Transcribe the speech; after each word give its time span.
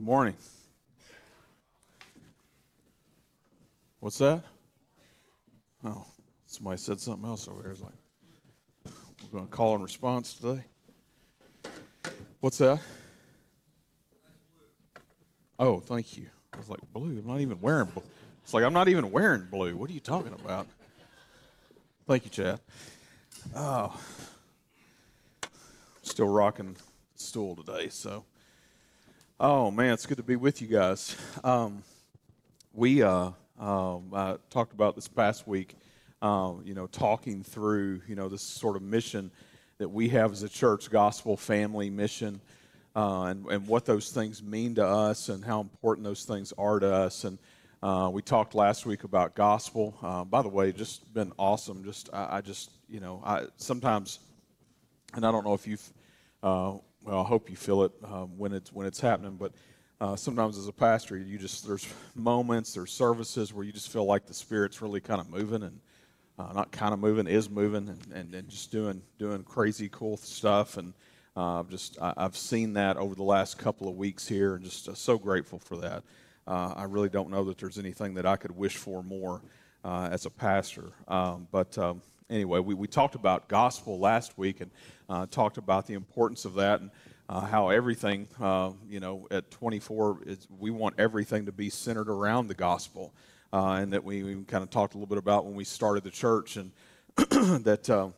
Good 0.00 0.06
morning. 0.06 0.36
What's 3.98 4.16
that? 4.16 4.42
Oh, 5.84 6.06
somebody 6.46 6.78
said 6.78 6.98
something 6.98 7.28
else 7.28 7.46
over 7.46 7.60
there. 7.60 7.72
It's 7.72 7.82
like, 7.82 7.92
we're 8.86 9.40
going 9.40 9.46
to 9.46 9.50
call 9.54 9.74
and 9.74 9.82
response 9.82 10.32
today. 10.32 10.64
What's 12.40 12.56
that? 12.56 12.80
Oh, 15.58 15.80
thank 15.80 16.16
you. 16.16 16.28
I 16.54 16.56
was 16.56 16.70
like, 16.70 16.80
blue. 16.94 17.18
I'm 17.18 17.26
not 17.26 17.40
even 17.40 17.60
wearing 17.60 17.88
blue. 17.88 18.02
It's 18.42 18.54
like, 18.54 18.64
I'm 18.64 18.72
not 18.72 18.88
even 18.88 19.10
wearing 19.10 19.48
blue. 19.50 19.76
What 19.76 19.90
are 19.90 19.92
you 19.92 20.00
talking 20.00 20.32
about? 20.32 20.66
Thank 22.08 22.24
you, 22.24 22.30
Chad. 22.30 22.58
Oh, 23.54 24.00
still 26.00 26.28
rocking 26.28 26.74
stool 27.16 27.54
today, 27.54 27.90
so. 27.90 28.24
Oh 29.42 29.70
man, 29.70 29.94
it's 29.94 30.04
good 30.04 30.18
to 30.18 30.22
be 30.22 30.36
with 30.36 30.60
you 30.60 30.68
guys. 30.68 31.16
Um, 31.42 31.82
we 32.74 33.02
uh, 33.02 33.30
um, 33.58 34.10
I 34.12 34.36
talked 34.50 34.74
about 34.74 34.96
this 34.96 35.08
past 35.08 35.48
week, 35.48 35.76
um, 36.20 36.60
you 36.66 36.74
know, 36.74 36.86
talking 36.86 37.42
through 37.42 38.02
you 38.06 38.16
know 38.16 38.28
this 38.28 38.42
sort 38.42 38.76
of 38.76 38.82
mission 38.82 39.30
that 39.78 39.88
we 39.88 40.10
have 40.10 40.32
as 40.32 40.42
a 40.42 40.48
church, 40.50 40.90
gospel 40.90 41.38
family 41.38 41.88
mission, 41.88 42.42
uh, 42.94 43.22
and 43.22 43.46
and 43.46 43.66
what 43.66 43.86
those 43.86 44.10
things 44.10 44.42
mean 44.42 44.74
to 44.74 44.86
us 44.86 45.30
and 45.30 45.42
how 45.42 45.62
important 45.62 46.04
those 46.04 46.24
things 46.24 46.52
are 46.58 46.78
to 46.78 46.94
us. 46.94 47.24
And 47.24 47.38
uh, 47.82 48.10
we 48.12 48.20
talked 48.20 48.54
last 48.54 48.84
week 48.84 49.04
about 49.04 49.34
gospel. 49.34 49.96
Uh, 50.02 50.22
by 50.22 50.42
the 50.42 50.50
way, 50.50 50.70
just 50.70 51.14
been 51.14 51.32
awesome. 51.38 51.82
Just 51.82 52.10
I, 52.12 52.36
I 52.36 52.40
just 52.42 52.72
you 52.90 53.00
know 53.00 53.22
I 53.24 53.44
sometimes, 53.56 54.18
and 55.14 55.24
I 55.24 55.32
don't 55.32 55.46
know 55.46 55.54
if 55.54 55.66
you've 55.66 55.92
uh, 56.42 56.74
well, 57.04 57.20
I 57.20 57.24
hope 57.24 57.50
you 57.50 57.56
feel 57.56 57.84
it 57.84 57.92
um, 58.04 58.36
when 58.36 58.52
it's 58.52 58.72
when 58.72 58.86
it's 58.86 59.00
happening. 59.00 59.36
But 59.36 59.52
uh, 60.00 60.16
sometimes 60.16 60.58
as 60.58 60.68
a 60.68 60.72
pastor, 60.72 61.16
you 61.16 61.38
just 61.38 61.66
there's 61.66 61.86
moments, 62.14 62.74
there's 62.74 62.92
services 62.92 63.52
where 63.52 63.64
you 63.64 63.72
just 63.72 63.90
feel 63.90 64.04
like 64.04 64.26
the 64.26 64.34
Spirit's 64.34 64.82
really 64.82 65.00
kind 65.00 65.20
of 65.20 65.28
moving 65.28 65.62
and 65.62 65.80
uh, 66.38 66.52
not 66.54 66.72
kind 66.72 66.94
of 66.94 67.00
moving, 67.00 67.26
is 67.26 67.50
moving, 67.50 67.88
and, 67.88 68.06
and, 68.14 68.34
and, 68.34 68.48
just 68.48 68.70
doing 68.70 69.02
doing 69.18 69.42
crazy 69.42 69.88
cool 69.90 70.16
stuff. 70.16 70.76
And 70.76 70.94
uh, 71.36 71.62
just 71.64 71.98
I, 72.00 72.14
have 72.16 72.36
seen 72.36 72.72
that 72.74 72.96
over 72.96 73.14
the 73.14 73.22
last 73.22 73.58
couple 73.58 73.88
of 73.88 73.96
weeks 73.96 74.26
here, 74.26 74.54
and 74.54 74.64
just 74.64 74.88
uh, 74.88 74.94
so 74.94 75.18
grateful 75.18 75.58
for 75.58 75.76
that. 75.78 76.02
Uh, 76.46 76.72
I 76.76 76.84
really 76.84 77.08
don't 77.08 77.30
know 77.30 77.44
that 77.44 77.58
there's 77.58 77.78
anything 77.78 78.14
that 78.14 78.26
I 78.26 78.36
could 78.36 78.56
wish 78.56 78.76
for 78.76 79.02
more 79.02 79.42
uh, 79.84 80.08
as 80.10 80.26
a 80.26 80.30
pastor. 80.30 80.92
Um, 81.08 81.46
but 81.52 81.76
um, 81.78 82.02
anyway, 82.30 82.60
we, 82.60 82.74
we 82.74 82.86
talked 82.86 83.14
about 83.14 83.48
gospel 83.48 83.98
last 83.98 84.38
week 84.38 84.60
and 84.60 84.70
uh, 85.08 85.26
talked 85.26 85.58
about 85.58 85.86
the 85.86 85.94
importance 85.94 86.44
of 86.44 86.54
that 86.54 86.80
and 86.80 86.90
uh, 87.28 87.40
how 87.40 87.68
everything, 87.68 88.28
uh, 88.40 88.70
you 88.88 89.00
know, 89.00 89.26
at 89.30 89.50
24, 89.50 90.20
is, 90.26 90.48
we 90.58 90.70
want 90.70 90.94
everything 90.98 91.46
to 91.46 91.52
be 91.52 91.68
centered 91.68 92.08
around 92.08 92.46
the 92.46 92.54
gospel. 92.54 93.12
Uh, 93.52 93.80
and 93.80 93.92
that 93.92 94.04
we, 94.04 94.22
we, 94.22 94.44
kind 94.44 94.62
of 94.62 94.70
talked 94.70 94.94
a 94.94 94.96
little 94.96 95.08
bit 95.08 95.18
about 95.18 95.44
when 95.44 95.56
we 95.56 95.64
started 95.64 96.04
the 96.04 96.10
church 96.10 96.56
and 96.56 96.70
that, 97.64 97.90
uh, 97.90 98.08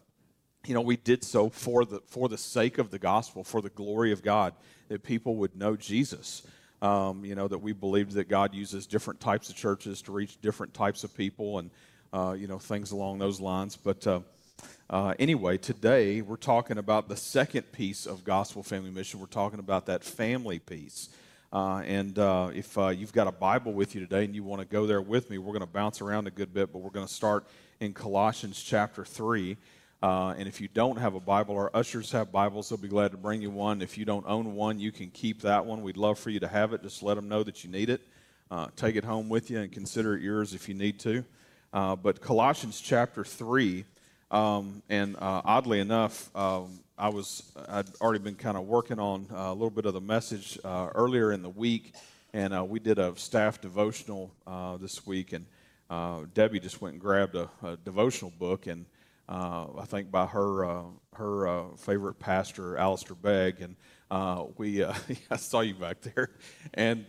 you 0.67 0.75
know, 0.75 0.83
we 0.83 0.95
did 0.95 1.25
so 1.25 1.49
for 1.49 1.87
the, 1.87 2.01
for 2.07 2.29
the 2.29 2.37
sake 2.37 2.77
of 2.77 2.91
the 2.91 2.99
gospel, 2.99 3.43
for 3.43 3.63
the 3.63 3.71
glory 3.71 4.13
of 4.13 4.23
God, 4.23 4.53
that 4.89 5.03
people 5.03 5.37
would 5.37 5.57
know 5.57 5.75
Jesus. 5.75 6.47
Um, 6.83 7.25
you 7.25 7.37
know, 7.37 7.47
that 7.47 7.59
we 7.59 7.73
believed 7.73 8.13
that 8.15 8.29
God 8.29 8.53
uses 8.53 8.89
different 8.89 9.21
types 9.21 9.49
of 9.49 9.55
churches 9.55 10.03
to 10.03 10.13
reach 10.13 10.41
different 10.41 10.75
types 10.75 11.05
of 11.05 11.17
people 11.17 11.61
and, 11.61 11.71
uh, 12.13 12.37
you 12.39 12.47
know, 12.47 12.59
things 12.59 12.91
along 12.91 13.19
those 13.19 13.41
lines. 13.41 13.77
But 13.77 14.07
uh, 14.07 14.21
uh, 14.91 15.15
anyway, 15.19 15.57
today 15.57 16.21
we're 16.21 16.37
talking 16.37 16.79
about 16.79 17.09
the 17.09 17.17
second 17.17 17.73
piece 17.73 18.07
of 18.07 18.25
Gospel 18.25 18.63
Family 18.63 18.91
Mission. 18.91 19.21
We're 19.21 19.27
talking 19.27 19.59
about 19.59 19.87
that 19.87 20.05
family 20.05 20.59
piece. 20.59 21.09
Uh, 21.53 21.83
and 21.87 22.19
uh, 22.19 22.51
if 22.55 22.77
uh, 22.79 22.89
you've 22.89 23.13
got 23.13 23.27
a 23.27 23.33
Bible 23.33 23.73
with 23.73 23.95
you 23.95 24.01
today 24.01 24.25
and 24.25 24.35
you 24.35 24.43
want 24.43 24.61
to 24.61 24.67
go 24.67 24.87
there 24.87 25.03
with 25.03 25.29
me, 25.31 25.39
we're 25.39 25.53
going 25.53 25.61
to 25.61 25.67
bounce 25.67 26.01
around 26.01 26.27
a 26.27 26.31
good 26.31 26.53
bit, 26.53 26.73
but 26.73 26.81
we're 26.81 26.91
going 26.91 27.07
to 27.07 27.13
start 27.13 27.47
in 27.81 27.93
Colossians 27.93 28.63
chapter 28.63 29.05
3. 29.05 29.57
Uh, 30.03 30.35
and 30.37 30.49
if 30.49 30.61
you 30.61 30.69
don't 30.69 30.99
have 30.99 31.15
a 31.15 31.21
Bible, 31.21 31.55
our 31.57 31.71
ushers 31.75 32.11
have 32.11 32.33
Bibles. 32.33 32.69
They'll 32.69 32.79
be 32.79 32.89
glad 32.89 33.13
to 33.13 33.17
bring 33.17 33.41
you 33.41 33.51
one. 33.51 33.83
If 33.83 33.97
you 33.97 34.05
don't 34.05 34.25
own 34.27 34.55
one, 34.55 34.81
you 34.81 34.93
can 34.93 35.11
keep 35.11 35.43
that 35.43 35.65
one. 35.65 35.83
We'd 35.83 35.97
love 35.97 36.19
for 36.19 36.31
you 36.31 36.41
to 36.41 36.49
have 36.49 36.73
it. 36.73 36.83
Just 36.83 37.03
let 37.03 37.15
them 37.15 37.29
know 37.29 37.43
that 37.43 37.63
you 37.63 37.71
need 37.71 37.89
it. 37.89 38.01
Uh, 38.51 38.69
take 38.75 38.97
it 38.97 39.05
home 39.05 39.29
with 39.29 39.51
you 39.51 39.61
and 39.61 39.71
consider 39.71 40.17
it 40.17 40.23
yours 40.23 40.55
if 40.55 40.69
you 40.69 40.75
need 40.75 40.99
to. 41.01 41.25
Uh, 41.73 41.97
but 41.97 42.21
Colossians 42.21 42.79
chapter 42.79 43.25
3, 43.25 43.87
um, 44.31 44.83
and 44.91 45.17
uh, 45.17 45.41
oddly 45.43 45.81
enough, 45.81 46.29
um, 46.37 46.81
I 46.99 47.09
was 47.09 47.51
I'd 47.67 47.87
already 47.99 48.19
been 48.19 48.35
kind 48.35 48.59
of 48.59 48.65
working 48.65 48.99
on 48.99 49.27
uh, 49.33 49.51
a 49.51 49.55
little 49.55 49.71
bit 49.71 49.87
of 49.87 49.95
the 49.95 50.01
message 50.01 50.59
uh, 50.65 50.91
earlier 50.95 51.33
in 51.33 51.41
the 51.41 51.49
week, 51.49 51.95
and 52.35 52.55
uh, 52.55 52.63
we 52.63 52.79
did 52.79 52.99
a 52.99 53.17
staff 53.17 53.59
devotional 53.63 54.31
this 54.81 55.07
week, 55.07 55.33
and 55.33 55.47
Debbie 56.35 56.61
just 56.61 56.83
went 56.83 56.93
and 56.93 57.01
grabbed 57.01 57.37
a, 57.37 57.49
a 57.63 57.79
devotional 57.79 58.33
book, 58.39 58.67
and 58.67 58.85
I 59.27 59.85
think 59.87 60.11
by 60.11 60.27
her 60.27 60.85
her 61.15 61.65
favorite 61.79 62.19
pastor, 62.19 62.77
Alistair 62.77 63.17
Begg, 63.17 63.63
and 63.63 63.77
we 64.59 64.85
I 65.31 65.37
saw 65.37 65.61
you 65.61 65.75
back 65.75 66.03
there, 66.03 66.33
and 66.75 67.07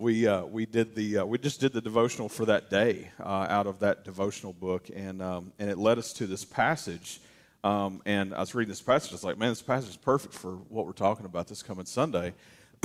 we 0.00 0.26
uh, 0.26 0.44
we 0.46 0.64
did 0.64 0.94
the 0.94 1.18
uh, 1.18 1.24
we 1.26 1.36
just 1.36 1.60
did 1.60 1.74
the 1.74 1.80
devotional 1.80 2.28
for 2.28 2.46
that 2.46 2.70
day 2.70 3.10
uh, 3.20 3.46
out 3.48 3.66
of 3.66 3.80
that 3.80 4.02
devotional 4.02 4.54
book, 4.54 4.88
and 4.94 5.20
um, 5.20 5.52
and 5.58 5.68
it 5.68 5.76
led 5.76 5.98
us 5.98 6.14
to 6.14 6.26
this 6.26 6.44
passage. 6.44 7.20
Um, 7.62 8.00
and 8.06 8.34
I 8.34 8.40
was 8.40 8.54
reading 8.54 8.70
this 8.70 8.80
passage. 8.80 9.12
I 9.12 9.14
was 9.14 9.24
like, 9.24 9.36
man, 9.36 9.50
this 9.50 9.60
passage 9.60 9.90
is 9.90 9.96
perfect 9.98 10.32
for 10.32 10.52
what 10.52 10.86
we're 10.86 10.92
talking 10.92 11.26
about 11.26 11.48
this 11.48 11.62
coming 11.62 11.84
Sunday, 11.84 12.32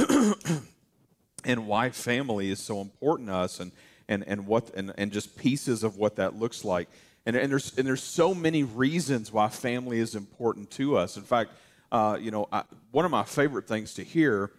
and 1.46 1.66
why 1.66 1.90
family 1.90 2.50
is 2.50 2.60
so 2.60 2.82
important 2.82 3.30
to 3.30 3.36
us, 3.36 3.62
and 3.62 3.72
and 4.10 4.26
and 4.28 4.46
what 4.46 4.76
and, 4.76 4.94
and 4.98 5.14
just 5.14 5.38
pieces 5.38 5.84
of 5.86 5.96
what 5.96 6.18
that 6.18 6.36
looks 6.36 6.66
like. 6.66 6.90
And, 7.26 7.38
and 7.38 7.50
there's 7.50 7.78
and 7.78 7.88
there's 7.88 8.04
so 8.04 8.36
many 8.36 8.64
reasons 8.64 9.32
why 9.32 9.48
family 9.48 10.00
is 10.00 10.16
important 10.16 10.70
to 10.72 10.98
us. 10.98 11.16
In 11.16 11.24
fact, 11.24 11.52
uh, 11.94 12.18
you 12.20 12.32
know, 12.32 12.50
I, 12.52 12.64
one 12.92 13.06
of 13.06 13.12
my 13.12 13.24
favorite 13.24 13.70
things 13.70 13.94
to 13.94 14.04
hear 14.04 14.52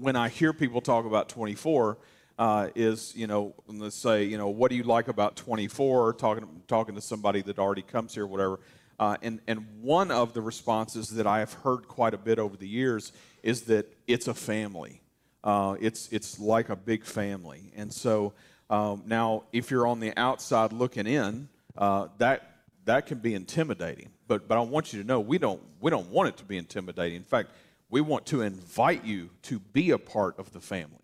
when 0.00 0.16
I 0.16 0.28
hear 0.28 0.52
people 0.52 0.80
talk 0.80 1.04
about 1.04 1.28
24, 1.28 1.98
uh, 2.38 2.68
is 2.74 3.12
you 3.16 3.26
know 3.26 3.54
let's 3.66 3.96
say 3.96 4.24
you 4.24 4.38
know 4.38 4.48
what 4.48 4.70
do 4.70 4.76
you 4.76 4.84
like 4.84 5.08
about 5.08 5.34
24 5.36 6.12
talking 6.14 6.62
talking 6.68 6.94
to 6.94 7.00
somebody 7.00 7.42
that 7.42 7.58
already 7.58 7.82
comes 7.82 8.14
here 8.14 8.26
whatever. 8.26 8.60
Uh, 9.00 9.16
and 9.22 9.40
and 9.46 9.64
one 9.80 10.10
of 10.10 10.34
the 10.34 10.40
responses 10.40 11.10
that 11.10 11.26
I 11.26 11.40
have 11.40 11.52
heard 11.52 11.88
quite 11.88 12.14
a 12.14 12.18
bit 12.18 12.38
over 12.38 12.56
the 12.56 12.68
years 12.68 13.12
is 13.42 13.62
that 13.62 13.92
it's 14.06 14.28
a 14.28 14.34
family. 14.34 15.00
Uh, 15.44 15.76
it's 15.80 16.08
it's 16.12 16.38
like 16.38 16.68
a 16.68 16.76
big 16.76 17.04
family. 17.04 17.72
And 17.76 17.92
so 17.92 18.32
um, 18.70 19.02
now 19.06 19.44
if 19.52 19.70
you're 19.70 19.86
on 19.86 20.00
the 20.00 20.16
outside 20.16 20.72
looking 20.72 21.06
in 21.06 21.48
uh, 21.76 22.08
that 22.18 22.56
that 22.84 23.06
can 23.06 23.18
be 23.18 23.34
intimidating. 23.34 24.10
But 24.26 24.48
but 24.48 24.58
I 24.58 24.60
want 24.60 24.92
you 24.92 25.00
to 25.02 25.06
know 25.06 25.20
we 25.20 25.38
don't 25.38 25.60
we 25.80 25.90
don't 25.90 26.10
want 26.10 26.28
it 26.28 26.36
to 26.38 26.44
be 26.44 26.56
intimidating. 26.56 27.16
In 27.16 27.24
fact 27.24 27.50
we 27.90 28.00
want 28.00 28.26
to 28.26 28.42
invite 28.42 29.04
you 29.04 29.30
to 29.42 29.58
be 29.58 29.90
a 29.90 29.98
part 29.98 30.38
of 30.38 30.52
the 30.52 30.60
family. 30.60 31.02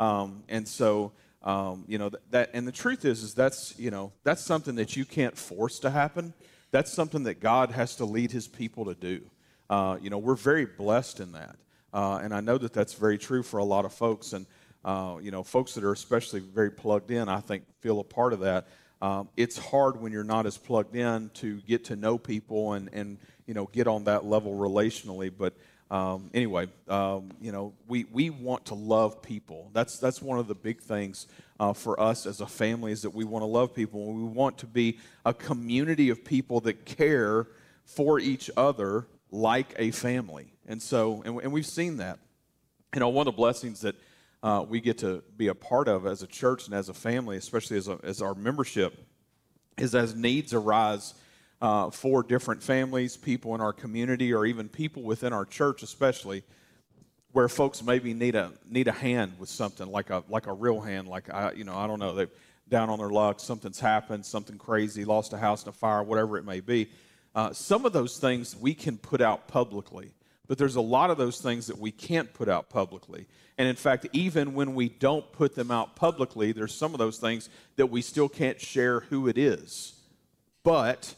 Um, 0.00 0.42
and 0.48 0.66
so, 0.66 1.12
um, 1.42 1.84
you 1.86 1.98
know, 1.98 2.08
that, 2.08 2.30
that, 2.30 2.50
and 2.54 2.66
the 2.66 2.72
truth 2.72 3.04
is, 3.04 3.22
is 3.22 3.34
that's, 3.34 3.78
you 3.78 3.90
know, 3.90 4.12
that's 4.24 4.42
something 4.42 4.74
that 4.76 4.96
you 4.96 5.04
can't 5.04 5.36
force 5.36 5.78
to 5.80 5.90
happen. 5.90 6.34
That's 6.72 6.92
something 6.92 7.24
that 7.24 7.38
God 7.40 7.70
has 7.70 7.96
to 7.96 8.04
lead 8.04 8.32
his 8.32 8.48
people 8.48 8.86
to 8.86 8.94
do. 8.94 9.20
Uh, 9.70 9.98
you 10.00 10.10
know, 10.10 10.18
we're 10.18 10.34
very 10.34 10.64
blessed 10.64 11.20
in 11.20 11.32
that. 11.32 11.56
Uh, 11.92 12.18
and 12.22 12.34
I 12.34 12.40
know 12.40 12.58
that 12.58 12.72
that's 12.72 12.94
very 12.94 13.18
true 13.18 13.44
for 13.44 13.58
a 13.58 13.64
lot 13.64 13.84
of 13.84 13.92
folks. 13.92 14.32
And, 14.32 14.46
uh, 14.84 15.18
you 15.22 15.30
know, 15.30 15.44
folks 15.44 15.74
that 15.74 15.84
are 15.84 15.92
especially 15.92 16.40
very 16.40 16.70
plugged 16.70 17.12
in, 17.12 17.28
I 17.28 17.40
think, 17.40 17.64
feel 17.80 18.00
a 18.00 18.04
part 18.04 18.32
of 18.32 18.40
that. 18.40 18.66
Um, 19.00 19.28
it's 19.36 19.56
hard 19.56 20.00
when 20.00 20.10
you're 20.10 20.24
not 20.24 20.46
as 20.46 20.58
plugged 20.58 20.96
in 20.96 21.30
to 21.34 21.60
get 21.60 21.84
to 21.86 21.96
know 21.96 22.18
people 22.18 22.72
and, 22.72 22.90
and 22.92 23.18
you 23.46 23.54
know, 23.54 23.66
get 23.66 23.86
on 23.86 24.04
that 24.04 24.24
level 24.24 24.52
relationally. 24.54 25.30
But, 25.36 25.54
um, 25.94 26.28
anyway, 26.34 26.66
um, 26.88 27.30
you 27.40 27.52
know, 27.52 27.72
we, 27.86 28.04
we 28.10 28.28
want 28.28 28.64
to 28.64 28.74
love 28.74 29.22
people. 29.22 29.70
That's, 29.72 30.00
that's 30.00 30.20
one 30.20 30.40
of 30.40 30.48
the 30.48 30.54
big 30.56 30.80
things 30.80 31.28
uh, 31.60 31.72
for 31.72 32.00
us 32.00 32.26
as 32.26 32.40
a 32.40 32.48
family 32.48 32.90
is 32.90 33.02
that 33.02 33.14
we 33.14 33.24
want 33.24 33.42
to 33.42 33.46
love 33.46 33.72
people. 33.72 34.12
We 34.12 34.24
want 34.24 34.58
to 34.58 34.66
be 34.66 34.98
a 35.24 35.32
community 35.32 36.10
of 36.10 36.24
people 36.24 36.58
that 36.62 36.84
care 36.84 37.46
for 37.84 38.18
each 38.18 38.50
other 38.56 39.06
like 39.30 39.72
a 39.78 39.92
family. 39.92 40.52
And 40.66 40.82
so, 40.82 41.22
and, 41.24 41.40
and 41.40 41.52
we've 41.52 41.64
seen 41.64 41.98
that. 41.98 42.18
You 42.92 42.98
know, 42.98 43.10
one 43.10 43.28
of 43.28 43.32
the 43.32 43.36
blessings 43.36 43.82
that 43.82 43.94
uh, 44.42 44.66
we 44.68 44.80
get 44.80 44.98
to 44.98 45.22
be 45.36 45.46
a 45.46 45.54
part 45.54 45.86
of 45.86 46.06
as 46.08 46.24
a 46.24 46.26
church 46.26 46.66
and 46.66 46.74
as 46.74 46.88
a 46.88 46.94
family, 46.94 47.36
especially 47.36 47.76
as, 47.76 47.86
a, 47.86 48.00
as 48.02 48.20
our 48.20 48.34
membership, 48.34 48.98
is 49.78 49.94
as 49.94 50.16
needs 50.16 50.52
arise 50.52 51.14
uh, 51.64 51.88
for 51.88 52.22
different 52.22 52.62
families, 52.62 53.16
people 53.16 53.54
in 53.54 53.60
our 53.62 53.72
community, 53.72 54.34
or 54.34 54.44
even 54.44 54.68
people 54.68 55.02
within 55.02 55.32
our 55.32 55.46
church, 55.46 55.82
especially, 55.82 56.42
where 57.32 57.48
folks 57.48 57.82
maybe 57.82 58.12
need 58.12 58.34
a 58.34 58.52
need 58.68 58.86
a 58.86 58.92
hand 58.92 59.32
with 59.38 59.48
something 59.48 59.90
like 59.90 60.10
a 60.10 60.22
like 60.28 60.46
a 60.46 60.52
real 60.52 60.78
hand, 60.78 61.08
like 61.08 61.32
I 61.32 61.52
you 61.52 61.64
know 61.64 61.74
I 61.74 61.86
don't 61.86 61.98
know 61.98 62.14
they 62.14 62.26
down 62.68 62.90
on 62.90 62.98
their 62.98 63.08
luck, 63.08 63.40
something's 63.40 63.80
happened, 63.80 64.26
something 64.26 64.58
crazy, 64.58 65.06
lost 65.06 65.32
a 65.32 65.38
house 65.38 65.62
in 65.62 65.70
a 65.70 65.72
fire, 65.72 66.02
whatever 66.02 66.36
it 66.36 66.44
may 66.44 66.60
be. 66.60 66.90
Uh, 67.34 67.50
some 67.54 67.86
of 67.86 67.94
those 67.94 68.18
things 68.18 68.54
we 68.54 68.74
can 68.74 68.98
put 68.98 69.22
out 69.22 69.48
publicly, 69.48 70.12
But 70.46 70.58
there's 70.58 70.76
a 70.76 70.82
lot 70.82 71.08
of 71.08 71.16
those 71.16 71.40
things 71.40 71.66
that 71.68 71.78
we 71.78 71.90
can't 71.90 72.30
put 72.34 72.50
out 72.50 72.68
publicly. 72.68 73.26
And 73.56 73.66
in 73.66 73.76
fact, 73.76 74.06
even 74.12 74.52
when 74.52 74.74
we 74.74 74.90
don't 74.90 75.30
put 75.32 75.54
them 75.54 75.70
out 75.70 75.96
publicly, 75.96 76.52
there's 76.52 76.74
some 76.74 76.92
of 76.92 76.98
those 76.98 77.16
things 77.16 77.48
that 77.76 77.86
we 77.86 78.02
still 78.02 78.28
can't 78.28 78.60
share 78.60 79.00
who 79.00 79.28
it 79.28 79.38
is. 79.38 79.94
But 80.62 81.14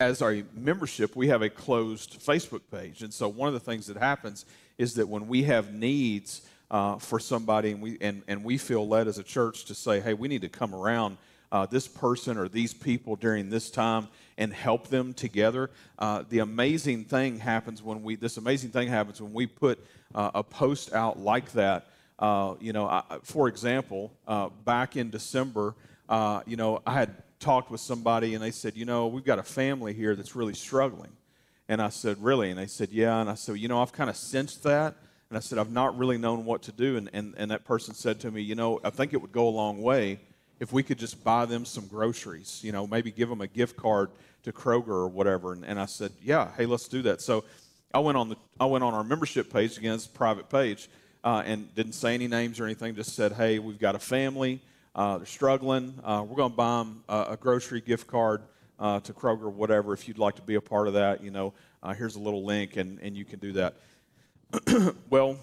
as 0.00 0.22
our 0.22 0.36
membership, 0.54 1.16
we 1.16 1.26
have 1.26 1.42
a 1.42 1.50
closed 1.50 2.20
Facebook 2.20 2.60
page. 2.70 3.02
And 3.02 3.12
so 3.12 3.28
one 3.28 3.48
of 3.48 3.54
the 3.54 3.60
things 3.60 3.88
that 3.88 3.96
happens 3.96 4.46
is 4.78 4.94
that 4.94 5.08
when 5.08 5.26
we 5.26 5.42
have 5.42 5.72
needs 5.74 6.42
uh, 6.70 6.98
for 6.98 7.18
somebody 7.18 7.72
and 7.72 7.82
we, 7.82 7.98
and, 8.00 8.22
and 8.28 8.44
we 8.44 8.58
feel 8.58 8.86
led 8.86 9.08
as 9.08 9.18
a 9.18 9.24
church 9.24 9.64
to 9.64 9.74
say, 9.74 9.98
hey, 9.98 10.14
we 10.14 10.28
need 10.28 10.42
to 10.42 10.48
come 10.48 10.72
around 10.72 11.16
uh, 11.50 11.66
this 11.66 11.88
person 11.88 12.38
or 12.38 12.48
these 12.48 12.72
people 12.72 13.16
during 13.16 13.50
this 13.50 13.70
time 13.70 14.06
and 14.36 14.52
help 14.52 14.86
them 14.86 15.14
together. 15.14 15.68
Uh, 15.98 16.22
the 16.28 16.38
amazing 16.38 17.04
thing 17.04 17.40
happens 17.40 17.82
when 17.82 18.04
we, 18.04 18.14
this 18.14 18.36
amazing 18.36 18.70
thing 18.70 18.86
happens 18.86 19.20
when 19.20 19.32
we 19.32 19.46
put 19.46 19.84
uh, 20.14 20.30
a 20.32 20.44
post 20.44 20.92
out 20.92 21.18
like 21.18 21.50
that. 21.52 21.86
Uh, 22.20 22.54
you 22.60 22.72
know, 22.72 22.86
I, 22.86 23.02
for 23.24 23.48
example, 23.48 24.12
uh, 24.28 24.50
back 24.64 24.96
in 24.96 25.10
December, 25.10 25.74
you 26.46 26.56
know, 26.56 26.82
I 26.86 26.92
had 26.92 27.16
talked 27.40 27.70
with 27.70 27.80
somebody 27.80 28.34
and 28.34 28.42
they 28.42 28.50
said, 28.50 28.76
you 28.76 28.84
know, 28.84 29.06
we've 29.06 29.24
got 29.24 29.38
a 29.38 29.42
family 29.42 29.92
here 29.92 30.16
that's 30.16 30.34
really 30.34 30.54
struggling. 30.54 31.12
And 31.68 31.82
I 31.82 31.90
said, 31.90 32.16
really? 32.22 32.50
And 32.50 32.58
they 32.58 32.66
said, 32.66 32.90
yeah. 32.90 33.20
And 33.20 33.28
I 33.28 33.34
said, 33.34 33.58
you 33.58 33.68
know, 33.68 33.82
I've 33.82 33.92
kind 33.92 34.08
of 34.08 34.16
sensed 34.16 34.62
that. 34.62 34.94
And 35.28 35.36
I 35.36 35.40
said, 35.40 35.58
I've 35.58 35.70
not 35.70 35.96
really 35.98 36.16
known 36.16 36.44
what 36.46 36.62
to 36.62 36.72
do. 36.72 36.96
And, 36.96 37.10
and, 37.12 37.34
and 37.36 37.50
that 37.50 37.64
person 37.64 37.94
said 37.94 38.18
to 38.20 38.30
me, 38.30 38.40
you 38.40 38.54
know, 38.54 38.80
I 38.82 38.90
think 38.90 39.12
it 39.12 39.18
would 39.18 39.32
go 39.32 39.46
a 39.48 39.50
long 39.50 39.82
way 39.82 40.20
if 40.60 40.72
we 40.72 40.82
could 40.82 40.98
just 40.98 41.22
buy 41.22 41.44
them 41.44 41.64
some 41.64 41.86
groceries, 41.86 42.60
you 42.64 42.72
know, 42.72 42.86
maybe 42.86 43.10
give 43.10 43.28
them 43.28 43.40
a 43.40 43.46
gift 43.46 43.76
card 43.76 44.10
to 44.42 44.52
Kroger 44.52 44.88
or 44.88 45.08
whatever. 45.08 45.52
And, 45.52 45.64
and 45.64 45.78
I 45.78 45.86
said, 45.86 46.12
yeah, 46.22 46.50
hey, 46.56 46.66
let's 46.66 46.88
do 46.88 47.02
that. 47.02 47.20
So 47.20 47.44
I 47.92 48.00
went 48.00 48.18
on, 48.18 48.30
the, 48.30 48.36
I 48.58 48.64
went 48.64 48.82
on 48.82 48.94
our 48.94 49.04
membership 49.04 49.52
page, 49.52 49.78
again, 49.78 49.94
it's 49.94 50.06
a 50.06 50.10
private 50.10 50.48
page, 50.48 50.88
uh, 51.22 51.42
and 51.44 51.72
didn't 51.74 51.92
say 51.92 52.14
any 52.14 52.26
names 52.26 52.58
or 52.58 52.64
anything, 52.64 52.94
just 52.94 53.14
said, 53.14 53.32
hey, 53.32 53.58
we've 53.58 53.78
got 53.78 53.94
a 53.94 53.98
family. 53.98 54.60
Uh, 54.98 55.16
they're 55.18 55.26
struggling. 55.26 55.94
Uh, 56.02 56.24
we're 56.26 56.34
going 56.34 56.50
to 56.50 56.56
buy 56.56 56.78
them 56.78 57.04
a, 57.08 57.26
a, 57.30 57.36
grocery 57.36 57.80
gift 57.80 58.08
card 58.08 58.42
uh, 58.80 58.98
to 58.98 59.12
Kroger 59.12 59.48
whatever. 59.48 59.92
If 59.92 60.08
you'd 60.08 60.18
like 60.18 60.34
to 60.34 60.42
be 60.42 60.56
a 60.56 60.60
part 60.60 60.88
of 60.88 60.94
that, 60.94 61.22
you 61.22 61.30
know, 61.30 61.54
here's 61.96 62.16
a 62.16 62.18
little 62.18 62.44
link, 62.44 62.76
and, 62.76 62.98
and 63.00 63.16
you 63.16 63.24
can 63.24 63.38
do 63.38 63.52
that. 63.52 63.76
well, 65.08 65.36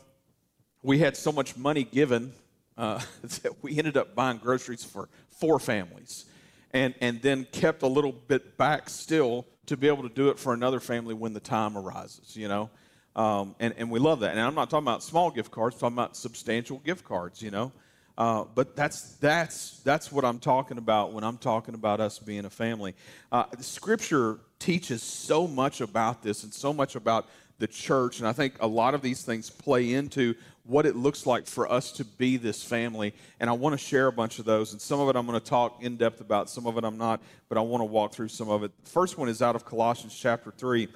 we 0.84 1.00
had 1.00 1.16
so 1.16 1.32
much 1.32 1.56
money 1.56 1.86
given 1.86 2.34
uh, 2.78 3.00
that 3.44 3.64
we 3.64 3.78
ended 3.78 3.96
up 3.96 4.14
buying 4.14 4.40
groceries 4.40 4.84
for 4.84 5.08
four 5.30 5.58
families 5.58 6.26
and, 6.74 6.94
and 7.00 7.22
then 7.22 7.48
kept 7.54 7.82
a 7.82 7.88
little 7.88 8.12
bit 8.12 8.58
back 8.58 8.90
still 8.90 9.46
to 9.68 9.78
be 9.78 9.88
able 9.88 10.04
to 10.04 10.14
do 10.14 10.28
it 10.28 10.38
for 10.38 10.54
another 10.54 10.82
family 10.82 11.14
when 11.14 11.32
the 11.32 11.40
time 11.40 11.78
arises, 11.78 12.36
you 12.36 12.50
know. 12.50 12.70
Um, 13.16 13.56
and, 13.62 13.74
and 13.78 13.90
we 13.90 14.00
love 14.00 14.20
that. 14.20 14.32
And 14.32 14.42
I'm 14.42 14.54
not 14.54 14.70
talking 14.70 14.86
about 14.86 15.02
small 15.02 15.32
gift 15.32 15.50
cards, 15.50 15.76
I'm 15.76 15.80
talking 15.80 15.94
about 15.94 16.18
substantial 16.18 16.80
gift 16.80 17.06
cards, 17.06 17.42
you 17.42 17.52
know. 17.52 17.72
Uh, 18.18 18.46
but 18.56 18.76
that's, 18.76 19.16
that's, 19.16 19.80
that's 19.82 20.12
what 20.12 20.24
I'm 20.24 20.40
talking 20.40 20.78
about 20.78 21.14
when 21.14 21.24
I'm 21.24 21.38
talking 21.38 21.76
about 21.76 22.00
us 22.00 22.20
being 22.20 22.46
a 22.46 22.50
family. 22.50 22.96
Uh, 23.32 23.46
scripture 23.60 24.40
teaches 24.60 25.04
so 25.04 25.48
much 25.48 25.82
about 25.82 26.24
this 26.24 26.44
and 26.44 26.54
so 26.54 26.74
much 26.74 26.96
about 26.96 27.28
the 27.58 27.68
church. 27.68 28.20
And 28.20 28.28
I 28.28 28.34
think 28.34 28.56
a 28.60 28.68
lot 28.68 28.94
of 28.94 29.02
these 29.02 29.24
things 29.24 29.50
play 29.50 29.94
into 29.94 30.36
what 30.64 30.86
it 30.86 30.96
looks 30.96 31.28
like 31.28 31.46
for 31.46 31.72
us 31.72 31.92
to 31.92 32.04
be 32.04 32.38
this 32.38 32.64
family. 32.64 33.14
And 33.40 33.50
I 33.50 33.54
want 33.54 33.74
to 33.74 33.78
share 33.78 34.08
a 34.08 34.12
bunch 34.12 34.40
of 34.40 34.46
those. 34.46 34.72
And 34.72 34.82
some 34.82 35.00
of 35.00 35.08
it 35.10 35.16
I'm 35.16 35.28
going 35.28 35.40
to 35.40 35.46
talk 35.46 35.84
in 35.84 35.96
depth 35.96 36.22
about, 36.22 36.50
some 36.50 36.66
of 36.66 36.78
it 36.78 36.84
I'm 36.84 36.98
not, 36.98 37.22
but 37.50 37.58
I 37.58 37.62
want 37.62 37.82
to 37.82 37.86
walk 37.86 38.14
through 38.14 38.30
some 38.30 38.50
of 38.50 38.64
it. 38.64 38.72
The 38.84 38.90
first 38.90 39.18
one 39.18 39.30
is 39.30 39.42
out 39.44 39.56
of 39.56 39.64
Colossians 39.64 40.18
chapter 40.18 40.52
3. 40.58 40.88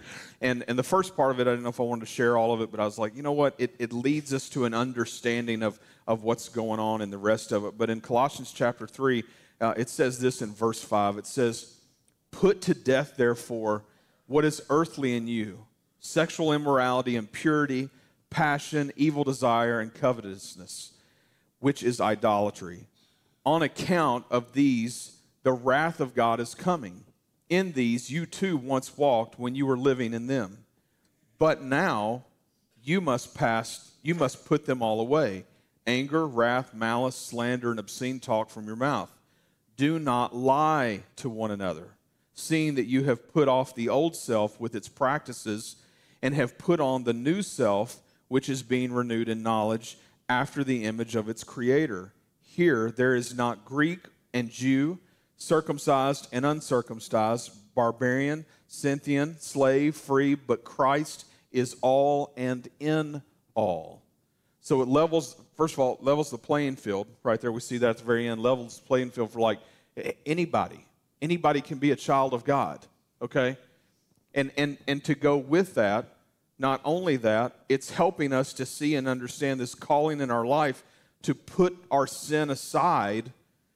And, 0.42 0.65
and 0.68 0.77
the 0.77 0.83
first 0.83 1.15
part 1.15 1.31
of 1.31 1.39
it, 1.39 1.48
I 1.48 1.51
didn't 1.51 1.63
know 1.63 1.69
if 1.69 1.80
I 1.80 1.83
wanted 1.83 2.01
to 2.01 2.12
share 2.12 2.36
all 2.36 2.51
of 2.51 2.62
it, 2.62 2.72
but 2.72 2.80
I 2.80 2.86
was 2.86 2.98
like, 2.98 3.15
you 3.15 3.22
know 3.22 3.31
what? 3.31 3.54
It, 3.60 3.75
it 3.77 3.94
leads 3.94 4.33
us 4.33 4.50
to 4.50 4.65
an 4.65 4.74
understanding 4.74 5.62
of, 5.62 5.80
of 6.10 6.24
what's 6.24 6.50
going 6.50 6.80
on 6.80 7.02
in 7.02 7.12
the 7.12 7.18
rest 7.20 7.52
of 7.52 7.64
it. 7.64 7.78
But 7.78 7.92
in 7.92 8.02
Colossians 8.02 8.52
chapter 8.52 8.88
3, 8.88 9.24
uh, 9.62 9.76
it 9.78 9.90
says 9.90 10.20
this 10.20 10.42
in 10.42 10.54
verse 10.54 10.84
5 10.84 11.20
it 11.20 11.28
says, 11.28 11.76
Put 12.32 12.62
to 12.64 12.74
death, 12.74 13.14
therefore, 13.16 13.86
what 14.26 14.44
is 14.44 14.62
earthly 14.70 15.16
in 15.16 15.28
you 15.28 15.66
sexual 16.00 16.52
immorality, 16.52 17.16
impurity 17.16 17.90
passion, 18.30 18.92
evil 18.96 19.24
desire, 19.24 19.80
and 19.80 19.94
covetousness, 19.94 20.92
which 21.60 21.84
is 21.84 22.02
idolatry. 22.02 22.88
On 23.46 23.62
account 23.62 24.26
of 24.30 24.54
these, 24.54 25.18
the 25.44 25.52
wrath 25.52 26.00
of 26.00 26.16
God 26.16 26.40
is 26.40 26.56
coming. 26.56 27.04
In 27.50 27.72
these 27.72 28.12
you 28.12 28.26
too 28.26 28.58
once 28.58 28.98
walked 28.98 29.40
when 29.40 29.56
you 29.56 29.66
were 29.66 29.78
living 29.78 30.14
in 30.14 30.28
them. 30.28 30.60
But 31.40 31.64
now 31.64 32.26
you 32.84 33.02
must 33.02 33.34
pass, 33.34 33.92
you 34.04 34.14
must 34.14 34.46
put 34.46 34.66
them 34.66 34.82
all 34.82 35.00
away 35.00 35.46
anger, 35.89 36.27
wrath, 36.27 36.74
malice, 36.74 37.15
slander, 37.15 37.71
and 37.71 37.80
obscene 37.80 38.19
talk 38.19 38.51
from 38.51 38.68
your 38.68 38.75
mouth. 38.75 39.09
Do 39.75 39.97
not 39.97 40.36
lie 40.36 41.03
to 41.15 41.30
one 41.30 41.50
another, 41.50 41.95
seeing 42.36 42.75
that 42.75 42.86
you 42.86 43.06
have 43.06 43.33
put 43.33 43.47
off 43.47 43.74
the 43.74 43.89
old 43.89 44.15
self 44.15 44.59
with 44.59 44.75
its 44.75 44.88
practices 44.88 45.77
and 46.21 46.36
have 46.36 46.59
put 46.59 46.80
on 46.80 47.03
the 47.03 47.13
new 47.13 47.41
self 47.41 47.97
which 48.27 48.50
is 48.50 48.62
being 48.62 48.94
renewed 48.94 49.27
in 49.27 49.41
knowledge 49.41 49.97
after 50.27 50.63
the 50.63 50.86
image 50.86 51.15
of 51.15 51.27
its 51.27 51.44
creator. 51.44 52.13
Here 52.39 52.91
there 52.91 53.15
is 53.15 53.33
not 53.33 53.65
Greek 53.65 54.01
and 54.31 54.51
Jew, 54.51 55.00
circumcised 55.38 56.27
and 56.31 56.45
uncircumcised, 56.45 57.51
barbarian, 57.74 58.45
Scythian, 58.68 59.39
slave, 59.39 59.95
free, 59.95 60.36
but 60.36 60.63
Christ 60.63 61.25
is 61.51 61.75
all 61.81 62.31
and 62.38 62.68
in 62.80 63.24
all. 63.56 64.03
So 64.62 64.83
it 64.83 64.88
levels, 64.88 65.36
first 65.60 65.74
of 65.74 65.80
all, 65.80 65.98
levels 66.00 66.32
the 66.32 66.38
playing 66.38 66.78
field. 66.78 67.06
Right 67.22 67.42
there, 67.42 67.52
we 67.52 67.60
see 67.60 67.78
that 67.80 67.90
at 67.90 67.98
the 67.98 68.06
very 68.06 68.30
end, 68.30 68.42
levels 68.42 68.80
the 68.80 68.88
playing 68.88 69.12
field 69.12 69.34
for 69.34 69.42
like 69.42 69.60
anybody. 70.26 70.86
Anybody 71.22 71.60
can 71.60 71.80
be 71.80 71.92
a 71.92 71.98
child 71.98 72.34
of 72.34 72.46
God, 72.46 72.86
okay? 73.22 73.58
And, 74.34 74.52
and, 74.56 74.78
and 74.88 75.04
to 75.04 75.16
go 75.16 75.36
with 75.36 75.74
that, 75.74 76.16
not 76.58 76.80
only 76.86 77.18
that, 77.18 77.58
it's 77.68 77.90
helping 77.90 78.32
us 78.32 78.54
to 78.54 78.66
see 78.66 78.96
and 78.96 79.06
understand 79.06 79.60
this 79.60 79.76
calling 79.76 80.22
in 80.22 80.32
our 80.32 80.46
life 80.46 80.82
to 81.24 81.36
put 81.36 81.76
our 81.92 82.08
sin 82.08 82.50
aside. 82.50 83.34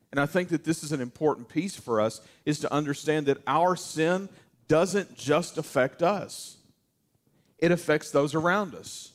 And 0.09 0.21
I 0.21 0.25
think 0.25 0.49
that 0.49 0.63
this 0.63 0.85
is 0.85 0.93
an 0.93 1.01
important 1.01 1.49
piece 1.49 1.75
for 1.75 1.99
us 1.99 2.21
is 2.45 2.59
to 2.59 2.71
understand 2.71 3.25
that 3.25 3.39
our 3.45 3.75
sin 3.75 4.29
doesn't 4.69 5.17
just 5.17 5.57
affect 5.57 6.01
us. 6.01 6.55
It 7.57 7.71
affects 7.71 8.09
those 8.09 8.33
around 8.33 8.73
us. 8.73 9.11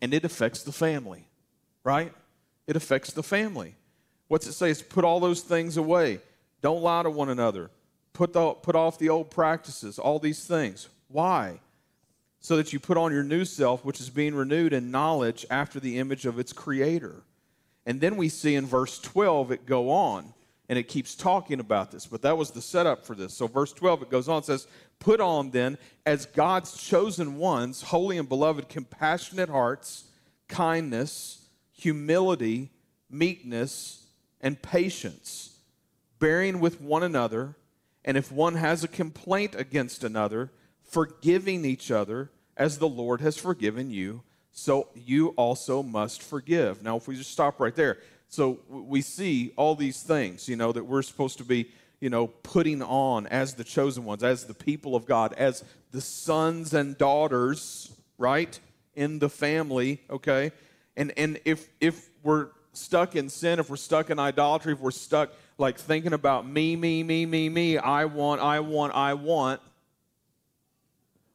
And 0.00 0.14
it 0.14 0.24
affects 0.24 0.62
the 0.62 0.72
family, 0.72 1.28
right? 1.86 2.12
It 2.66 2.76
affects 2.76 3.12
the 3.12 3.22
family. 3.22 3.74
What's 4.28 4.46
it 4.46 4.52
say? 4.52 4.70
It's 4.70 4.82
put 4.82 5.04
all 5.04 5.20
those 5.20 5.40
things 5.40 5.76
away. 5.76 6.20
Don't 6.60 6.82
lie 6.82 7.04
to 7.04 7.10
one 7.10 7.28
another. 7.28 7.70
Put, 8.12 8.32
the, 8.32 8.52
put 8.52 8.74
off 8.74 8.98
the 8.98 9.08
old 9.08 9.30
practices, 9.30 9.98
all 9.98 10.18
these 10.18 10.44
things. 10.44 10.88
Why? 11.08 11.60
so 12.46 12.56
that 12.56 12.72
you 12.72 12.78
put 12.78 12.96
on 12.96 13.10
your 13.10 13.24
new 13.24 13.44
self, 13.44 13.84
which 13.84 14.00
is 14.00 14.08
being 14.08 14.32
renewed 14.32 14.72
in 14.72 14.92
knowledge 14.92 15.44
after 15.50 15.80
the 15.80 15.98
image 15.98 16.26
of 16.26 16.38
its 16.38 16.52
creator. 16.52 17.24
And 17.84 18.00
then 18.00 18.16
we 18.16 18.28
see 18.28 18.54
in 18.54 18.66
verse 18.66 19.00
12 19.00 19.50
it 19.50 19.66
go 19.66 19.90
on, 19.90 20.32
and 20.68 20.78
it 20.78 20.84
keeps 20.84 21.16
talking 21.16 21.58
about 21.58 21.90
this. 21.90 22.06
But 22.06 22.22
that 22.22 22.38
was 22.38 22.52
the 22.52 22.62
setup 22.62 23.04
for 23.04 23.16
this. 23.16 23.34
So, 23.34 23.48
verse 23.48 23.72
12, 23.72 24.02
it 24.02 24.10
goes 24.10 24.28
on, 24.28 24.38
it 24.38 24.44
says, 24.44 24.68
Put 25.00 25.20
on 25.20 25.50
then, 25.50 25.76
as 26.06 26.26
God's 26.26 26.80
chosen 26.80 27.36
ones, 27.36 27.82
holy 27.82 28.16
and 28.16 28.28
beloved, 28.28 28.68
compassionate 28.68 29.48
hearts, 29.48 30.04
kindness, 30.46 31.45
humility, 31.76 32.70
meekness, 33.10 34.06
and 34.40 34.60
patience, 34.60 35.58
bearing 36.18 36.58
with 36.60 36.80
one 36.80 37.02
another. 37.02 37.56
And 38.04 38.16
if 38.16 38.32
one 38.32 38.54
has 38.54 38.82
a 38.82 38.88
complaint 38.88 39.54
against 39.54 40.02
another, 40.02 40.50
forgiving 40.82 41.64
each 41.64 41.90
other 41.90 42.30
as 42.56 42.78
the 42.78 42.88
Lord 42.88 43.20
has 43.20 43.36
forgiven 43.36 43.90
you, 43.90 44.22
so 44.52 44.88
you 44.94 45.28
also 45.30 45.82
must 45.82 46.22
forgive. 46.22 46.82
Now, 46.82 46.96
if 46.96 47.06
we 47.06 47.16
just 47.16 47.32
stop 47.32 47.60
right 47.60 47.74
there, 47.74 47.98
so 48.28 48.58
we 48.68 49.02
see 49.02 49.52
all 49.56 49.74
these 49.74 50.02
things, 50.02 50.48
you 50.48 50.56
know, 50.56 50.72
that 50.72 50.84
we're 50.84 51.02
supposed 51.02 51.38
to 51.38 51.44
be, 51.44 51.70
you 52.00 52.08
know, 52.08 52.28
putting 52.28 52.82
on 52.82 53.26
as 53.26 53.54
the 53.54 53.64
chosen 53.64 54.04
ones, 54.04 54.22
as 54.22 54.44
the 54.44 54.54
people 54.54 54.96
of 54.96 55.04
God, 55.04 55.34
as 55.34 55.62
the 55.92 56.00
sons 56.00 56.72
and 56.72 56.96
daughters, 56.96 57.92
right, 58.18 58.58
in 58.94 59.18
the 59.18 59.28
family, 59.28 60.00
okay? 60.08 60.52
And 60.96 61.12
and 61.16 61.38
if 61.44 61.68
if 61.80 62.08
we're 62.22 62.48
stuck 62.72 63.16
in 63.16 63.28
sin, 63.28 63.58
if 63.58 63.70
we're 63.70 63.76
stuck 63.76 64.10
in 64.10 64.18
idolatry, 64.18 64.72
if 64.72 64.80
we're 64.80 64.90
stuck 64.90 65.30
like 65.58 65.78
thinking 65.78 66.12
about 66.12 66.46
me, 66.46 66.76
me, 66.76 67.02
me, 67.02 67.26
me, 67.26 67.48
me, 67.48 67.78
I 67.78 68.04
want, 68.04 68.40
I 68.40 68.60
want, 68.60 68.94
I 68.94 69.14
want, 69.14 69.60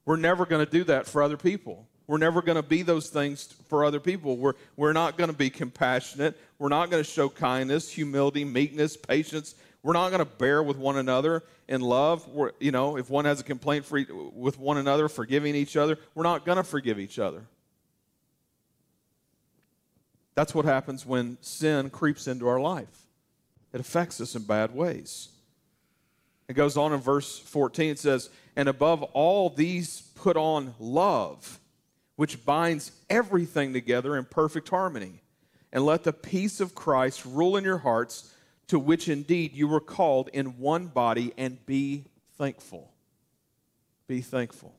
we're 0.06 0.18
never 0.18 0.46
going 0.46 0.64
to 0.64 0.72
do 0.72 0.84
that 0.86 1.08
for 1.08 1.24
other 1.24 1.38
people. 1.38 1.88
We're 2.08 2.18
never 2.18 2.42
going 2.42 2.58
to 2.58 2.64
be 2.64 2.82
those 2.82 3.10
things 3.10 3.54
for 3.70 3.86
other 3.86 4.00
people. 4.00 4.38
We're, 4.38 4.54
we're 4.76 4.94
not 4.94 5.18
going 5.18 5.30
to 5.30 5.36
be 5.36 5.50
compassionate. 5.50 6.38
We're 6.60 6.70
not 6.70 6.90
going 6.90 7.04
to 7.04 7.10
show 7.10 7.30
kindness, 7.30 7.90
humility, 7.90 8.44
meekness, 8.44 8.98
patience. 8.98 9.56
We're 9.82 9.94
not 9.94 10.10
going 10.10 10.20
to 10.20 10.26
bear 10.26 10.62
with 10.62 10.78
one 10.78 10.98
another 10.98 11.44
in 11.68 11.82
love. 11.82 12.28
We're, 12.28 12.52
you 12.60 12.72
know, 12.72 12.98
if 12.98 13.10
one 13.10 13.26
has 13.26 13.40
a 13.40 13.44
complaint 13.44 13.86
for, 13.86 14.04
with 14.34 14.60
one 14.60 14.78
another, 14.78 15.08
forgiving 15.08 15.56
each 15.56 15.78
other, 15.78 15.98
we're 16.14 16.24
not 16.24 16.46
going 16.46 16.58
to 16.58 16.64
forgive 16.64 17.00
each 17.00 17.18
other. 17.18 17.44
That's 20.42 20.56
what 20.56 20.66
happens 20.66 21.06
when 21.06 21.38
sin 21.42 21.92
creeps 21.92 22.26
into 22.28 22.48
our 22.48 22.60
life. 22.60 23.06
It 23.74 23.80
affects 23.80 24.20
us 24.20 24.36
in 24.36 24.42
bad 24.42 24.74
ways. 24.74 25.30
It 26.48 26.54
goes 26.54 26.78
on 26.78 26.94
in 26.94 27.00
verse 27.00 27.38
14, 27.38 27.92
it 27.92 28.00
says, 28.00 28.32
And 28.56 28.68
above 28.68 29.04
all 29.04 29.52
these 29.52 30.02
put 30.16 30.38
on 30.38 30.74
love, 30.80 31.60
which 32.16 32.44
binds 32.44 32.92
everything 33.08 33.72
together 33.72 34.18
in 34.18 34.26
perfect 34.26 34.70
harmony. 34.70 35.22
And 35.72 35.86
let 35.86 36.06
the 36.06 36.12
peace 36.12 36.60
of 36.60 36.74
Christ 36.74 37.24
rule 37.24 37.56
in 37.56 37.64
your 37.64 37.78
hearts, 37.78 38.34
to 38.70 38.80
which 38.80 39.10
indeed 39.10 39.54
you 39.54 39.68
were 39.68 39.80
called 39.80 40.28
in 40.34 40.58
one 40.58 40.88
body, 40.88 41.34
and 41.38 41.64
be 41.68 42.06
thankful. 42.40 42.92
Be 44.08 44.22
thankful. 44.22 44.74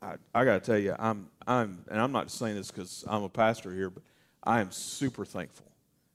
I, 0.00 0.14
I 0.34 0.46
got 0.46 0.54
to 0.54 0.60
tell 0.60 0.78
you, 0.78 0.96
I'm, 0.98 1.28
I'm, 1.46 1.84
and 1.90 2.00
I'm 2.00 2.12
not 2.12 2.30
saying 2.30 2.56
this 2.56 2.70
because 2.70 3.04
I'm 3.06 3.24
a 3.24 3.28
pastor 3.28 3.74
here, 3.74 3.90
but 3.90 4.04
I 4.42 4.60
am 4.60 4.70
super 4.70 5.24
thankful 5.24 5.66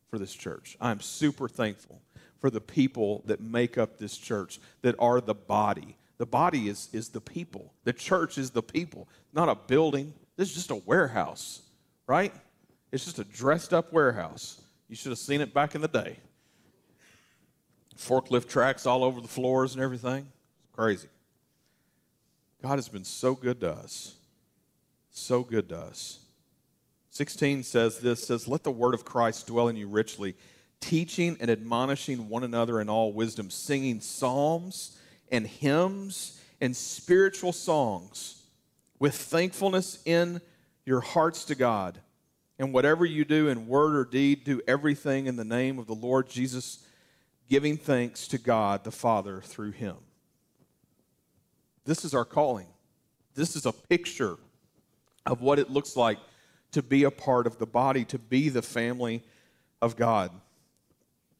for 0.10 0.20
this 0.20 0.34
church. 0.34 0.78
I'm 0.80 1.02
super 1.02 1.48
thankful 1.48 2.02
for 2.40 2.50
the 2.50 2.62
people 2.62 3.24
that 3.26 3.42
make 3.42 3.78
up 3.78 3.98
this 3.98 4.18
church, 4.18 4.60
that 4.82 4.96
are 5.00 5.22
the 5.22 5.34
body. 5.34 5.96
The 6.18 6.26
body 6.26 6.68
is, 6.68 6.90
is 6.94 7.10
the 7.10 7.22
people. 7.22 7.74
The 7.84 7.94
church 7.94 8.38
is 8.38 8.52
the 8.52 8.62
people, 8.62 9.08
not 9.34 9.50
a 9.50 9.56
building. 9.56 10.14
This 10.36 10.50
is 10.50 10.56
just 10.56 10.72
a 10.72 10.76
warehouse, 10.76 11.62
right? 12.08 12.34
It's 12.92 13.06
just 13.06 13.20
a 13.20 13.24
dressed 13.24 13.74
up 13.74 13.92
warehouse. 13.92 14.62
You 14.88 14.96
should 14.96 15.12
have 15.12 15.20
seen 15.20 15.42
it 15.42 15.54
back 15.54 15.74
in 15.74 15.82
the 15.82 15.88
day. 15.88 16.18
Forklift 17.98 18.50
tracks 18.50 18.86
all 18.86 19.04
over 19.04 19.22
the 19.22 19.28
floors 19.28 19.74
and 19.74 19.84
everything. 19.84 20.28
It's 20.64 20.76
crazy. 20.76 21.08
God 22.62 22.76
has 22.76 22.88
been 22.88 23.04
so 23.04 23.36
good 23.36 23.60
to 23.62 23.72
us. 23.72 24.16
So 25.12 25.44
good 25.44 25.70
to 25.70 25.78
us. 25.78 26.23
16 27.14 27.62
says 27.62 28.00
this 28.00 28.26
says, 28.26 28.48
Let 28.48 28.64
the 28.64 28.72
word 28.72 28.96
of 28.96 29.06
Christ 29.06 29.46
dwell 29.46 29.68
in 29.68 29.76
you 29.76 29.88
richly, 29.88 30.36
teaching 30.80 31.38
and 31.40 31.50
admonishing 31.52 32.28
one 32.28 32.44
another 32.44 32.82
in 32.82 32.90
all 32.90 33.14
wisdom, 33.14 33.52
singing 33.52 34.02
psalms 34.02 34.98
and 35.32 35.46
hymns 35.46 36.42
and 36.60 36.76
spiritual 36.76 37.54
songs 37.54 38.42
with 38.98 39.14
thankfulness 39.14 40.00
in 40.06 40.42
your 40.86 41.02
hearts 41.02 41.46
to 41.46 41.56
God. 41.56 42.00
And 42.58 42.74
whatever 42.74 43.06
you 43.06 43.26
do 43.26 43.48
in 43.48 43.68
word 43.68 43.96
or 43.96 44.06
deed, 44.06 44.44
do 44.44 44.62
everything 44.68 45.28
in 45.28 45.36
the 45.36 45.46
name 45.46 45.78
of 45.78 45.86
the 45.86 45.94
Lord 45.94 46.28
Jesus, 46.28 46.84
giving 47.48 47.78
thanks 47.78 48.28
to 48.30 48.40
God 48.40 48.84
the 48.84 48.92
Father 48.92 49.40
through 49.42 49.72
him. 49.72 49.98
This 51.86 52.06
is 52.06 52.16
our 52.16 52.26
calling. 52.26 52.68
This 53.36 53.56
is 53.56 53.68
a 53.68 53.72
picture 53.72 54.38
of 55.28 55.42
what 55.42 55.60
it 55.60 55.70
looks 55.70 55.96
like 55.96 56.18
to 56.74 56.84
be 56.84 57.04
a 57.04 57.12
part 57.12 57.48
of 57.48 57.58
the 57.58 57.66
body, 57.66 58.06
to 58.06 58.20
be 58.20 58.50
the 58.50 58.62
family 58.62 59.24
of 59.82 59.96
God 59.96 60.32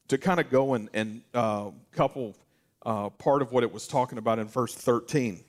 to 0.08 0.18
kind 0.18 0.40
of 0.40 0.50
go 0.50 0.74
and, 0.74 0.88
and 0.92 1.22
uh, 1.32 1.70
couple 1.92 2.34
uh, 2.84 3.08
part 3.10 3.42
of 3.42 3.52
what 3.52 3.62
it 3.62 3.72
was 3.72 3.86
talking 3.86 4.18
about 4.18 4.38
in 4.38 4.46
verse 4.46 4.74
13, 4.74 5.42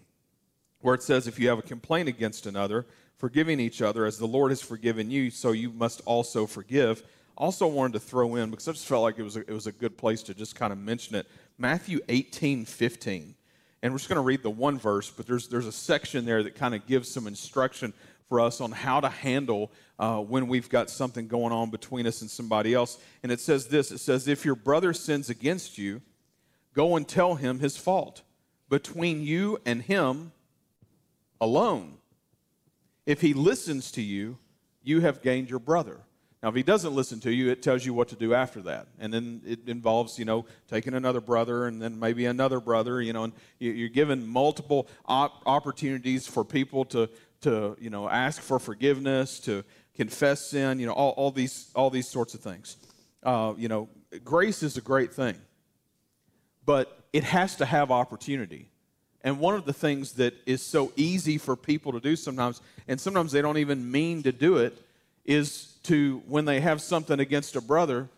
where 0.82 0.96
it 0.96 1.04
says, 1.04 1.28
If 1.28 1.40
you 1.40 1.50
have 1.50 1.60
a 1.60 1.64
complaint 1.64 2.08
against 2.08 2.46
another, 2.46 2.86
forgiving 3.18 3.60
each 3.60 3.82
other 3.82 4.06
as 4.06 4.18
the 4.18 4.28
Lord 4.28 4.52
has 4.52 4.62
forgiven 4.62 5.12
you, 5.12 5.30
so 5.30 5.52
you 5.52 5.72
must 5.72 6.02
also 6.06 6.46
forgive. 6.46 7.04
Also, 7.38 7.68
wanted 7.68 7.94
to 7.94 8.00
throw 8.00 8.36
in, 8.36 8.50
because 8.50 8.68
I 8.68 8.72
just 8.72 8.86
felt 8.88 9.04
like 9.04 9.20
it 9.20 9.24
was 9.24 9.36
a, 9.36 9.42
it 9.42 9.52
was 9.52 9.68
a 9.68 9.72
good 9.74 9.98
place 9.98 10.24
to 10.24 10.34
just 10.34 10.56
kind 10.56 10.72
of 10.72 10.80
mention 10.80 11.16
it 11.16 11.28
Matthew 11.58 12.00
18 12.08 12.66
15. 12.66 13.36
And 13.84 13.94
we're 13.94 14.00
just 14.00 14.10
going 14.10 14.16
to 14.16 14.24
read 14.24 14.42
the 14.42 14.50
one 14.50 14.80
verse, 14.80 15.12
but 15.12 15.28
there's, 15.28 15.48
there's 15.48 15.68
a 15.68 15.72
section 15.72 16.26
there 16.26 16.42
that 16.42 16.56
kind 16.56 16.74
of 16.74 16.88
gives 16.88 17.12
some 17.12 17.28
instruction 17.28 17.94
for 18.28 18.40
us 18.40 18.62
on 18.62 18.72
how 18.72 19.00
to 19.00 19.10
handle 19.10 19.72
uh, 20.00 20.20
when 20.20 20.48
we've 20.48 20.70
got 20.70 20.90
something 20.90 21.28
going 21.28 21.54
on 21.54 21.70
between 21.70 22.08
us 22.08 22.22
and 22.22 22.30
somebody 22.30 22.74
else. 22.74 22.98
And 23.24 23.32
it 23.32 23.40
says 23.40 23.68
this 23.68 23.92
it 23.92 24.00
says, 24.00 24.28
If 24.28 24.46
your 24.46 24.56
brother 24.56 24.94
sins 24.94 25.30
against 25.30 25.78
you, 25.78 26.02
go 26.74 26.96
and 26.96 27.08
tell 27.08 27.36
him 27.36 27.60
his 27.60 27.78
fault 27.78 28.24
between 28.70 29.22
you 29.22 29.60
and 29.66 29.82
him 29.82 30.32
alone. 31.40 31.98
If 33.06 33.22
he 33.22 33.34
listens 33.34 33.92
to 33.92 34.02
you, 34.02 34.38
you 34.84 35.02
have 35.02 35.22
gained 35.22 35.50
your 35.50 35.60
brother. 35.60 36.00
Now, 36.46 36.50
if 36.50 36.56
he 36.56 36.62
doesn't 36.62 36.94
listen 36.94 37.20
to 37.22 37.34
you, 37.34 37.50
it 37.50 37.64
tells 37.64 37.86
you 37.88 37.94
what 37.96 38.10
to 38.10 38.16
do 38.16 38.36
after 38.36 38.62
that. 38.64 38.88
And 39.00 39.12
then 39.12 39.42
it 39.48 39.68
involves, 39.68 40.20
you 40.20 40.26
know, 40.26 40.46
taking 40.70 40.94
another 40.94 41.20
brother 41.20 41.66
and 41.66 41.82
then 41.82 42.00
maybe 42.00 42.28
another 42.28 42.60
brother, 42.60 43.02
you 43.02 43.14
know, 43.14 43.24
and 43.24 43.34
you're 43.58 43.90
given 43.90 44.28
multiple 44.28 44.88
op- 45.08 45.42
opportunities 45.48 46.28
for 46.28 46.44
people 46.44 46.86
to, 46.86 47.10
to, 47.42 47.76
you 47.80 47.90
know, 47.90 48.10
ask 48.10 48.42
for 48.42 48.60
forgiveness, 48.60 49.40
to 49.42 49.64
confess 49.96 50.42
sin, 50.50 50.80
you 50.80 50.86
know, 50.86 50.94
all, 50.94 51.12
all, 51.12 51.32
these, 51.32 51.72
all 51.76 51.90
these 51.90 52.08
sorts 52.08 52.34
of 52.34 52.42
things. 52.42 52.78
Uh, 53.24 53.54
you 53.58 53.68
know, 53.68 53.90
grace 54.24 54.64
is 54.64 54.78
a 54.78 54.82
great 54.82 55.14
thing, 55.14 55.36
but 56.66 57.06
it 57.14 57.24
has 57.24 57.56
to 57.58 57.66
have 57.66 57.92
opportunity. 57.92 58.70
And 59.24 59.40
one 59.40 59.56
of 59.56 59.66
the 59.66 59.74
things 59.74 60.14
that 60.14 60.36
is 60.46 60.62
so 60.62 60.92
easy 60.96 61.38
for 61.38 61.56
people 61.56 61.92
to 61.94 62.00
do 62.00 62.16
sometimes, 62.16 62.62
and 62.88 63.02
sometimes 63.02 63.32
they 63.32 63.42
don't 63.42 63.58
even 63.58 63.90
mean 63.92 64.22
to 64.24 64.32
do 64.32 64.58
it, 64.58 64.78
is 65.26 65.78
to, 65.84 66.22
when 66.28 66.46
they 66.46 66.60
have 66.60 66.82
something 66.82 67.20
against 67.20 67.56
a 67.56 67.62
brother, 67.62 68.10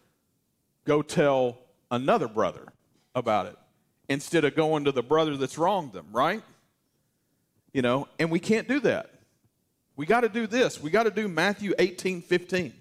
go 0.86 1.02
tell 1.02 1.58
another 1.90 2.28
brother 2.28 2.68
about 3.16 3.46
it 3.46 3.56
instead 4.10 4.44
of 4.44 4.56
going 4.56 4.86
to 4.86 4.92
the 4.92 5.04
brother 5.04 5.38
that's 5.38 5.58
wronged 5.58 5.94
them, 5.94 6.08
right? 6.12 6.42
You 7.78 7.84
know, 7.84 8.08
and 8.18 8.32
we 8.32 8.40
can't 8.40 8.68
do 8.68 8.80
that. 8.80 9.12
We 9.96 10.08
got 10.08 10.22
to 10.22 10.30
do 10.30 10.48
this. 10.48 10.82
We 10.82 10.90
got 10.90 11.04
to 11.04 11.12
do 11.12 11.28
Matthew 11.28 11.76
18, 11.78 12.24
15. 12.24 12.74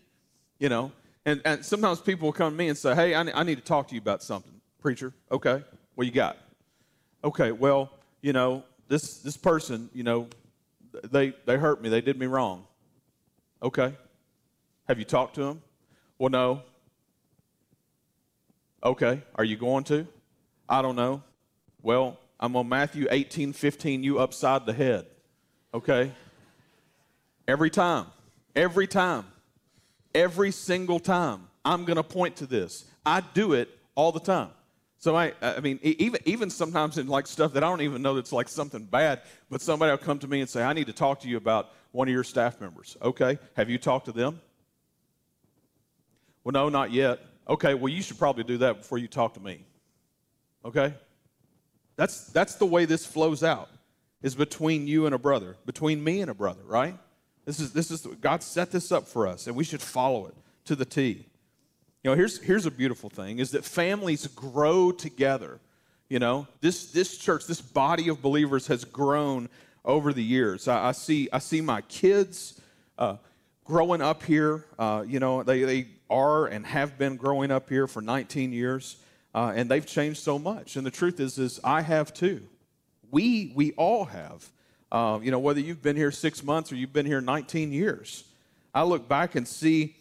You 0.59 0.71
know, 0.71 0.91
and, 1.27 1.43
and 1.45 1.63
sometimes 1.63 2.01
people 2.01 2.29
will 2.29 2.33
come 2.33 2.55
to 2.55 2.57
me 2.57 2.69
and 2.69 2.79
say, 2.79 2.95
Hey, 2.95 3.15
I, 3.15 3.21
I 3.21 3.43
need 3.43 3.57
to 3.57 3.63
talk 3.63 3.89
to 3.89 3.95
you 3.95 4.01
about 4.01 4.23
something. 4.23 4.59
Preacher, 4.81 5.13
okay, 5.31 5.63
what 5.97 6.07
you 6.07 6.15
got? 6.15 6.39
Okay, 7.23 7.53
well, 7.53 7.91
you 8.23 8.33
know, 8.33 8.65
this, 8.89 9.19
this 9.19 9.37
person, 9.37 9.91
you 9.93 10.03
know, 10.03 10.29
they, 11.05 11.35
they 11.45 11.59
hurt 11.59 11.83
me. 11.83 11.91
They 11.91 12.01
did 12.01 12.19
me 12.19 12.25
wrong. 12.25 12.67
Okay. 13.63 13.95
Have 14.89 14.99
you 14.99 15.05
talked 15.05 15.35
to 15.35 15.45
them? 15.45 15.63
Well, 16.19 16.31
no. 16.31 16.63
Okay. 18.83 19.21
Are 19.35 19.45
you 19.45 19.57
going 19.57 19.85
to? 19.85 20.07
I 20.67 20.81
don't 20.81 20.97
know. 20.97 21.23
Well, 21.83 22.19
I'm 22.39 22.55
on 22.57 22.69
Matthew 22.69 23.07
18, 23.11 23.53
15, 23.53 24.03
you 24.03 24.19
upside 24.19 24.67
the 24.67 24.73
head. 24.73 25.07
Okay? 25.73 26.13
Every 27.49 27.71
time. 27.71 28.07
Every 28.55 28.87
time. 28.87 29.25
Every 30.15 30.51
single 30.51 30.99
time. 30.99 31.49
I'm 31.65 31.85
going 31.85 31.97
to 31.97 32.03
point 32.03 32.37
to 32.37 32.47
this. 32.47 32.85
I 33.05 33.21
do 33.21 33.53
it 33.53 33.69
all 33.95 34.13
the 34.13 34.21
time. 34.21 34.51
So 34.99 35.15
I, 35.15 35.35
I 35.43 35.61
mean, 35.61 35.79
even 35.83 36.21
even 36.25 36.51
sometimes 36.51 36.97
in 36.97 37.07
like 37.07 37.27
stuff 37.27 37.53
that 37.53 37.63
I 37.63 37.69
don't 37.69 37.83
even 37.83 38.03
know 38.03 38.15
that's 38.15 38.33
like 38.33 38.49
something 38.49 38.85
bad, 38.85 39.21
but 39.51 39.61
somebody 39.61 39.91
will 39.91 39.99
come 39.99 40.19
to 40.21 40.27
me 40.27 40.41
and 40.41 40.49
say, 40.49 40.63
"I 40.63 40.73
need 40.73 40.87
to 40.87 40.93
talk 40.93 41.21
to 41.21 41.29
you 41.29 41.37
about 41.37 41.71
one 41.93 42.09
of 42.09 42.15
your 42.15 42.25
staff 42.25 42.61
members." 42.61 42.97
Okay, 43.03 43.39
have 43.55 43.69
you 43.69 43.79
talked 43.79 44.07
to 44.07 44.13
them? 44.13 44.41
Well, 46.43 46.53
no, 46.53 46.69
not 46.71 46.93
yet. 46.93 47.21
Okay, 47.49 47.75
well, 47.75 47.93
you 47.93 48.03
should 48.03 48.19
probably 48.19 48.45
do 48.45 48.59
that 48.59 48.79
before 48.79 48.99
you 48.99 49.07
talk 49.07 49.35
to 49.35 49.41
me. 49.41 49.65
Okay, 50.65 50.95
that's 51.97 52.27
that's 52.29 52.55
the 52.57 52.67
way 52.67 52.85
this 52.85 53.05
flows 53.05 53.43
out. 53.43 53.71
Is 54.23 54.35
between 54.35 54.87
you 54.87 55.07
and 55.07 55.15
a 55.15 55.19
brother, 55.19 55.57
between 55.67 56.03
me 56.03 56.21
and 56.21 56.31
a 56.31 56.35
brother, 56.35 56.63
right? 56.65 56.97
This 57.47 57.61
is, 57.61 57.73
this 57.73 57.93
is, 57.93 58.05
God 58.21 58.43
set 58.43 58.73
this 58.73 58.91
up 58.91 59.07
for 59.07 59.27
us, 59.27 59.47
and 59.47 59.55
we 59.55 59.63
should 59.63 59.81
follow 59.81 60.27
it 60.27 60.35
to 60.65 60.75
the 60.75 60.85
T. 60.85 61.27
You 62.03 62.11
know, 62.11 62.17
here's, 62.17 62.43
here's 62.43 62.67
a 62.67 62.71
beautiful 62.71 63.09
thing 63.09 63.39
is 63.39 63.53
that 63.53 63.65
families 63.65 64.27
grow 64.27 64.91
together. 64.91 65.61
You 66.09 66.19
know, 66.19 66.47
this, 66.61 66.93
this 66.93 67.17
church, 67.17 67.47
this 67.47 67.61
body 67.61 68.09
of 68.09 68.21
believers 68.21 68.67
has 68.67 68.85
grown 68.85 69.49
over 69.85 70.13
the 70.13 70.23
years. 70.23 70.67
I, 70.67 70.89
I 70.89 70.93
see, 70.93 71.29
I 71.33 71.39
see 71.39 71.61
my 71.61 71.81
kids 71.83 72.61
uh, 72.99 73.17
growing 73.65 74.03
up 74.03 74.25
here. 74.25 74.65
Uh, 74.77 75.05
you 75.07 75.21
know, 75.21 75.45
they, 75.45 75.63
they 75.63 75.87
are 76.11 76.47
and 76.47 76.67
have 76.67 76.99
been 76.99 77.17
growing 77.17 77.53
up 77.53 77.69
here 77.69 77.87
for 77.87 78.03
19 78.03 78.53
years, 78.53 78.97
uh, 79.37 79.53
and 79.55 79.71
they've 79.71 79.85
changed 79.85 80.19
so 80.19 80.39
much. 80.39 80.77
And 80.77 80.87
the 80.87 80.91
truth 80.91 81.21
is, 81.21 81.37
is 81.37 81.61
I 81.63 81.83
have 81.83 82.15
too. 82.15 82.43
We, 83.11 83.53
we 83.55 83.73
all 83.73 84.07
have. 84.07 84.51
Uh, 84.91 85.21
you 85.23 85.31
know, 85.31 85.39
whether 85.39 85.61
you've 85.61 85.83
been 85.83 85.95
here 85.97 86.11
six 86.11 86.43
months 86.43 86.73
or 86.73 86.77
you've 86.77 86.95
been 86.95 87.05
here 87.05 87.21
19 87.21 87.71
years, 87.71 88.25
I 88.75 88.85
look 88.85 89.09
back 89.09 89.35
and 89.35 89.47
see, 89.47 89.95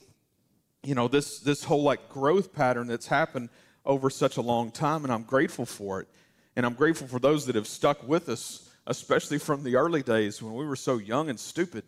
you 0.83 0.95
know, 0.95 1.09
this, 1.09 1.39
this 1.39 1.65
whole 1.65 1.83
like 1.83 2.07
growth 2.07 2.53
pattern 2.53 2.87
that's 2.87 3.07
happened 3.07 3.49
over 3.85 4.09
such 4.09 4.37
a 4.37 4.41
long 4.41 4.71
time, 4.71 5.03
and 5.03 5.11
I'm 5.11 5.23
grateful 5.23 5.65
for 5.65 5.99
it. 5.99 6.07
And 6.55 6.65
I'm 6.65 6.73
grateful 6.73 7.07
for 7.07 7.19
those 7.19 7.45
that 7.47 7.55
have 7.55 7.67
stuck 7.67 8.07
with 8.07 8.29
us, 8.29 8.69
especially 8.87 9.37
from 9.37 9.63
the 9.63 9.75
early 9.75 10.01
days 10.01 10.41
when 10.41 10.53
we 10.53 10.65
were 10.65 10.77
so 10.77 10.97
young 10.97 11.29
and 11.29 11.37
stupid, 11.37 11.83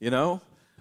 you 0.00 0.10
know? 0.10 0.40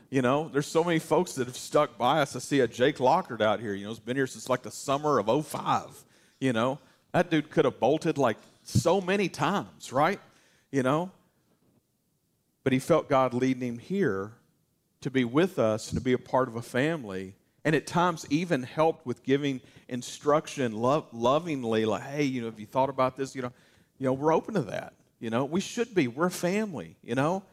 You 0.10 0.22
know, 0.22 0.48
there's 0.48 0.68
so 0.68 0.84
many 0.84 1.00
folks 1.00 1.34
that 1.34 1.48
have 1.48 1.58
stuck 1.58 1.98
by 1.98 2.22
us. 2.22 2.36
I 2.36 2.40
see 2.40 2.62
a 2.62 2.68
Jake 2.68 3.00
Lockard 3.00 3.42
out 3.42 3.60
here, 3.60 3.74
you 3.74 3.84
know, 3.84 3.90
he's 3.90 4.00
been 4.00 4.16
here 4.16 4.28
since 4.28 4.50
like 4.50 4.64
the 4.64 4.72
summer 4.72 5.20
of 5.20 5.48
05. 5.48 6.06
You 6.40 6.54
know, 6.54 6.80
that 7.12 7.30
dude 7.30 7.50
could 7.50 7.66
have 7.66 7.80
bolted 7.80 8.18
like 8.18 8.38
so 8.64 9.02
many 9.02 9.28
times, 9.28 9.92
right? 9.92 10.20
You 10.72 10.84
know, 10.84 11.12
but 12.64 12.74
he 12.74 12.80
felt 12.80 13.10
God 13.10 13.34
leading 13.34 13.64
him 13.64 13.78
here 13.80 14.34
to 15.02 15.10
be 15.10 15.24
with 15.24 15.60
us 15.60 15.90
and 15.90 15.98
to 16.00 16.04
be 16.04 16.14
a 16.14 16.18
part 16.18 16.48
of 16.48 16.56
a 16.56 16.62
family. 16.62 17.34
And 17.66 17.76
at 17.76 17.86
times, 17.86 18.26
even 18.30 18.64
helped 18.64 19.06
with 19.06 19.24
giving 19.24 19.62
instruction 19.90 20.74
love, 20.74 21.06
lovingly, 21.12 21.86
like, 21.86 22.04
hey, 22.04 22.24
you 22.24 22.42
know, 22.42 22.48
have 22.48 22.60
you 22.60 22.66
thought 22.66 22.90
about 22.90 23.18
this? 23.18 23.36
You 23.36 23.42
know, 23.42 23.52
you 24.00 24.06
know, 24.06 24.14
we're 24.14 24.34
open 24.34 24.54
to 24.54 24.62
that. 24.64 24.94
You 25.20 25.30
know, 25.30 25.44
we 25.44 25.60
should 25.60 25.94
be. 25.94 26.08
We're 26.08 26.28
a 26.28 26.32
family, 26.32 26.96
you 27.04 27.16
know? 27.16 27.44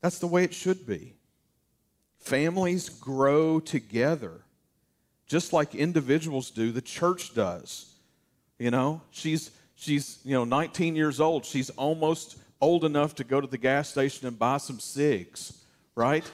That's 0.00 0.18
the 0.18 0.26
way 0.26 0.44
it 0.44 0.52
should 0.52 0.86
be. 0.86 1.14
Families 2.24 2.88
grow 2.88 3.60
together, 3.60 4.40
just 5.26 5.52
like 5.52 5.74
individuals 5.74 6.50
do, 6.50 6.72
the 6.72 6.82
church 6.82 7.34
does. 7.34 7.94
You 8.58 8.70
know, 8.70 9.00
she's 9.10 9.50
she's, 9.76 10.18
you 10.24 10.32
know, 10.34 10.44
19 10.44 10.96
years 10.96 11.20
old. 11.20 11.44
She's 11.44 11.70
almost 11.70 12.36
old 12.60 12.84
enough 12.84 13.14
to 13.16 13.24
go 13.24 13.40
to 13.40 13.46
the 13.46 13.58
gas 13.58 13.90
station 13.90 14.26
and 14.26 14.38
buy 14.38 14.56
some 14.56 14.80
cigs, 14.80 15.64
right? 15.94 16.24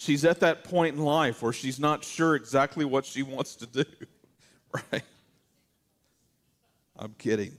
she's 0.00 0.24
at 0.24 0.40
that 0.40 0.64
point 0.64 0.96
in 0.96 1.02
life 1.02 1.42
where 1.42 1.52
she's 1.52 1.78
not 1.78 2.02
sure 2.02 2.34
exactly 2.34 2.86
what 2.86 3.04
she 3.04 3.22
wants 3.22 3.54
to 3.56 3.66
do, 3.66 3.84
right? 4.92 5.02
I'm 6.98 7.14
kidding. 7.18 7.52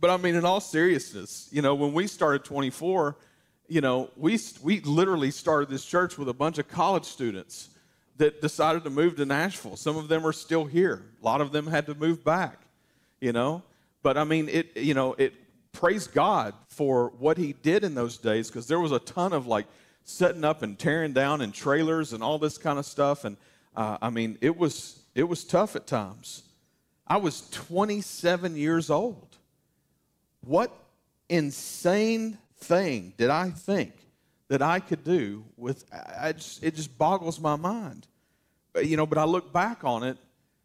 But 0.00 0.10
I 0.10 0.16
mean, 0.16 0.34
in 0.34 0.46
all 0.46 0.60
seriousness, 0.60 1.48
you 1.52 1.60
know, 1.60 1.74
when 1.74 1.92
we 1.92 2.06
started 2.06 2.44
24, 2.44 3.16
you 3.68 3.80
know, 3.80 4.10
we, 4.16 4.38
we 4.62 4.80
literally 4.80 5.30
started 5.30 5.68
this 5.68 5.84
church 5.84 6.18
with 6.18 6.28
a 6.28 6.34
bunch 6.34 6.58
of 6.58 6.68
college 6.68 7.04
students 7.04 7.70
that 8.18 8.40
decided 8.40 8.84
to 8.84 8.90
move 8.90 9.16
to 9.16 9.24
Nashville. 9.24 9.76
Some 9.76 9.96
of 9.96 10.08
them 10.08 10.26
are 10.26 10.32
still 10.32 10.64
here. 10.64 11.02
A 11.20 11.24
lot 11.24 11.40
of 11.40 11.52
them 11.52 11.66
had 11.66 11.86
to 11.86 11.94
move 11.94 12.24
back, 12.24 12.60
you 13.20 13.32
know. 13.32 13.62
But 14.02 14.18
I 14.18 14.24
mean, 14.24 14.48
it, 14.48 14.76
you 14.76 14.94
know, 14.94 15.14
it, 15.14 15.34
praise 15.72 16.06
God 16.06 16.54
for 16.68 17.12
what 17.18 17.38
he 17.38 17.54
did 17.54 17.84
in 17.84 17.94
those 17.94 18.18
days 18.18 18.48
because 18.48 18.66
there 18.66 18.80
was 18.80 18.92
a 18.92 18.98
ton 18.98 19.32
of 19.32 19.46
like 19.46 19.66
setting 20.04 20.44
up 20.44 20.62
and 20.62 20.78
tearing 20.78 21.12
down 21.12 21.40
and 21.40 21.54
trailers 21.54 22.12
and 22.12 22.22
all 22.22 22.38
this 22.38 22.58
kind 22.58 22.78
of 22.78 22.84
stuff. 22.84 23.24
And 23.24 23.36
uh, 23.74 23.98
I 24.02 24.10
mean, 24.10 24.38
it 24.40 24.56
was, 24.56 25.00
it 25.14 25.24
was 25.24 25.44
tough 25.44 25.76
at 25.76 25.86
times. 25.86 26.42
I 27.06 27.16
was 27.16 27.48
27 27.50 28.56
years 28.56 28.90
old. 28.90 29.36
What 30.44 30.76
insane 31.28 32.38
thing 32.62 33.14
did 33.16 33.30
I 33.30 33.50
think 33.50 33.92
that 34.48 34.62
I 34.62 34.80
could 34.80 35.04
do 35.04 35.44
with 35.56 35.84
I 35.92 36.32
just, 36.32 36.62
it 36.62 36.74
just 36.74 36.96
boggles 36.98 37.40
my 37.40 37.56
mind. 37.56 38.06
But, 38.72 38.86
you 38.86 38.96
know, 38.96 39.06
but 39.06 39.18
I 39.18 39.24
look 39.24 39.52
back 39.52 39.84
on 39.84 40.02
it 40.02 40.16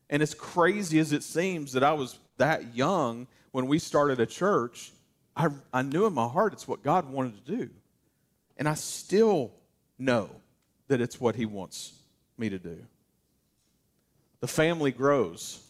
and 0.10 0.22
as 0.22 0.34
crazy 0.34 1.00
as 1.00 1.12
it 1.12 1.24
seems 1.24 1.74
that 1.74 1.84
I 1.84 1.94
was 1.94 2.18
that 2.38 2.76
young 2.76 3.28
when 3.52 3.68
we 3.68 3.80
started 3.80 4.20
a 4.20 4.26
church, 4.26 4.92
I, 5.36 5.50
I 5.74 5.82
knew 5.82 6.06
in 6.06 6.14
my 6.14 6.28
heart 6.28 6.54
it's 6.54 6.68
what 6.68 6.84
God 6.84 7.12
wanted 7.12 7.46
to 7.46 7.58
do. 7.58 7.70
And 8.58 8.68
I 8.68 8.74
still 8.76 9.52
know 9.98 10.30
that 10.88 11.02
it's 11.02 11.20
what 11.20 11.36
He 11.36 11.46
wants 11.46 11.94
me 12.38 12.50
to 12.50 12.60
do. 12.60 12.86
The 14.40 14.48
family 14.48 14.92
grows. 14.92 15.64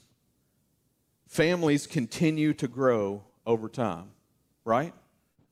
Families 1.27 1.87
continue 1.87 2.53
to 2.55 2.67
grow 2.67 3.23
over 3.45 3.69
time, 3.69 4.09
right? 4.65 4.93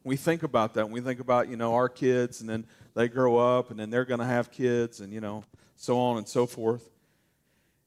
We 0.06 0.16
think 0.16 0.44
about 0.44 0.76
that. 0.76 0.90
We 0.90 1.02
think 1.02 1.20
about, 1.20 1.50
you 1.50 1.58
know, 1.58 1.74
our 1.74 1.90
kids 1.90 2.40
and 2.40 2.50
then 2.50 2.68
they 2.94 3.08
grow 3.08 3.38
up 3.38 3.72
and 3.72 3.80
then 3.80 3.90
they're 3.90 4.06
going 4.06 4.20
to 4.20 4.26
have 4.26 4.52
kids 4.52 5.02
and, 5.02 5.12
you 5.12 5.20
know, 5.20 5.44
so 5.76 6.00
on 6.00 6.18
and 6.18 6.28
so 6.28 6.46
forth. 6.46 6.90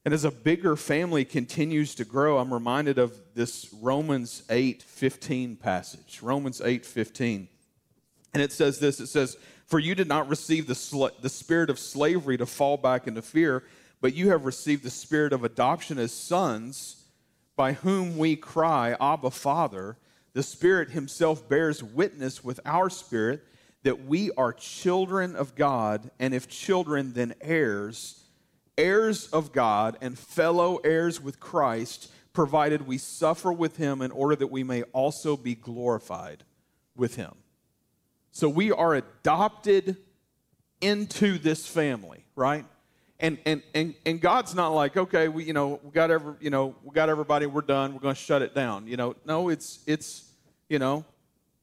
And 0.03 0.13
as 0.13 0.25
a 0.25 0.31
bigger 0.31 0.75
family 0.75 1.23
continues 1.23 1.95
to 1.95 2.03
grow, 2.03 2.37
I'm 2.37 2.53
reminded 2.53 2.97
of 2.99 3.19
this 3.35 3.73
Romans 3.81 4.43
8:15 4.49 5.59
passage. 5.59 6.19
Romans 6.21 6.59
8:15. 6.61 7.47
And 8.33 8.43
it 8.43 8.51
says 8.51 8.79
this 8.79 8.99
it 8.99 9.07
says, 9.07 9.37
For 9.65 9.79
you 9.79 9.95
did 9.95 10.07
not 10.07 10.27
receive 10.27 10.67
the, 10.67 10.75
sl- 10.75 11.07
the 11.21 11.29
spirit 11.29 11.69
of 11.69 11.79
slavery 11.79 12.37
to 12.37 12.45
fall 12.45 12.75
back 12.75 13.07
into 13.07 13.21
fear, 13.21 13.63
but 14.01 14.13
you 14.13 14.29
have 14.29 14.45
received 14.45 14.83
the 14.83 14.89
spirit 14.89 15.31
of 15.31 15.45
adoption 15.45 15.97
as 15.97 16.11
sons, 16.11 17.05
by 17.55 17.73
whom 17.73 18.17
we 18.17 18.35
cry, 18.35 18.97
Abba, 18.99 19.31
Father. 19.31 19.97
The 20.33 20.43
Spirit 20.43 20.91
Himself 20.91 21.49
bears 21.49 21.83
witness 21.83 22.43
with 22.43 22.59
our 22.65 22.89
spirit 22.89 23.43
that 23.83 24.05
we 24.05 24.31
are 24.31 24.53
children 24.53 25.35
of 25.35 25.55
God, 25.55 26.11
and 26.19 26.33
if 26.33 26.47
children, 26.47 27.13
then 27.13 27.33
heirs, 27.41 28.23
heirs 28.77 29.27
of 29.27 29.51
God, 29.51 29.97
and 30.01 30.17
fellow 30.17 30.77
heirs 30.77 31.21
with 31.21 31.39
Christ, 31.39 32.11
provided 32.33 32.87
we 32.87 32.97
suffer 32.97 33.51
with 33.51 33.77
Him 33.77 34.01
in 34.01 34.11
order 34.11 34.35
that 34.35 34.51
we 34.51 34.63
may 34.63 34.83
also 34.83 35.37
be 35.37 35.55
glorified 35.55 36.43
with 36.95 37.15
Him. 37.15 37.33
So 38.31 38.47
we 38.47 38.71
are 38.71 38.95
adopted 38.95 39.97
into 40.81 41.37
this 41.37 41.67
family, 41.67 42.25
right? 42.35 42.65
And 43.19 43.37
and 43.45 43.61
and 43.73 43.95
and 44.05 44.21
God's 44.21 44.55
not 44.55 44.69
like, 44.69 44.95
okay, 44.95 45.27
we 45.27 45.43
you 45.43 45.53
know, 45.53 45.79
we 45.83 45.91
got 45.91 46.09
every, 46.09 46.35
you 46.39 46.49
know, 46.49 46.75
we 46.83 46.93
got 46.93 47.09
everybody, 47.09 47.45
we're 47.45 47.61
done, 47.61 47.93
we're 47.93 47.99
going 47.99 48.15
to 48.15 48.21
shut 48.21 48.41
it 48.41 48.55
down. 48.55 48.87
You 48.87 48.97
know, 48.97 49.15
no, 49.25 49.49
it's 49.49 49.79
it's, 49.85 50.31
you 50.69 50.79
know, 50.79 51.03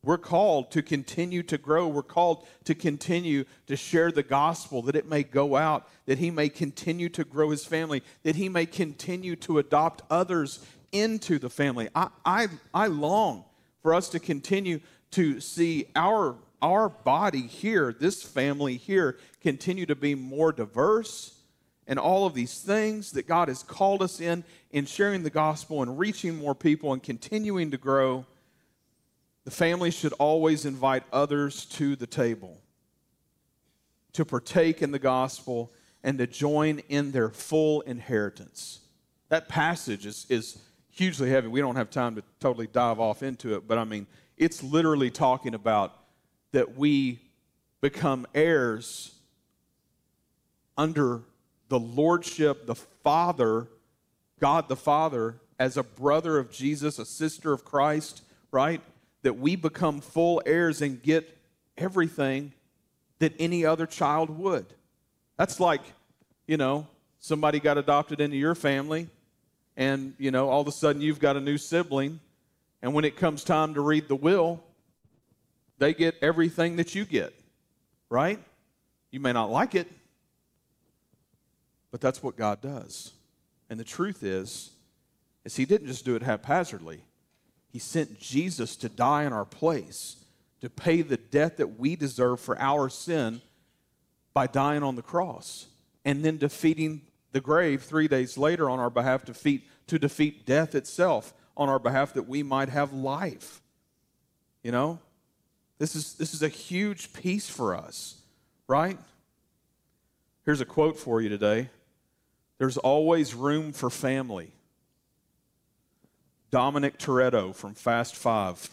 we're 0.07 0.19
called 0.19 0.71
to 0.73 0.83
continue 0.83 1.42
to 1.45 1.59
grow. 1.59 1.88
We're 1.88 2.03
called 2.03 2.47
to 2.64 2.75
continue 2.75 3.45
to 3.66 3.77
share 3.77 4.12
the 4.12 4.23
gospel 4.23 4.83
that 4.83 4.95
it 4.97 5.09
may 5.09 5.23
go 5.23 5.57
out, 5.57 5.88
that 6.05 6.19
he 6.19 6.31
may 6.31 6.49
continue 6.49 7.09
to 7.09 7.25
grow 7.25 7.51
his 7.51 7.64
family, 7.64 8.03
that 8.23 8.37
he 8.37 8.49
may 8.49 8.66
continue 8.66 9.35
to 9.37 9.59
adopt 9.59 10.03
others 10.11 10.64
into 10.92 11.38
the 11.38 11.51
family. 11.51 11.88
I, 11.95 12.09
I, 12.25 12.49
I 12.73 12.87
long 12.87 13.45
for 13.83 13.95
us 13.95 14.09
to 14.11 14.21
continue 14.21 14.81
to 15.12 15.40
see 15.40 15.87
our 15.97 16.37
our 16.62 16.88
body 16.88 17.42
here, 17.42 17.95
this 17.99 18.23
family 18.23 18.77
here, 18.77 19.19
continue 19.42 19.87
to 19.87 19.95
be 19.95 20.14
more 20.14 20.53
diverse 20.53 21.36
and 21.87 21.99
all 21.99 22.27
of 22.27 22.35
these 22.35 22.61
things 22.61 23.12
that 23.12 23.27
God 23.27 23.49
has 23.49 23.62
called 23.62 24.03
us 24.03 24.20
in, 24.20 24.44
in 24.70 24.87
sharing 24.87 25.22
the 25.22 25.31
gospel 25.31 25.83
and 25.83 25.99
reaching 25.99 26.37
more 26.37 26.55
people 26.55 26.92
and 26.92 27.03
continuing 27.03 27.70
to 27.70 27.77
grow, 27.77 28.27
the 29.44 29.51
family 29.51 29.90
should 29.90 30.12
always 30.14 30.64
invite 30.64 31.05
others 31.12 31.64
to 31.66 31.94
the 31.94 32.07
table 32.07 32.61
to 34.12 34.25
partake 34.25 34.83
in 34.83 34.90
the 34.90 34.99
gospel 34.99 35.72
and 36.03 36.18
to 36.18 36.27
join 36.27 36.81
in 36.88 37.12
their 37.12 37.29
full 37.29 37.83
inheritance. 37.83 38.81
That 39.29 39.49
passage 39.49 40.07
is, 40.07 40.27
is 40.29 40.59
hugely 40.90 41.31
heavy. 41.31 41.49
We 41.49 41.61
don't 41.61 41.77
have 41.77 41.90
time 41.90 42.16
to 42.16 42.22
totally 42.40 42.66
dive 42.66 42.99
off 42.99 43.22
into 43.22 43.55
it, 43.55 43.68
but 43.68 43.79
I 43.79 43.85
mean, 43.85 44.07
it's 44.37 44.62
literally 44.62 45.11
talking 45.11 45.55
about 45.55 45.94
that 46.53 46.77
we 46.77 47.20
become 47.81 48.27
heirs 48.35 49.14
under 50.77 51.22
the 51.68 51.79
lordship, 51.79 52.66
the 52.66 52.74
Father, 52.74 53.66
God 54.40 54.68
the 54.68 54.76
Father, 54.76 55.37
as 55.59 55.76
a 55.76 55.83
brother 55.83 56.38
of 56.38 56.50
Jesus, 56.50 56.98
a 56.98 57.07
sister 57.07 57.52
of 57.52 57.64
Christ, 57.64 58.22
right? 58.50 58.81
That 59.22 59.38
we 59.38 59.57
become 59.57 60.00
full 60.00 60.42
heirs 60.44 60.83
and 60.83 61.02
get 61.02 61.37
everything 61.76 62.52
that 63.18 63.33
any 63.38 63.64
other 63.64 63.87
child 63.87 64.31
would. 64.31 64.66
That's 65.38 65.59
like, 65.59 65.81
you 66.46 66.57
know, 66.57 66.87
somebody 67.18 67.59
got 67.59 67.79
adopted 67.79 68.20
into 68.20 68.37
your 68.37 68.55
family, 68.55 69.09
and, 69.76 70.14
you 70.18 70.31
know, 70.31 70.48
all 70.48 70.61
of 70.61 70.68
a 70.68 70.72
sudden 70.72 71.02
you've 71.02 71.20
got 71.20 71.37
a 71.37 71.40
new 71.40 71.59
sibling, 71.59 72.20
and 72.83 72.94
when 72.94 73.05
it 73.05 73.16
comes 73.16 73.42
time 73.42 73.74
to 73.74 73.81
read 73.81 74.09
the 74.09 74.16
will, 74.16 74.62
they 75.79 75.92
get 75.92 76.14
everything 76.22 76.76
that 76.76 76.94
you 76.94 77.05
get, 77.05 77.35
right? 78.09 78.38
You 79.11 79.20
may 79.20 79.33
not 79.33 79.50
like 79.50 79.74
it, 79.74 79.90
but 81.96 82.02
that's 82.02 82.22
what 82.22 82.37
God 82.37 82.61
does. 82.61 83.14
And 83.70 83.80
the 83.80 83.85
truth 83.85 84.22
is, 84.22 84.72
is 85.46 85.56
he 85.56 85.64
didn't 85.64 85.87
just 85.87 86.04
do 86.04 86.14
it 86.14 86.22
haphazardly. 86.22 87.02
He 87.72 87.78
sent 87.78 88.20
Jesus 88.20 88.76
to 88.76 88.90
die 88.90 89.24
in 89.24 89.32
our 89.32 89.46
place, 89.46 90.16
to 90.61 90.68
pay 90.68 91.00
the 91.00 91.16
debt 91.16 91.56
that 91.56 91.78
we 91.78 91.96
deserve 91.96 92.38
for 92.38 92.61
our 92.61 92.90
sin 92.90 93.40
by 94.35 94.46
dying 94.46 94.82
on 94.82 94.96
the 94.96 95.00
cross, 95.00 95.68
and 96.04 96.22
then 96.22 96.37
defeating 96.37 97.00
the 97.32 97.40
grave 97.40 97.82
three 97.82 98.09
days 98.09 98.37
later 98.37 98.68
on 98.68 98.78
our 98.78 98.90
behalf 98.90 99.24
to 99.24 99.32
defeat, 99.32 99.66
to 99.87 99.98
defeat 99.98 100.44
death 100.44 100.74
itself 100.74 101.32
on 101.56 101.70
our 101.70 101.78
behalf 101.78 102.12
that 102.12 102.28
we 102.28 102.42
might 102.42 102.68
have 102.68 102.92
life. 102.92 103.62
You 104.62 104.72
know? 104.72 104.98
This 105.78 105.96
is, 105.96 106.12
this 106.12 106.35
is 106.35 106.42
a 106.42 106.48
huge 106.48 107.14
piece 107.14 107.48
for 107.48 107.74
us, 107.74 108.20
right? 108.68 108.98
Here's 110.44 110.61
a 110.61 110.66
quote 110.66 110.98
for 110.98 111.22
you 111.22 111.30
today 111.30 111.70
There's 112.59 112.79
always 112.79 113.35
room 113.35 113.73
for 113.73 113.90
family. 113.90 114.53
Dominic 116.51 116.99
Toretto 116.99 117.55
from 117.55 117.75
Fast 117.75 118.16
Five. 118.16 118.71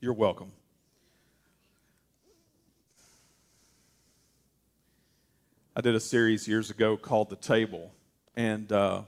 You're 0.00 0.12
welcome. 0.12 0.52
I 5.74 5.80
did 5.80 5.94
a 5.94 6.00
series 6.00 6.46
years 6.46 6.70
ago 6.70 6.96
called 6.96 7.30
The 7.30 7.36
Table, 7.36 7.90
and 8.36 8.70
uh, 8.70 9.02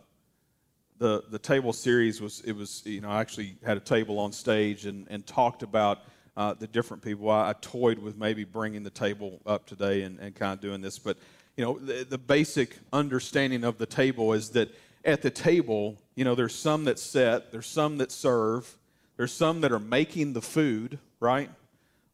the 0.99 1.23
the 1.31 1.39
table 1.39 1.73
series 1.73 2.21
was 2.21 2.41
it 2.41 2.53
was 2.53 2.83
you 2.85 3.01
know 3.01 3.11
I 3.11 3.21
actually 3.21 3.57
had 3.65 3.77
a 3.77 3.81
table 3.81 4.19
on 4.19 4.33
stage 4.33 4.87
and 4.87 5.07
and 5.11 5.25
talked 5.27 5.63
about 5.63 6.01
uh, 6.37 6.55
the 6.55 6.67
different 6.67 7.03
people. 7.03 7.31
I, 7.31 7.51
I, 7.51 7.55
toyed 7.61 7.99
with 7.99 8.17
maybe 8.17 8.45
bringing 8.45 8.83
the 8.83 8.91
table 8.91 9.41
up 9.45 9.67
today 9.67 10.03
and, 10.03 10.19
and 10.19 10.35
kind 10.35 10.55
of 10.55 10.61
doing 10.61 10.81
this, 10.81 10.99
but 10.99 11.19
you 11.57 11.65
know 11.65 11.79
the, 11.79 12.05
the 12.05 12.19
basic 12.19 12.79
understanding 12.93 13.65
of 13.65 13.79
the 13.79 13.87
table 13.87 14.33
is 14.33 14.51
that 14.51 14.75
at 15.05 15.23
the 15.23 15.31
table, 15.31 15.99
you 16.15 16.25
know, 16.25 16.35
there's 16.35 16.55
some 16.55 16.85
that 16.85 16.99
set, 16.99 17.53
there's 17.53 17.67
some 17.67 17.99
that 17.99 18.13
serve, 18.13 18.77
there's 19.17 19.33
some 19.33 19.61
that 19.63 19.73
are 19.73 19.79
making 19.79 20.33
the 20.33 20.43
food, 20.43 20.99
right? 21.21 21.51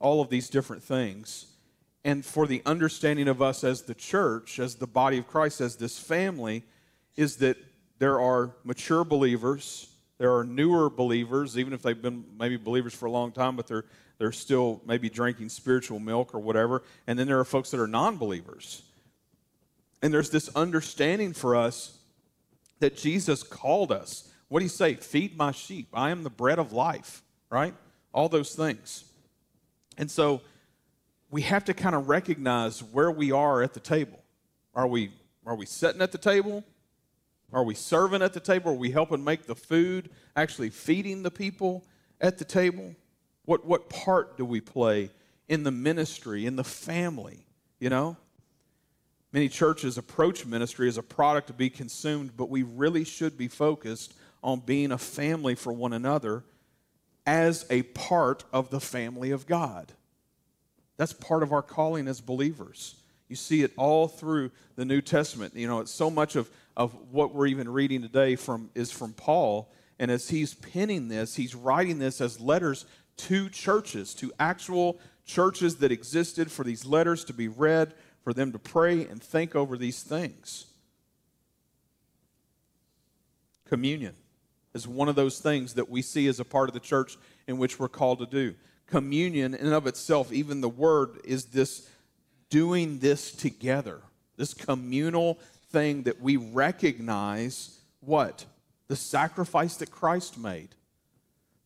All 0.01 0.21
of 0.21 0.31
these 0.31 0.49
different 0.49 0.83
things. 0.83 1.47
And 2.05 2.25
for 2.25 2.47
the 2.47 2.63
understanding 2.65 3.29
of 3.29 3.43
us 3.43 3.65
as 3.65 3.83
the 3.83 3.95
church, 3.95 4.59
as 4.59 4.77
the 4.77 4.87
body 4.87 5.19
of 5.19 5.27
Christ, 5.27 5.61
as 5.61 5.77
this 5.77 5.99
family, 5.99 6.65
is 7.17 7.37
that 7.37 7.57
there 7.99 8.21
are 8.21 8.55
mature 8.65 9.05
believers, 9.05 9.89
there 10.19 10.35
are 10.35 10.45
newer 10.45 10.89
believers, 10.89 11.59
even 11.59 11.73
if 11.73 11.83
they've 11.83 12.01
been 12.01 12.25
maybe 12.39 12.57
believers 12.57 12.95
for 12.95 13.07
a 13.07 13.11
long 13.11 13.33
time, 13.33 13.57
but 13.57 13.67
they're, 13.67 13.85
they're 14.19 14.33
still 14.33 14.81
maybe 14.87 15.11
drinking 15.11 15.49
spiritual 15.49 15.99
milk 15.99 16.35
or 16.35 16.39
whatever. 16.39 16.83
And 17.07 17.19
then 17.19 17.27
there 17.27 17.39
are 17.39 17.45
folks 17.45 17.71
that 17.71 17.81
are 17.81 17.87
non 17.87 18.17
believers. 18.17 18.83
And 20.03 20.13
there's 20.13 20.31
this 20.31 20.49
understanding 20.55 21.33
for 21.33 21.57
us 21.57 21.99
that 22.81 22.97
Jesus 22.97 23.43
called 23.43 23.91
us. 23.91 24.31
What 24.49 24.61
do 24.61 24.65
you 24.65 24.71
say? 24.71 24.95
Feed 24.95 25.37
my 25.37 25.53
sheep. 25.53 25.89
I 25.93 26.11
am 26.11 26.23
the 26.23 26.31
bread 26.31 26.59
of 26.59 26.73
life, 26.73 27.23
right? 27.51 27.75
All 28.13 28.29
those 28.29 28.55
things. 28.55 29.05
And 29.97 30.11
so 30.11 30.41
we 31.31 31.43
have 31.43 31.65
to 31.67 31.75
kind 31.75 31.95
of 31.95 32.09
recognize 32.09 32.83
where 32.83 33.11
we 33.11 33.33
are 33.33 33.63
at 33.63 33.75
the 33.75 33.81
table. 33.81 34.23
Are 34.75 34.87
we 34.87 35.11
are 35.45 35.57
we 35.57 35.67
sitting 35.67 36.03
at 36.03 36.13
the 36.13 36.19
table? 36.19 36.65
Are 37.53 37.65
we 37.65 37.75
serving 37.75 38.21
at 38.21 38.35
the 38.35 38.41
table? 38.41 38.73
Are 38.73 38.75
we 38.75 38.91
helping 38.91 39.25
make 39.25 39.47
the 39.47 39.55
food, 39.55 40.11
actually 40.37 40.69
feeding 40.69 41.23
the 41.23 41.31
people 41.31 41.85
at 42.21 42.39
the 42.39 42.45
table? 42.45 42.95
What 43.45 43.67
what 43.67 43.89
part 43.89 44.37
do 44.37 44.45
we 44.45 44.61
play 44.61 45.11
in 45.49 45.65
the 45.65 45.71
ministry, 45.71 46.47
in 46.47 46.57
the 46.57 46.65
family, 46.65 47.47
you 47.81 47.89
know? 47.89 48.17
Many 49.33 49.49
churches 49.49 49.99
approach 49.99 50.47
ministry 50.47 50.89
as 50.89 50.97
a 50.97 51.03
product 51.03 51.49
to 51.49 51.53
be 51.53 51.69
consumed, 51.69 52.37
but 52.37 52.49
we 52.49 52.63
really 52.63 53.05
should 53.05 53.37
be 53.37 53.49
focused 53.49 54.15
on 54.43 54.61
being 54.61 54.93
a 54.93 54.99
family 54.99 55.55
for 55.55 55.73
one 55.73 55.93
another 55.93 56.45
as 57.27 57.67
a 57.69 57.83
part 57.83 58.45
of 58.53 58.71
the 58.71 58.81
family 58.81 59.31
of 59.31 59.47
God. 59.47 59.93
That's 60.97 61.13
part 61.13 61.43
of 61.43 61.53
our 61.53 61.63
calling 61.63 62.09
as 62.09 62.21
believers. 62.21 62.97
You 63.29 63.37
see 63.37 63.63
it 63.63 63.73
all 63.77 64.09
through 64.09 64.51
the 64.77 64.87
New 64.87 65.03
Testament. 65.03 65.55
You 65.55 65.69
know, 65.69 65.81
it's 65.81 65.93
so 65.93 66.11
much 66.11 66.35
of, 66.35 66.51
of 66.77 66.95
what 67.11 67.35
we're 67.35 67.47
even 67.47 67.69
reading 67.69 68.01
today 68.01 68.35
from 68.35 68.71
is 68.75 68.91
from 68.91 69.13
Paul. 69.13 69.71
And 69.99 70.11
as 70.11 70.31
he's 70.31 70.55
penning 70.55 71.09
this, 71.09 71.37
he's 71.37 71.55
writing 71.55 71.99
this 71.99 72.23
as 72.23 72.41
letters 72.41 72.87
to 73.19 73.51
churches, 73.51 74.15
to 74.15 74.33
actual 74.41 74.99
churches 75.27 75.77
that 75.77 75.93
existed 75.93 76.51
for 76.51 76.65
these 76.65 76.87
letters 76.87 77.25
to 77.25 77.35
be 77.35 77.49
read 77.49 77.93
for 78.29 78.35
them 78.35 78.53
to 78.53 78.59
pray 78.59 79.07
and 79.07 79.23
think 79.23 79.57
over 79.57 79.79
these 79.79 80.03
things. 80.03 80.67
Communion 83.65 84.13
is 84.75 84.87
one 84.87 85.09
of 85.09 85.17
those 85.17 85.39
things 85.39 85.73
that 85.73 85.89
we 85.89 86.03
see 86.03 86.27
as 86.27 86.39
a 86.39 86.45
part 86.45 86.69
of 86.69 86.75
the 86.75 86.79
church 86.79 87.17
in 87.47 87.57
which 87.57 87.79
we're 87.79 87.89
called 87.89 88.19
to 88.19 88.27
do. 88.27 88.55
Communion, 88.87 89.55
in 89.55 89.65
and 89.65 89.75
of 89.75 89.87
itself, 89.87 90.31
even 90.31 90.61
the 90.61 90.69
word, 90.69 91.13
is 91.25 91.47
this 91.47 91.89
doing 92.51 92.99
this 92.99 93.33
together, 93.33 94.03
this 94.37 94.53
communal 94.53 95.39
thing 95.71 96.03
that 96.03 96.21
we 96.21 96.37
recognize 96.37 97.81
what? 98.01 98.45
The 98.89 98.97
sacrifice 98.97 99.79
that 99.79 99.91
Christ 99.91 100.37
made, 100.37 100.75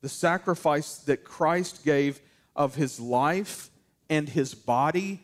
the 0.01 0.09
sacrifice 0.09 0.98
that 0.98 1.25
Christ 1.25 1.85
gave 1.85 2.20
of 2.55 2.77
his 2.77 3.01
life 3.01 3.68
and 4.09 4.29
his 4.29 4.55
body 4.55 5.22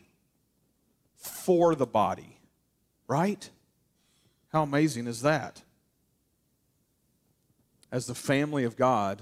for 1.19 1.75
the 1.75 1.85
body, 1.85 2.39
right? 3.07 3.49
How 4.51 4.63
amazing 4.63 5.05
is 5.05 5.21
that? 5.21 5.61
As 7.91 8.07
the 8.07 8.15
family 8.15 8.63
of 8.63 8.77
God, 8.77 9.21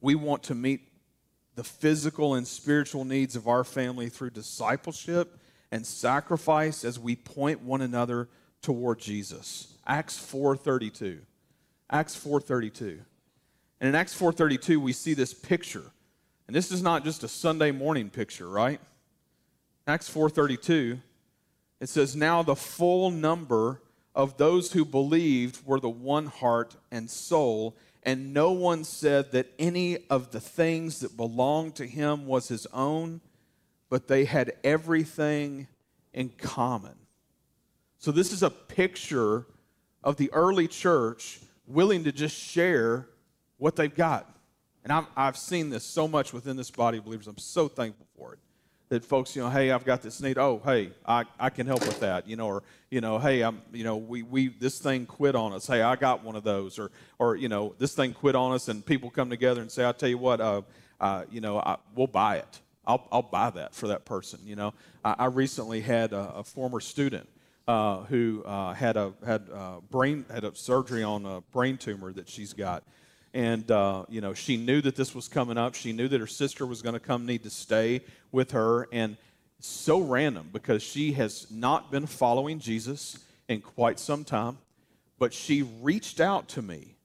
we 0.00 0.14
want 0.14 0.42
to 0.44 0.54
meet 0.54 0.88
the 1.54 1.64
physical 1.64 2.34
and 2.34 2.46
spiritual 2.46 3.04
needs 3.04 3.36
of 3.36 3.46
our 3.46 3.64
family 3.64 4.08
through 4.08 4.30
discipleship 4.30 5.38
and 5.70 5.86
sacrifice 5.86 6.84
as 6.84 6.98
we 6.98 7.14
point 7.14 7.62
one 7.62 7.82
another 7.82 8.28
toward 8.62 8.98
Jesus. 8.98 9.74
Acts 9.86 10.18
4:32. 10.18 11.20
Acts 11.90 12.16
4:32. 12.16 13.04
And 13.80 13.88
in 13.88 13.94
Acts 13.94 14.14
4:32 14.14 14.80
we 14.80 14.92
see 14.92 15.14
this 15.14 15.34
picture. 15.34 15.90
And 16.46 16.56
this 16.56 16.72
is 16.72 16.82
not 16.82 17.04
just 17.04 17.22
a 17.22 17.28
Sunday 17.28 17.70
morning 17.70 18.10
picture, 18.10 18.48
right? 18.48 18.80
Acts 19.90 20.08
4:32 20.08 21.00
it 21.80 21.88
says 21.88 22.14
now 22.14 22.44
the 22.44 22.54
full 22.54 23.10
number 23.10 23.82
of 24.14 24.36
those 24.36 24.70
who 24.70 24.84
believed 24.84 25.66
were 25.66 25.80
the 25.80 25.88
one 25.88 26.26
heart 26.26 26.76
and 26.92 27.10
soul 27.10 27.76
and 28.04 28.32
no 28.32 28.52
one 28.52 28.84
said 28.84 29.32
that 29.32 29.52
any 29.58 29.98
of 30.08 30.30
the 30.30 30.38
things 30.38 31.00
that 31.00 31.16
belonged 31.16 31.74
to 31.74 31.88
him 31.88 32.26
was 32.28 32.46
his 32.46 32.66
own 32.66 33.20
but 33.88 34.06
they 34.06 34.26
had 34.26 34.52
everything 34.62 35.66
in 36.14 36.28
common. 36.38 36.94
So 37.98 38.12
this 38.12 38.32
is 38.32 38.44
a 38.44 38.50
picture 38.50 39.44
of 40.04 40.18
the 40.18 40.32
early 40.32 40.68
church 40.68 41.40
willing 41.66 42.04
to 42.04 42.12
just 42.12 42.36
share 42.36 43.08
what 43.58 43.74
they've 43.74 43.92
got. 43.92 44.32
And 44.84 44.92
I've, 44.92 45.06
I've 45.16 45.36
seen 45.36 45.70
this 45.70 45.84
so 45.84 46.06
much 46.06 46.32
within 46.32 46.56
this 46.56 46.70
body 46.70 46.98
of 46.98 47.04
believers. 47.06 47.26
I'm 47.26 47.38
so 47.38 47.66
thankful 47.66 48.06
for 48.16 48.34
it 48.34 48.38
that 48.90 49.04
folks, 49.04 49.36
you 49.36 49.42
know, 49.42 49.48
hey, 49.48 49.70
I've 49.70 49.84
got 49.84 50.02
this 50.02 50.20
need. 50.20 50.36
Oh, 50.36 50.60
hey, 50.64 50.90
I, 51.06 51.24
I 51.38 51.48
can 51.48 51.64
help 51.66 51.80
with 51.82 52.00
that, 52.00 52.28
you 52.28 52.34
know, 52.34 52.48
or 52.48 52.62
you 52.90 53.00
know, 53.00 53.20
hey, 53.20 53.42
I'm, 53.42 53.62
you 53.72 53.84
know, 53.84 53.96
we 53.96 54.24
we 54.24 54.48
this 54.48 54.80
thing 54.80 55.06
quit 55.06 55.36
on 55.36 55.52
us. 55.52 55.68
Hey, 55.68 55.80
I 55.80 55.94
got 55.94 56.24
one 56.24 56.34
of 56.34 56.42
those, 56.42 56.76
or 56.76 56.90
or 57.20 57.36
you 57.36 57.48
know, 57.48 57.72
this 57.78 57.94
thing 57.94 58.12
quit 58.12 58.34
on 58.34 58.52
us, 58.52 58.66
and 58.66 58.84
people 58.84 59.08
come 59.08 59.30
together 59.30 59.60
and 59.60 59.70
say, 59.70 59.84
I'll 59.84 59.94
tell 59.94 60.08
you 60.08 60.18
what, 60.18 60.40
uh, 60.40 60.62
uh, 61.00 61.24
you 61.30 61.40
know, 61.40 61.58
I, 61.58 61.76
we'll 61.94 62.08
buy 62.08 62.38
it. 62.38 62.60
I'll 62.84 63.06
I'll 63.12 63.22
buy 63.22 63.50
that 63.50 63.76
for 63.76 63.86
that 63.88 64.04
person. 64.04 64.40
You 64.44 64.56
know, 64.56 64.74
I, 65.04 65.14
I 65.20 65.24
recently 65.26 65.80
had 65.80 66.12
a, 66.12 66.34
a 66.36 66.44
former 66.44 66.80
student. 66.80 67.28
Uh, 67.68 68.02
who 68.04 68.42
uh, 68.46 68.74
had 68.74 68.96
a 68.96 69.12
had 69.24 69.46
a 69.52 69.80
brain 69.92 70.24
had 70.32 70.42
a 70.42 70.52
surgery 70.56 71.04
on 71.04 71.24
a 71.24 71.40
brain 71.52 71.76
tumor 71.76 72.12
that 72.12 72.28
she's 72.28 72.52
got, 72.52 72.82
and 73.32 73.70
uh, 73.70 74.04
you 74.08 74.20
know 74.20 74.34
she 74.34 74.56
knew 74.56 74.80
that 74.80 74.96
this 74.96 75.14
was 75.14 75.28
coming 75.28 75.58
up. 75.58 75.74
She 75.74 75.92
knew 75.92 76.08
that 76.08 76.20
her 76.20 76.26
sister 76.26 76.66
was 76.66 76.82
going 76.82 76.94
to 76.94 77.00
come 77.00 77.26
need 77.26 77.42
to 77.44 77.50
stay 77.50 78.02
with 78.32 78.52
her. 78.52 78.88
And 78.92 79.16
so 79.60 80.00
random 80.00 80.48
because 80.52 80.82
she 80.82 81.12
has 81.12 81.46
not 81.50 81.90
been 81.90 82.06
following 82.06 82.58
jesus 82.58 83.18
in 83.48 83.60
quite 83.60 83.98
some 83.98 84.24
time. 84.24 84.58
But 85.18 85.34
she 85.34 85.62
reached 85.62 86.18
out 86.18 86.48
to 86.50 86.62
me 86.62 86.96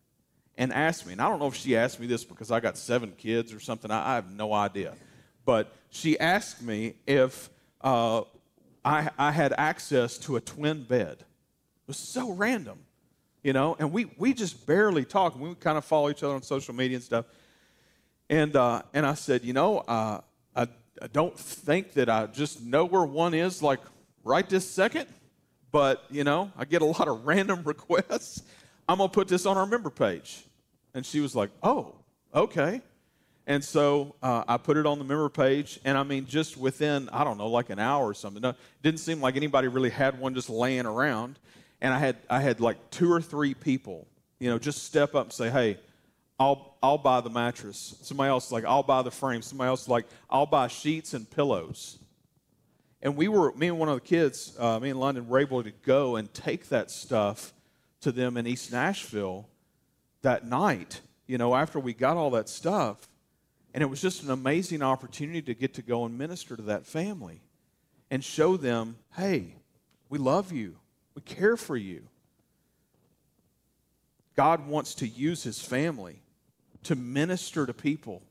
and 0.58 0.72
asked 0.72 1.06
me. 1.06 1.12
And 1.12 1.22
i 1.22 1.28
don't 1.28 1.40
know 1.40 1.48
if 1.48 1.56
she 1.56 1.76
asked 1.76 2.00
me 2.00 2.08
this 2.08 2.24
because 2.24 2.52
i 2.52 2.60
got 2.60 2.78
seven 2.78 3.14
kids 3.18 3.54
or 3.54 3.60
something. 3.60 3.92
I, 3.92 4.12
I 4.12 4.16
have 4.16 4.32
no 4.32 4.54
idea. 4.54 4.94
But 5.44 5.76
she 5.90 6.20
asked 6.20 6.62
me 6.62 6.96
if 7.06 7.50
uh, 7.82 8.22
I, 8.84 9.10
I 9.18 9.32
had 9.32 9.54
access 9.58 10.18
to 10.20 10.38
a 10.38 10.42
twin 10.42 10.84
bed. 10.84 11.18
It 11.20 11.88
was 11.88 11.98
so 11.98 12.32
random 12.32 12.80
you 13.46 13.54
know, 13.54 13.76
and 13.78 13.94
we, 13.94 14.06
we 14.18 14.34
just 14.34 14.66
barely 14.66 15.06
talk. 15.06 15.40
We 15.40 15.54
kind 15.54 15.78
of 15.78 15.86
follow 15.86 16.10
each 16.10 16.24
other 16.24 16.34
on 16.34 16.42
social 16.42 16.74
media 16.74 16.98
and 16.98 17.04
stuff. 17.04 17.26
And, 18.28 18.56
uh, 18.56 18.82
and 18.92 19.06
I 19.06 19.14
said, 19.14 19.44
you 19.44 19.54
know, 19.54 19.78
uh, 19.82 20.22
I, 20.56 20.64
I 21.00 21.08
don't 21.14 21.38
think 21.38 21.94
that 21.94 22.10
I 22.10 22.26
just 22.26 22.64
know 22.64 22.86
where 22.86 23.04
one 23.04 23.36
is 23.36 23.62
like 23.62 23.82
right 24.24 24.50
this 24.50 24.68
second, 24.68 25.06
but, 25.72 26.06
you 26.10 26.24
know, 26.24 26.52
I 26.58 26.66
get 26.66 26.82
a 26.82 26.86
lot 26.98 27.08
of 27.08 27.28
random 27.28 27.62
requests. 27.64 28.42
I'm 28.90 28.98
going 28.98 29.12
to 29.12 29.14
put 29.14 29.28
this 29.28 29.46
on 29.46 29.58
our 29.58 29.68
member 29.68 29.92
page. 29.92 30.44
And 30.96 31.06
she 31.06 31.20
was 31.20 31.36
like, 31.36 31.52
oh, 31.62 31.94
okay. 32.34 32.82
And 33.46 33.64
so 33.64 34.16
uh, 34.24 34.44
I 34.48 34.58
put 34.58 34.76
it 34.76 34.88
on 34.88 34.98
the 34.98 35.06
member 35.06 35.30
page, 35.30 35.80
and 35.86 36.00
I 36.00 36.02
mean, 36.02 36.26
just 36.26 36.58
within, 36.58 37.10
I 37.10 37.24
don't 37.24 37.38
know, 37.38 37.50
like 37.50 37.70
an 37.70 37.78
hour 37.78 38.08
or 38.08 38.16
something. 38.16 38.42
No, 38.42 38.50
it 38.50 38.58
didn't 38.82 39.02
seem 39.02 39.22
like 39.22 39.36
anybody 39.36 39.68
really 39.68 39.92
had 39.92 40.20
one 40.20 40.34
just 40.34 40.50
laying 40.50 40.88
around 40.88 41.38
and 41.82 41.94
I 41.94 42.00
had 42.00 42.18
I 42.30 42.42
had 42.42 42.60
like 42.60 42.90
two 42.90 43.12
or 43.12 43.22
three 43.22 43.54
people, 43.54 44.08
you 44.40 44.50
know, 44.50 44.58
just 44.58 44.84
step 44.84 45.16
up 45.16 45.26
and 45.26 45.34
say, 45.34 45.50
"Hey, 45.50 45.78
I'll 46.40 46.78
I'll 46.82 46.98
buy 46.98 47.22
the 47.22 47.30
mattress." 47.30 47.96
Somebody 48.02 48.30
else 48.30 48.52
like, 48.52 48.66
"I'll 48.66 48.84
buy 48.84 49.02
the 49.02 49.12
frame." 49.12 49.42
Somebody 49.42 49.68
else 49.68 49.88
like, 49.88 50.06
"I'll 50.30 50.46
buy 50.46 50.68
sheets 50.68 51.14
and 51.14 51.30
pillows." 51.30 51.98
And 53.02 53.16
we 53.16 53.28
were 53.28 53.54
me 53.54 53.68
and 53.68 53.78
one 53.78 53.90
of 53.90 53.96
the 53.96 54.08
kids, 54.08 54.56
uh, 54.58 54.80
me 54.80 54.90
and 54.90 55.00
London, 55.00 55.28
were 55.28 55.40
able 55.40 55.64
to 55.64 55.72
go 55.72 56.16
and 56.16 56.34
take 56.34 56.70
that 56.70 56.90
stuff 56.90 57.54
to 58.02 58.12
them 58.12 58.38
in 58.38 58.48
East 58.48 58.72
Nashville 58.72 59.48
that 60.22 60.46
night. 60.46 61.02
You 61.28 61.38
know, 61.38 61.56
after 61.56 61.80
we 61.80 61.94
got 61.94 62.18
all 62.18 62.32
that 62.32 62.50
stuff, 62.50 63.08
and 63.74 63.84
it 63.84 63.88
was 63.88 64.02
just 64.02 64.24
an 64.24 64.32
amazing 64.32 64.82
opportunity 64.82 65.42
to 65.42 65.54
get 65.54 65.74
to 65.76 65.82
go 65.82 66.06
and 66.06 66.18
minister 66.18 66.56
to 66.56 66.64
that 66.64 66.86
family 66.86 67.42
and 68.10 68.24
show 68.24 68.58
them, 68.58 68.98
"Hey." 69.16 69.56
We 70.10 70.20
love 70.20 70.52
you. 70.52 70.78
We 71.15 71.21
care 71.21 71.58
for 71.58 71.78
you. 71.78 72.04
God 74.36 74.67
wants 74.67 74.95
to 74.95 75.08
use 75.08 75.43
his 75.43 75.62
family 75.62 76.19
to 76.84 76.95
minister 76.95 77.65
to 77.65 77.73
people 77.73 78.21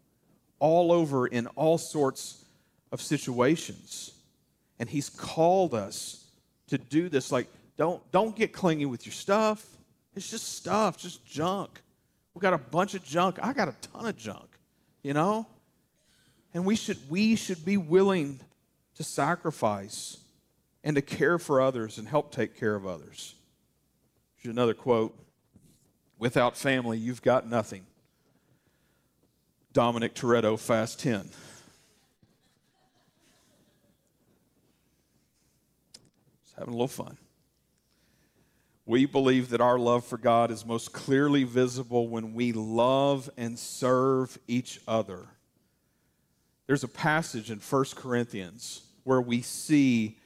all 0.59 0.93
over 0.93 1.27
in 1.27 1.47
all 1.49 1.79
sorts 1.79 2.45
of 2.93 3.01
situations. 3.01 4.13
And 4.79 4.89
he's 4.89 5.09
called 5.09 5.75
us 5.75 6.27
to 6.69 6.79
do 6.79 7.09
this. 7.09 7.33
Like, 7.33 7.49
don't, 7.77 8.03
don't 8.13 8.37
get 8.37 8.53
clingy 8.53 8.87
with 8.87 9.07
your 9.07 9.13
stuff. 9.13 9.65
It's 10.15 10.31
just 10.31 10.57
stuff, 10.57 10.99
just 10.99 11.25
junk. 11.27 11.81
We 12.35 12.41
got 12.41 12.53
a 12.53 12.59
bunch 12.59 12.95
of 12.95 13.03
junk. 13.05 13.39
I 13.43 13.53
got 13.53 13.69
a 13.69 13.75
ton 13.81 14.07
of 14.07 14.17
junk, 14.17 14.49
you 15.03 15.15
know? 15.15 15.47
And 16.53 16.65
we 16.65 16.77
should, 16.77 16.99
we 17.09 17.35
should 17.35 17.65
be 17.65 17.77
willing 17.77 18.41
to 18.97 19.03
sacrifice 19.03 20.19
and 20.85 20.95
to 20.97 21.03
care 21.03 21.39
for 21.39 21.61
others 21.63 21.97
and 21.99 22.07
help 22.07 22.31
take 22.31 22.57
care 22.57 22.75
of 22.75 22.87
others. 22.87 23.35
Here's 24.37 24.53
another 24.53 24.75
quote 24.75 25.19
Without 26.19 26.57
family, 26.57 26.99
you've 26.99 27.23
got 27.23 27.49
nothing. 27.49 27.85
Dominic 29.73 30.15
Toretto, 30.15 30.57
Fast 30.57 31.01
10. 31.01 31.29
Just 36.45 36.55
having 36.57 36.73
a 36.73 36.77
little 36.77 36.87
fun. 36.87 37.17
We 38.87 39.07
believe 39.07 39.49
that 39.49 39.61
our 39.61 39.79
love 39.79 40.05
for 40.05 40.19
God 40.19 40.51
is 40.51 40.65
most 40.65 40.93
clearly 40.93 41.43
visible 41.43 42.07
when 42.07 42.35
we 42.35 42.53
love 42.53 43.29
and 43.37 43.59
serve 43.59 44.39
each 44.47 44.79
other. 44.87 45.27
There's 46.67 46.85
a 46.85 46.89
passage 46.89 47.51
in 47.51 47.59
1 47.59 47.85
Corinthians 47.97 48.83
where 49.03 49.21
we 49.21 49.43
see 49.43 50.19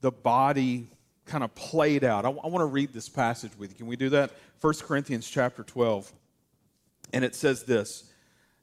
the 0.00 0.10
body 0.10 0.88
kind 1.24 1.44
of 1.44 1.54
played 1.54 2.04
out. 2.04 2.24
I, 2.24 2.28
I 2.28 2.46
want 2.46 2.62
to 2.62 2.66
read 2.66 2.92
this 2.92 3.08
passage 3.08 3.52
with 3.58 3.70
you. 3.70 3.76
Can 3.76 3.86
we 3.86 3.96
do 3.96 4.10
that? 4.10 4.30
1 4.60 4.74
Corinthians 4.82 5.28
chapter 5.28 5.62
12. 5.62 6.12
And 7.12 7.24
it 7.24 7.34
says 7.34 7.64
this 7.64 8.10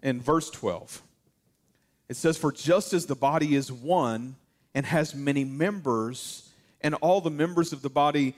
in 0.02 0.22
verse 0.22 0.50
12. 0.50 1.02
It 2.10 2.16
says, 2.16 2.38
For 2.38 2.52
just 2.52 2.94
as 2.94 3.06
the 3.06 3.16
body 3.16 3.56
is 3.56 3.72
one 3.72 4.36
and 4.74 4.86
has 4.86 5.16
many 5.16 5.44
members, 5.44 6.50
and 6.82 6.96
all 6.96 7.22
the 7.22 7.32
members 7.32 7.74
of 7.74 7.82
the 7.82 7.90
body, 7.90 8.36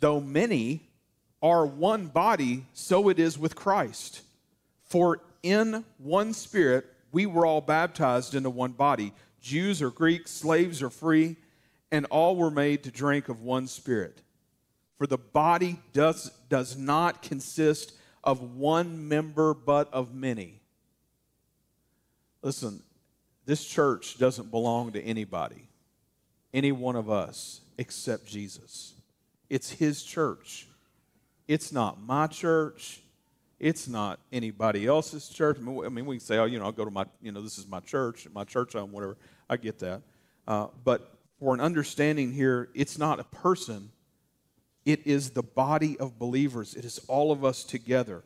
though 0.00 0.20
many, 0.20 0.82
are 1.42 1.66
one 1.66 2.06
body, 2.06 2.64
so 2.72 3.08
it 3.08 3.18
is 3.18 3.38
with 3.38 3.54
Christ. 3.54 4.22
For 4.82 5.20
in 5.42 5.84
one 5.98 6.32
spirit 6.32 6.86
we 7.12 7.26
were 7.26 7.46
all 7.46 7.60
baptized 7.60 8.34
into 8.34 8.50
one 8.50 8.72
body 8.72 9.12
Jews 9.40 9.80
or 9.80 9.90
Greeks, 9.90 10.32
slaves 10.32 10.82
or 10.82 10.90
free, 10.90 11.36
and 11.96 12.04
all 12.06 12.36
were 12.36 12.50
made 12.50 12.82
to 12.82 12.90
drink 12.90 13.30
of 13.30 13.40
one 13.40 13.66
spirit. 13.66 14.20
For 14.98 15.06
the 15.06 15.16
body 15.16 15.78
does, 15.94 16.30
does 16.50 16.76
not 16.76 17.22
consist 17.22 17.94
of 18.22 18.54
one 18.54 19.08
member, 19.08 19.54
but 19.54 19.92
of 19.94 20.14
many. 20.14 20.60
Listen, 22.42 22.82
this 23.46 23.64
church 23.64 24.18
doesn't 24.18 24.50
belong 24.50 24.92
to 24.92 25.02
anybody, 25.02 25.68
any 26.52 26.70
one 26.70 26.96
of 26.96 27.08
us, 27.08 27.62
except 27.78 28.26
Jesus. 28.26 28.92
It's 29.48 29.70
His 29.70 30.02
church. 30.02 30.66
It's 31.48 31.72
not 31.72 32.02
my 32.02 32.26
church. 32.26 33.00
It's 33.58 33.88
not 33.88 34.20
anybody 34.30 34.86
else's 34.86 35.30
church. 35.30 35.56
I 35.58 35.88
mean, 35.88 36.04
we 36.04 36.16
can 36.16 36.26
say, 36.26 36.36
oh, 36.36 36.44
you 36.44 36.58
know, 36.58 36.66
I'll 36.66 36.72
go 36.72 36.84
to 36.84 36.90
my, 36.90 37.06
you 37.22 37.32
know, 37.32 37.40
this 37.40 37.56
is 37.56 37.66
my 37.66 37.80
church, 37.80 38.26
my 38.34 38.44
church 38.44 38.74
home, 38.74 38.92
whatever. 38.92 39.16
I 39.48 39.56
get 39.56 39.78
that. 39.78 40.02
Uh, 40.46 40.66
but 40.84 41.15
for 41.38 41.54
an 41.54 41.60
understanding 41.60 42.32
here, 42.32 42.68
it's 42.74 42.98
not 42.98 43.20
a 43.20 43.24
person, 43.24 43.90
it 44.86 45.04
is 45.04 45.30
the 45.30 45.42
body 45.42 45.98
of 45.98 46.18
believers. 46.18 46.74
It 46.74 46.84
is 46.84 47.00
all 47.08 47.32
of 47.32 47.44
us 47.44 47.64
together. 47.64 48.22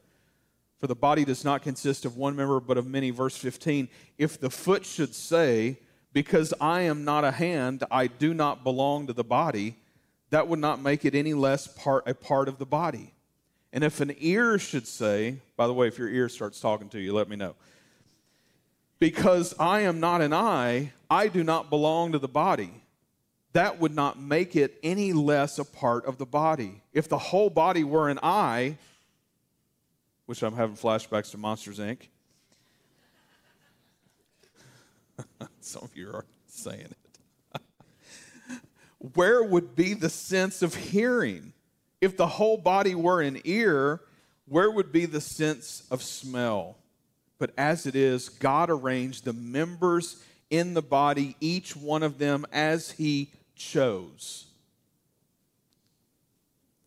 For 0.78 0.86
the 0.86 0.94
body 0.94 1.24
does 1.24 1.44
not 1.44 1.62
consist 1.62 2.04
of 2.04 2.16
one 2.16 2.36
member, 2.36 2.60
but 2.60 2.78
of 2.78 2.86
many. 2.86 3.10
Verse 3.10 3.36
15 3.36 3.88
If 4.18 4.38
the 4.38 4.50
foot 4.50 4.84
should 4.84 5.14
say, 5.14 5.78
Because 6.12 6.52
I 6.60 6.82
am 6.82 7.04
not 7.04 7.24
a 7.24 7.30
hand, 7.30 7.84
I 7.90 8.06
do 8.06 8.34
not 8.34 8.62
belong 8.62 9.06
to 9.06 9.14
the 9.14 9.24
body, 9.24 9.76
that 10.28 10.48
would 10.48 10.58
not 10.58 10.80
make 10.80 11.04
it 11.04 11.14
any 11.14 11.34
less 11.34 11.66
part, 11.66 12.06
a 12.06 12.14
part 12.14 12.46
of 12.46 12.58
the 12.58 12.66
body. 12.66 13.14
And 13.72 13.82
if 13.82 14.00
an 14.00 14.14
ear 14.18 14.58
should 14.58 14.86
say, 14.86 15.36
by 15.56 15.66
the 15.66 15.72
way, 15.72 15.88
if 15.88 15.98
your 15.98 16.08
ear 16.08 16.28
starts 16.28 16.60
talking 16.60 16.88
to 16.90 16.98
you, 16.98 17.12
let 17.12 17.28
me 17.28 17.36
know. 17.36 17.54
Because 18.98 19.54
I 19.58 19.80
am 19.80 19.98
not 19.98 20.20
an 20.20 20.34
eye, 20.34 20.92
I 21.08 21.28
do 21.28 21.42
not 21.42 21.70
belong 21.70 22.12
to 22.12 22.18
the 22.18 22.28
body. 22.28 22.79
That 23.52 23.80
would 23.80 23.94
not 23.94 24.20
make 24.20 24.54
it 24.54 24.78
any 24.82 25.12
less 25.12 25.58
a 25.58 25.64
part 25.64 26.06
of 26.06 26.18
the 26.18 26.26
body. 26.26 26.82
If 26.92 27.08
the 27.08 27.18
whole 27.18 27.50
body 27.50 27.82
were 27.82 28.08
an 28.08 28.20
eye, 28.22 28.76
which 30.26 30.42
I'm 30.42 30.54
having 30.54 30.76
flashbacks 30.76 31.32
to 31.32 31.38
Monsters 31.38 31.80
Inc. 31.80 32.02
Some 35.60 35.82
of 35.82 35.96
you 35.96 36.08
are 36.12 36.24
saying 36.46 36.86
it. 37.54 37.60
Where 39.14 39.42
would 39.42 39.74
be 39.74 39.94
the 39.94 40.10
sense 40.10 40.62
of 40.62 40.76
hearing? 40.76 41.52
If 42.00 42.16
the 42.16 42.28
whole 42.28 42.56
body 42.56 42.94
were 42.94 43.20
an 43.20 43.40
ear, 43.44 44.00
where 44.46 44.70
would 44.70 44.90
be 44.90 45.06
the 45.06 45.20
sense 45.20 45.86
of 45.90 46.02
smell? 46.02 46.76
But 47.38 47.52
as 47.58 47.86
it 47.86 47.94
is, 47.94 48.28
God 48.28 48.70
arranged 48.70 49.24
the 49.24 49.32
members 49.32 50.22
in 50.48 50.74
the 50.74 50.82
body, 50.82 51.36
each 51.40 51.76
one 51.76 52.02
of 52.02 52.18
them 52.18 52.46
as 52.52 52.92
He 52.92 53.30
chose. 53.60 54.46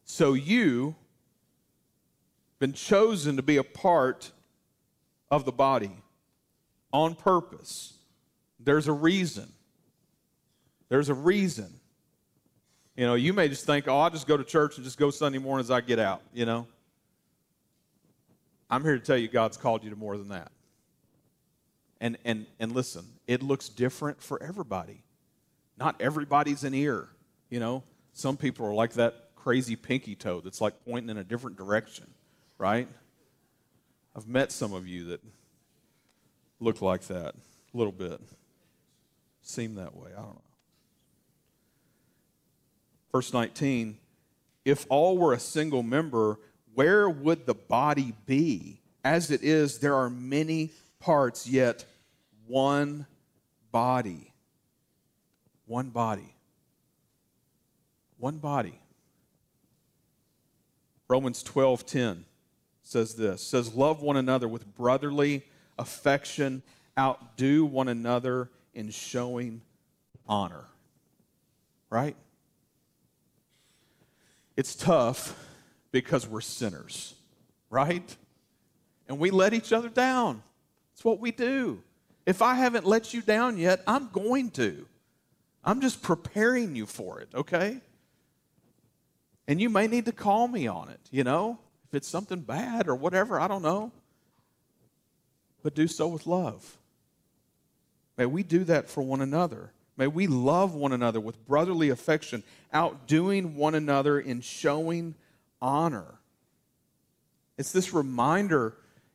So 0.05 0.33
you've 0.33 0.95
been 2.59 2.73
chosen 2.73 3.35
to 3.37 3.43
be 3.43 3.57
a 3.57 3.63
part 3.63 4.31
of 5.29 5.45
the 5.45 5.51
body 5.51 5.91
on 6.91 7.15
purpose. 7.15 7.93
There's 8.59 8.87
a 8.87 8.91
reason. 8.91 9.51
There's 10.89 11.09
a 11.09 11.13
reason. 11.13 11.71
You 12.95 13.05
know, 13.05 13.15
you 13.15 13.33
may 13.33 13.49
just 13.49 13.65
think, 13.65 13.87
oh, 13.87 13.99
I'll 13.99 14.09
just 14.09 14.27
go 14.27 14.37
to 14.37 14.43
church 14.43 14.77
and 14.77 14.83
just 14.83 14.97
go 14.97 15.09
Sunday 15.09 15.39
morning 15.39 15.63
as 15.63 15.71
I 15.71 15.81
get 15.81 15.99
out, 15.99 16.21
you 16.33 16.45
know. 16.45 16.67
I'm 18.69 18.83
here 18.83 18.97
to 18.97 19.03
tell 19.03 19.17
you 19.17 19.27
God's 19.27 19.57
called 19.57 19.83
you 19.83 19.89
to 19.91 19.95
more 19.95 20.17
than 20.17 20.29
that. 20.29 20.51
And 22.01 22.17
and 22.25 22.45
and 22.59 22.71
listen, 22.71 23.05
it 23.27 23.43
looks 23.43 23.69
different 23.69 24.21
for 24.21 24.41
everybody. 24.41 25.03
Not 25.77 26.01
everybody's 26.01 26.63
an 26.63 26.73
ear, 26.73 27.07
you 27.49 27.59
know. 27.59 27.83
Some 28.13 28.37
people 28.37 28.65
are 28.65 28.73
like 28.73 28.93
that 28.93 29.29
crazy 29.35 29.75
pinky 29.75 30.15
toe 30.15 30.39
that's 30.41 30.61
like 30.61 30.73
pointing 30.85 31.09
in 31.09 31.17
a 31.17 31.23
different 31.23 31.57
direction 31.57 32.05
right? 32.57 32.87
I've 34.15 34.27
met 34.27 34.51
some 34.51 34.73
of 34.73 34.87
you 34.87 35.05
that 35.05 35.21
look 36.59 36.81
like 36.81 37.01
that 37.07 37.35
a 37.35 37.77
little 37.77 37.91
bit, 37.91 38.21
seem 39.41 39.75
that 39.75 39.95
way. 39.95 40.11
I 40.13 40.21
don't 40.21 40.35
know. 40.35 40.41
Verse 43.11 43.33
19 43.33 43.97
If 44.65 44.85
all 44.89 45.17
were 45.17 45.33
a 45.33 45.39
single 45.39 45.83
member, 45.83 46.39
where 46.73 47.09
would 47.09 47.45
the 47.45 47.53
body 47.53 48.13
be? 48.25 48.79
As 49.03 49.31
it 49.31 49.43
is, 49.43 49.79
there 49.79 49.95
are 49.95 50.09
many 50.09 50.71
parts, 50.99 51.45
yet 51.45 51.85
one 52.47 53.05
body. 53.71 54.32
One 55.65 55.89
body. 55.89 56.35
One 58.17 58.37
body. 58.37 58.79
Romans 61.07 61.43
12 61.43 61.85
10 61.85 62.25
says 62.81 63.15
this 63.15 63.41
says 63.41 63.73
love 63.73 64.01
one 64.01 64.17
another 64.17 64.47
with 64.47 64.73
brotherly 64.75 65.43
affection 65.77 66.61
outdo 66.97 67.65
one 67.65 67.87
another 67.87 68.49
in 68.73 68.89
showing 68.89 69.61
honor. 70.27 70.65
Right? 71.89 72.15
It's 74.55 74.75
tough 74.75 75.37
because 75.91 76.27
we're 76.27 76.41
sinners. 76.41 77.13
Right? 77.69 78.15
And 79.07 79.19
we 79.19 79.31
let 79.31 79.53
each 79.53 79.73
other 79.73 79.89
down. 79.89 80.41
It's 80.93 81.03
what 81.03 81.19
we 81.19 81.31
do. 81.31 81.81
If 82.25 82.41
i 82.41 82.55
haven't 82.55 82.85
let 82.85 83.13
you 83.13 83.21
down 83.21 83.57
yet 83.57 83.83
i'm 83.85 84.09
going 84.09 84.49
to 84.51 84.87
i'm 85.63 85.81
just 85.81 86.01
preparing 86.01 86.75
you 86.75 86.85
for 86.85 87.19
it 87.19 87.29
okay 87.33 87.79
and 89.47 89.59
you 89.59 89.69
may 89.69 89.87
need 89.87 90.05
to 90.05 90.11
call 90.11 90.47
me 90.47 90.67
on 90.67 90.89
it 90.89 90.99
you 91.11 91.23
know 91.23 91.59
if 91.93 91.97
it's 91.97 92.07
something 92.07 92.39
bad 92.39 92.87
or 92.87 92.95
whatever, 92.95 93.39
I 93.39 93.47
don't 93.47 93.61
know. 93.61 93.91
But 95.61 95.75
do 95.75 95.87
so 95.87 96.07
with 96.07 96.25
love. 96.25 96.79
May 98.17 98.25
we 98.25 98.41
do 98.41 98.63
that 98.63 98.89
for 98.89 99.03
one 99.03 99.21
another. 99.21 99.73
May 99.95 100.07
we 100.07 100.25
love 100.25 100.73
one 100.73 100.91
another 100.91 101.19
with 101.19 101.45
brotherly 101.45 101.89
affection, 101.89 102.41
outdoing 102.73 103.55
one 103.55 103.75
another 103.75 104.19
in 104.19 104.41
showing 104.41 105.13
honor. 105.61 106.15
It's 107.59 107.71
this 107.71 107.93
reminder, 107.93 108.73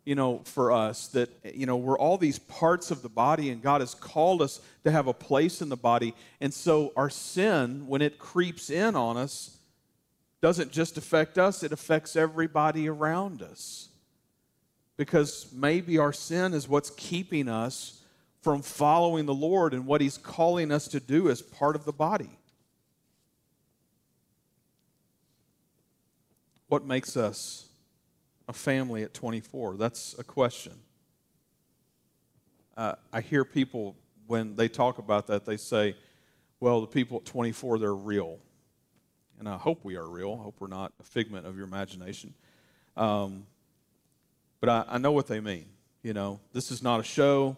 you 0.08 0.14
know, 0.14 0.40
for 0.44 0.72
us 0.72 1.08
that, 1.08 1.28
you 1.54 1.66
know, 1.66 1.76
we're 1.76 1.98
all 1.98 2.16
these 2.16 2.38
parts 2.38 2.90
of 2.90 3.02
the 3.02 3.10
body 3.10 3.50
and 3.50 3.60
God 3.60 3.82
has 3.82 3.94
called 3.94 4.40
us 4.40 4.58
to 4.84 4.90
have 4.90 5.06
a 5.06 5.12
place 5.12 5.60
in 5.60 5.68
the 5.68 5.76
body. 5.76 6.14
And 6.40 6.54
so 6.54 6.94
our 6.96 7.10
sin, 7.10 7.86
when 7.86 8.00
it 8.00 8.18
creeps 8.18 8.70
in 8.70 8.96
on 8.96 9.18
us, 9.18 9.58
doesn't 10.40 10.72
just 10.72 10.96
affect 10.96 11.36
us, 11.36 11.62
it 11.62 11.72
affects 11.72 12.16
everybody 12.16 12.88
around 12.88 13.42
us. 13.42 13.90
Because 14.96 15.52
maybe 15.52 15.98
our 15.98 16.14
sin 16.14 16.54
is 16.54 16.66
what's 16.66 16.88
keeping 16.88 17.46
us 17.46 18.00
from 18.40 18.62
following 18.62 19.26
the 19.26 19.34
Lord 19.34 19.74
and 19.74 19.84
what 19.84 20.00
He's 20.00 20.16
calling 20.16 20.72
us 20.72 20.88
to 20.88 21.00
do 21.00 21.28
as 21.28 21.42
part 21.42 21.76
of 21.76 21.84
the 21.84 21.92
body. 21.92 22.30
What 26.68 26.86
makes 26.86 27.14
us 27.14 27.67
a 28.48 28.52
family 28.52 29.02
at 29.02 29.14
24? 29.14 29.76
That's 29.76 30.18
a 30.18 30.24
question. 30.24 30.72
Uh, 32.76 32.94
I 33.12 33.20
hear 33.20 33.44
people, 33.44 33.96
when 34.26 34.56
they 34.56 34.68
talk 34.68 34.98
about 34.98 35.26
that, 35.28 35.44
they 35.44 35.56
say, 35.56 35.94
well, 36.58 36.80
the 36.80 36.86
people 36.86 37.18
at 37.18 37.26
24, 37.26 37.78
they're 37.78 37.94
real. 37.94 38.38
And 39.38 39.48
I 39.48 39.56
hope 39.56 39.84
we 39.84 39.96
are 39.96 40.08
real. 40.08 40.36
I 40.40 40.42
hope 40.42 40.56
we're 40.58 40.66
not 40.66 40.92
a 40.98 41.04
figment 41.04 41.46
of 41.46 41.56
your 41.56 41.66
imagination. 41.66 42.34
Um, 42.96 43.46
but 44.60 44.68
I, 44.68 44.84
I 44.88 44.98
know 44.98 45.12
what 45.12 45.28
they 45.28 45.40
mean. 45.40 45.66
You 46.02 46.14
know, 46.14 46.40
this 46.52 46.70
is 46.70 46.82
not 46.82 47.00
a 47.00 47.04
show. 47.04 47.56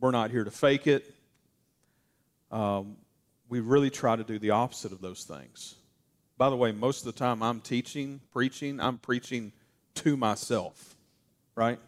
We're 0.00 0.10
not 0.10 0.30
here 0.30 0.44
to 0.44 0.50
fake 0.50 0.86
it. 0.86 1.14
Um, 2.50 2.96
we 3.48 3.60
really 3.60 3.90
try 3.90 4.16
to 4.16 4.24
do 4.24 4.38
the 4.38 4.50
opposite 4.50 4.92
of 4.92 5.00
those 5.00 5.24
things. 5.24 5.74
By 6.36 6.50
the 6.50 6.56
way, 6.56 6.72
most 6.72 7.00
of 7.00 7.12
the 7.12 7.18
time 7.18 7.42
I'm 7.42 7.60
teaching, 7.60 8.20
preaching, 8.32 8.80
I'm 8.80 8.98
preaching 8.98 9.52
to 9.98 10.16
myself, 10.16 10.96
right? 11.54 11.78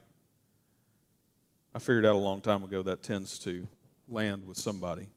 I 1.75 1.79
figured 1.79 2.05
out 2.05 2.17
a 2.17 2.19
long 2.19 2.41
time 2.41 2.65
ago 2.65 2.83
that 2.83 3.03
tends 3.03 3.39
to 3.41 3.67
land 4.09 4.47
with 4.47 4.59
somebody. 4.59 5.09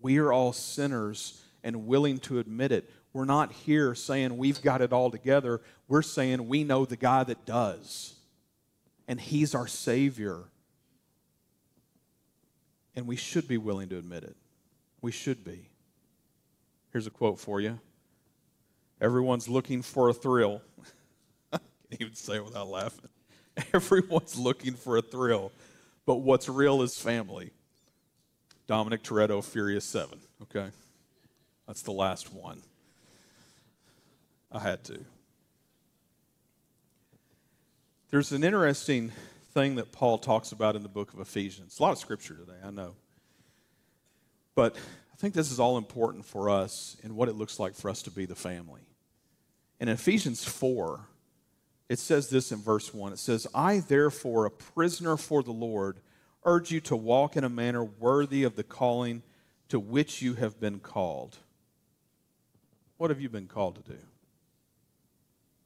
We 0.00 0.18
are 0.18 0.32
all 0.32 0.52
sinners 0.52 1.42
and 1.64 1.86
willing 1.86 2.18
to 2.20 2.38
admit 2.38 2.72
it. 2.72 2.90
We're 3.12 3.24
not 3.24 3.52
here 3.52 3.94
saying 3.94 4.36
we've 4.36 4.60
got 4.62 4.82
it 4.82 4.92
all 4.92 5.10
together. 5.10 5.60
We're 5.88 6.02
saying 6.02 6.46
we 6.48 6.64
know 6.64 6.84
the 6.84 6.96
guy 6.96 7.24
that 7.24 7.46
does, 7.46 8.14
and 9.08 9.20
he's 9.20 9.54
our 9.54 9.66
Savior. 9.66 10.44
And 12.94 13.06
we 13.06 13.16
should 13.16 13.48
be 13.48 13.56
willing 13.56 13.88
to 13.88 13.98
admit 13.98 14.24
it. 14.24 14.36
We 15.00 15.12
should 15.12 15.44
be. 15.44 15.70
Here's 16.92 17.06
a 17.06 17.10
quote 17.10 17.38
for 17.38 17.60
you 17.60 17.78
Everyone's 19.00 19.48
looking 19.48 19.80
for 19.80 20.10
a 20.10 20.12
thrill. 20.12 20.60
can't 21.90 22.02
even 22.02 22.14
say 22.14 22.36
it 22.36 22.44
without 22.44 22.68
laughing. 22.68 23.08
Everyone's 23.74 24.38
looking 24.38 24.74
for 24.74 24.96
a 24.96 25.02
thrill, 25.02 25.50
but 26.06 26.16
what's 26.16 26.48
real 26.48 26.82
is 26.82 26.98
family. 26.98 27.50
Dominic 28.66 29.02
Toretto, 29.02 29.42
Furious 29.42 29.84
7, 29.84 30.20
okay? 30.42 30.70
That's 31.66 31.82
the 31.82 31.90
last 31.90 32.32
one. 32.32 32.62
I 34.52 34.60
had 34.60 34.84
to. 34.84 35.04
There's 38.10 38.32
an 38.32 38.44
interesting 38.44 39.12
thing 39.52 39.76
that 39.76 39.90
Paul 39.90 40.18
talks 40.18 40.52
about 40.52 40.76
in 40.76 40.82
the 40.82 40.88
book 40.88 41.12
of 41.12 41.20
Ephesians. 41.20 41.78
A 41.78 41.82
lot 41.82 41.92
of 41.92 41.98
scripture 41.98 42.34
today, 42.34 42.58
I 42.64 42.70
know. 42.70 42.94
But 44.54 44.76
I 45.12 45.16
think 45.16 45.34
this 45.34 45.50
is 45.50 45.58
all 45.58 45.76
important 45.78 46.24
for 46.24 46.50
us 46.50 46.96
and 47.02 47.16
what 47.16 47.28
it 47.28 47.34
looks 47.34 47.58
like 47.58 47.74
for 47.74 47.90
us 47.90 48.02
to 48.02 48.10
be 48.10 48.26
the 48.26 48.36
family. 48.36 48.82
In 49.80 49.88
Ephesians 49.88 50.44
4, 50.44 51.00
it 51.90 51.98
says 51.98 52.28
this 52.28 52.52
in 52.52 52.58
verse 52.62 52.94
1 52.94 53.12
it 53.12 53.18
says, 53.18 53.48
I, 53.52 53.80
therefore, 53.80 54.46
a 54.46 54.50
prisoner 54.50 55.16
for 55.16 55.42
the 55.42 55.50
Lord, 55.50 55.98
urge 56.44 56.70
you 56.70 56.80
to 56.82 56.94
walk 56.94 57.36
in 57.36 57.42
a 57.42 57.48
manner 57.48 57.82
worthy 57.82 58.44
of 58.44 58.54
the 58.54 58.62
calling 58.62 59.24
to 59.70 59.80
which 59.80 60.22
you 60.22 60.34
have 60.34 60.60
been 60.60 60.78
called. 60.78 61.38
What 62.96 63.10
have 63.10 63.20
you 63.20 63.28
been 63.28 63.48
called 63.48 63.74
to 63.74 63.92
do? 63.92 63.98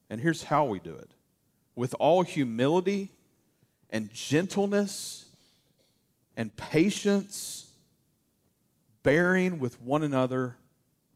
And 0.09 0.19
here's 0.19 0.45
how 0.45 0.65
we 0.65 0.79
do 0.79 0.95
it 0.95 1.11
with 1.77 1.95
all 1.99 2.23
humility 2.23 3.11
and 3.91 4.11
gentleness 4.11 5.27
and 6.39 6.57
patience, 6.57 7.71
bearing 9.03 9.59
with 9.59 9.79
one 9.83 10.03
another 10.03 10.57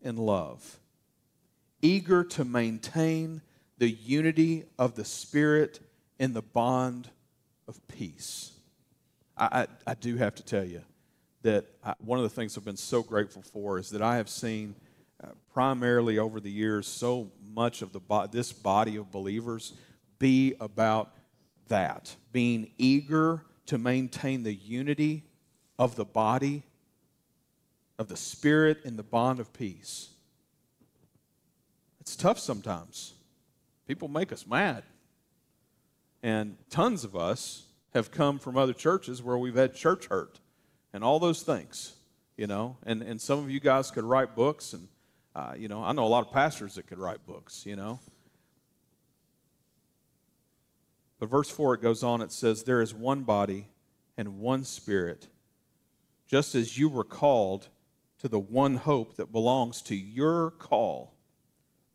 in 0.03 0.17
love, 0.19 0.79
eager 1.81 2.23
to 2.25 2.45
maintain 2.45 3.41
the 3.79 3.89
unity 3.89 4.65
of 4.79 4.95
the 4.95 5.05
Spirit 5.05 5.81
in 6.19 6.33
the 6.33 6.43
bond 6.43 7.11
of 7.67 7.87
peace. 7.89 8.53
I, 9.37 9.67
I, 9.87 9.91
I 9.93 9.95
do 9.95 10.17
have 10.17 10.35
to 10.37 10.43
tell 10.45 10.65
you 10.65 10.83
that 11.43 11.67
I, 11.85 11.95
one 11.99 12.19
of 12.19 12.25
the 12.25 12.29
things 12.29 12.57
I've 12.57 12.65
been 12.65 12.77
so 12.77 13.03
grateful 13.03 13.43
for 13.43 13.79
is 13.79 13.91
that 13.91 14.03
I 14.03 14.17
have 14.17 14.29
seen 14.29 14.75
uh, 15.23 15.29
primarily 15.53 16.19
over 16.19 16.41
the 16.41 16.51
years 16.51 16.87
so 16.87 17.31
much 17.55 17.83
of 17.83 17.93
the 17.93 18.01
bo- 18.01 18.27
this 18.27 18.53
body 18.53 18.97
of 18.97 19.11
believers 19.13 19.73
be 20.19 20.55
about 20.61 21.15
that, 21.69 22.15
being 22.33 22.71
eager 22.79 23.43
to 23.67 23.79
maintain 23.79 24.43
the 24.43 24.55
unity 24.55 25.25
of 25.79 25.95
the 25.95 26.05
body, 26.05 26.65
of 27.99 28.09
the 28.09 28.17
Spirit 28.17 28.79
in 28.85 28.97
the 28.97 29.03
bond 29.03 29.39
of 29.39 29.53
peace. 29.53 30.11
It's 32.01 32.17
tough 32.17 32.39
sometimes. 32.39 33.15
People 33.89 34.07
make 34.09 34.33
us 34.33 34.47
mad. 34.47 34.85
And 36.23 36.59
tons 36.69 37.05
of 37.05 37.17
us 37.17 37.65
have 37.95 38.11
come 38.11 38.39
from 38.39 38.59
other 38.59 38.75
churches 38.75 39.23
where 39.23 39.39
we've 39.39 39.57
had 39.57 39.75
church 39.75 40.07
hurt 40.07 40.41
and 40.93 41.03
all 41.03 41.19
those 41.19 41.43
things, 41.43 41.95
you 42.37 42.47
know. 42.47 42.77
And, 42.85 43.03
and 43.03 43.19
some 43.19 43.39
of 43.39 43.51
you 43.51 43.61
guys 43.61 43.91
could 43.91 44.05
write 44.05 44.37
books, 44.37 44.75
and, 44.75 44.89
uh, 45.35 45.55
you 45.57 45.69
know, 45.69 45.83
I 45.83 45.93
know 45.93 46.05
a 46.05 46.09
lot 46.09 46.27
of 46.27 46.33
pastors 46.33 46.75
that 46.75 46.87
could 46.87 46.99
write 46.99 47.25
books, 47.27 47.65
you 47.65 47.77
know. 47.77 47.99
But 51.19 51.31
verse 51.31 51.49
4, 51.49 51.75
it 51.75 51.83
goes 51.83 52.03
on, 52.03 52.21
it 52.21 52.31
says, 52.31 52.65
There 52.65 52.83
is 52.83 52.93
one 52.93 53.23
body 53.23 53.69
and 54.19 54.39
one 54.39 54.65
spirit, 54.65 55.29
just 56.27 56.55
as 56.55 56.77
you 56.77 56.91
were 56.91 57.05
called 57.05 57.69
to 58.19 58.29
the 58.29 58.39
one 58.39 58.75
hope 58.75 59.17
that 59.17 59.33
belongs 59.33 59.81
to 59.83 59.97
your 59.97 60.51
call 60.51 61.15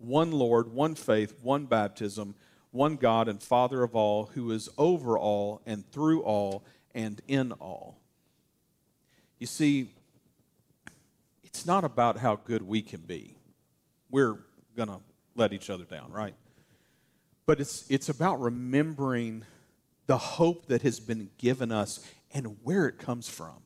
one 0.04 0.32
Lord, 0.32 0.72
one 0.72 0.96
faith, 0.96 1.34
one 1.42 1.66
baptism, 1.66 2.36
one 2.72 2.96
God 2.96 3.28
and 3.28 3.42
Father 3.42 3.84
of 3.84 3.96
all, 3.96 4.26
who 4.34 4.52
is 4.52 4.70
over 4.78 5.18
all 5.18 5.62
and 5.66 5.90
through 5.92 6.22
all 6.22 6.64
and 6.94 7.22
in 7.28 7.52
all. 7.54 8.00
You 9.40 9.48
see, 9.48 9.92
it's 11.44 11.66
not 11.66 11.84
about 11.84 12.18
how 12.18 12.36
good 12.36 12.64
we 12.64 12.82
can 12.82 13.02
be. 13.02 13.36
We're 14.10 14.38
going 14.76 14.90
to 14.90 15.00
let 15.36 15.54
each 15.54 15.70
other 15.70 15.84
down, 15.84 16.12
right? 16.12 16.36
But 17.46 17.60
it's, 17.60 17.86
it's 17.90 18.10
about 18.10 18.40
remembering 18.40 19.44
the 20.08 20.18
hope 20.18 20.68
that 20.68 20.82
has 20.82 21.00
been 21.00 21.30
given 21.38 21.72
us 21.72 22.06
and 22.34 22.58
where 22.64 22.88
it 22.88 22.98
comes 22.98 23.30
from, 23.30 23.64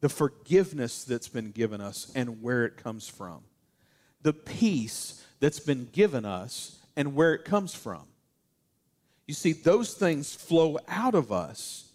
the 0.00 0.08
forgiveness 0.08 1.04
that's 1.04 1.28
been 1.28 1.50
given 1.50 1.80
us 1.80 2.10
and 2.14 2.42
where 2.42 2.64
it 2.64 2.76
comes 2.76 3.08
from, 3.08 3.42
the 4.22 4.32
peace 4.32 5.21
that's 5.42 5.58
been 5.58 5.88
given 5.90 6.24
us 6.24 6.78
and 6.96 7.16
where 7.16 7.34
it 7.34 7.44
comes 7.44 7.74
from. 7.74 8.04
You 9.26 9.34
see, 9.34 9.52
those 9.52 9.92
things 9.92 10.32
flow 10.32 10.78
out 10.86 11.16
of 11.16 11.32
us 11.32 11.90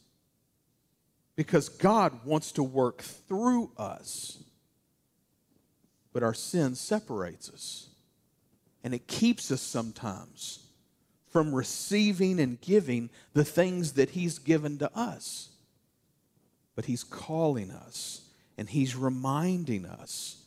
because 1.38 1.69
God 1.69 2.25
wants 2.25 2.51
to 2.53 2.63
work 2.63 3.01
through 3.01 3.71
us. 3.77 4.43
But 6.12 6.23
our 6.23 6.33
sin 6.33 6.75
separates 6.75 7.49
us. 7.49 7.88
And 8.83 8.93
it 8.93 9.07
keeps 9.07 9.49
us 9.49 9.62
sometimes 9.62 10.67
from 11.29 11.55
receiving 11.55 12.41
and 12.41 12.60
giving 12.60 13.10
the 13.31 13.45
things 13.45 13.93
that 13.93 14.10
He's 14.10 14.39
given 14.39 14.77
to 14.79 14.93
us. 14.93 15.51
But 16.75 16.83
He's 16.83 17.05
calling 17.05 17.71
us 17.71 18.23
and 18.57 18.69
He's 18.69 18.93
reminding 18.93 19.86
us 19.86 20.43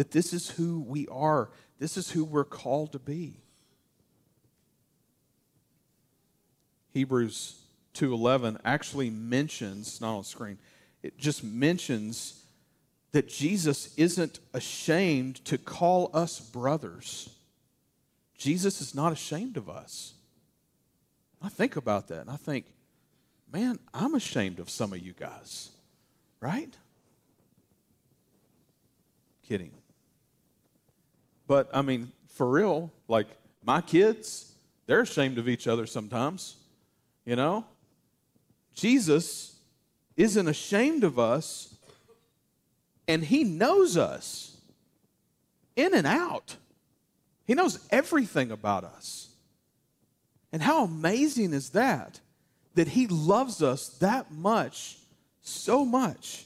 that 0.00 0.12
this 0.12 0.32
is 0.32 0.48
who 0.52 0.80
we 0.80 1.06
are, 1.08 1.50
this 1.78 1.98
is 1.98 2.10
who 2.10 2.24
we're 2.24 2.42
called 2.42 2.90
to 2.92 2.98
be. 2.98 3.34
Hebrews 6.94 7.60
2:11 7.92 8.58
actually 8.64 9.10
mentions, 9.10 10.00
not 10.00 10.16
on 10.16 10.24
screen, 10.24 10.56
it 11.02 11.18
just 11.18 11.44
mentions 11.44 12.42
that 13.12 13.28
Jesus 13.28 13.94
isn't 13.98 14.40
ashamed 14.54 15.44
to 15.44 15.58
call 15.58 16.10
us 16.14 16.40
brothers. 16.40 17.28
Jesus 18.38 18.80
is 18.80 18.94
not 18.94 19.12
ashamed 19.12 19.58
of 19.58 19.68
us. 19.68 20.14
I 21.42 21.50
think 21.50 21.76
about 21.76 22.08
that 22.08 22.22
and 22.22 22.30
I 22.30 22.36
think, 22.36 22.64
man, 23.52 23.78
I'm 23.92 24.14
ashamed 24.14 24.60
of 24.60 24.70
some 24.70 24.94
of 24.94 25.00
you 25.00 25.12
guys, 25.12 25.68
right? 26.40 26.74
Kidding. 29.42 29.72
But 31.50 31.68
I 31.74 31.82
mean, 31.82 32.12
for 32.28 32.48
real, 32.48 32.92
like 33.08 33.26
my 33.64 33.80
kids, 33.80 34.52
they're 34.86 35.00
ashamed 35.00 35.36
of 35.36 35.48
each 35.48 35.66
other 35.66 35.84
sometimes. 35.84 36.54
You 37.24 37.34
know? 37.34 37.64
Jesus 38.72 39.56
isn't 40.16 40.46
ashamed 40.46 41.02
of 41.02 41.18
us, 41.18 41.74
and 43.08 43.24
He 43.24 43.42
knows 43.42 43.96
us 43.96 44.58
in 45.74 45.92
and 45.92 46.06
out. 46.06 46.54
He 47.48 47.54
knows 47.54 47.84
everything 47.90 48.52
about 48.52 48.84
us. 48.84 49.30
And 50.52 50.62
how 50.62 50.84
amazing 50.84 51.52
is 51.52 51.70
that? 51.70 52.20
That 52.76 52.86
He 52.86 53.08
loves 53.08 53.60
us 53.60 53.88
that 53.98 54.30
much, 54.30 54.98
so 55.40 55.84
much, 55.84 56.44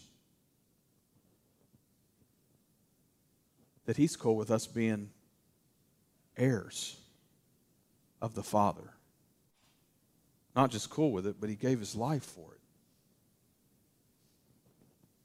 that 3.87 3.97
He's 3.97 4.17
cool 4.17 4.37
with 4.37 4.51
us 4.51 4.67
being 4.67 5.11
heirs 6.37 6.97
of 8.21 8.35
the 8.35 8.43
Father. 8.43 8.95
Not 10.57 10.71
just 10.71 10.91
cool 10.91 11.13
with 11.13 11.27
it, 11.27 11.37
but 11.41 11.51
He 11.51 11.57
gave 11.57 11.81
His 11.81 11.95
life 11.95 12.25
for 12.25 12.55
it, 12.55 12.61